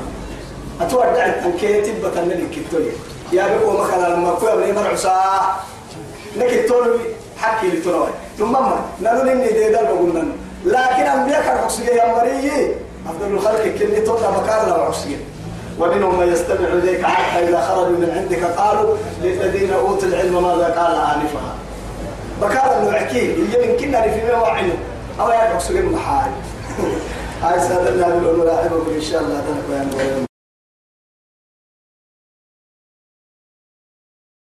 أتودع 0.80 1.26
التنكيت 1.26 2.05
بطن 2.05 2.28
نلك 2.28 2.59
التوى 2.59 2.93
يا 3.32 3.45
بقوا 3.59 3.80
مخلا 3.80 4.14
لما 4.14 4.30
كوي 4.41 4.53
أبني 4.53 4.72
مرعسا 4.72 5.20
نك 6.38 6.53
التوى 6.53 6.86
حكي 7.38 7.68
لتنوى 7.68 8.09
ثم 8.38 8.53
ما 8.53 8.80
نلو 9.01 9.22
نني 9.22 9.49
دي 9.49 9.68
دل 9.68 9.84
بقولنا 9.84 10.24
لكن 10.64 11.03
أنبياء 11.03 11.43
كان 11.43 11.59
حسيقيا 11.59 11.95
يا 11.95 12.14
مريي 12.16 12.74
أفضل 13.09 13.34
الخلق 13.34 13.62
كني 13.78 14.01
توقع 14.01 14.30
بكار 14.30 14.68
لو 14.68 14.93
حسيقيا 14.93 15.18
ومنهم 15.78 16.18
من 16.20 16.28
يستمع 16.32 16.68
إليك 16.68 17.03
حتى 17.05 17.49
إذا 17.49 17.61
خرجوا 17.61 17.99
من 17.99 18.11
عندك 18.16 18.45
قالوا 18.45 18.97
للذين 19.22 19.72
أوتوا 19.72 20.09
العلم 20.09 20.43
ماذا 20.43 20.64
قال 20.64 20.95
آنفها. 20.95 21.53
بكار 22.41 22.82
إنه 22.82 22.93
عكيل 22.93 23.55
يمكن 23.55 23.95
أن 23.95 24.11
في 24.11 24.32
مواعينه 24.36 24.74
أو 25.20 25.28
يدعو 25.28 25.61
سجن 25.61 25.86
محال 25.86 26.30
هاي 27.43 27.61
سادة 27.61 27.88
الله 27.88 28.09
بالأولى 28.09 28.97
إن 28.97 29.03
شاء 29.03 29.20
الله 29.22 29.41
تنكو 29.41 30.29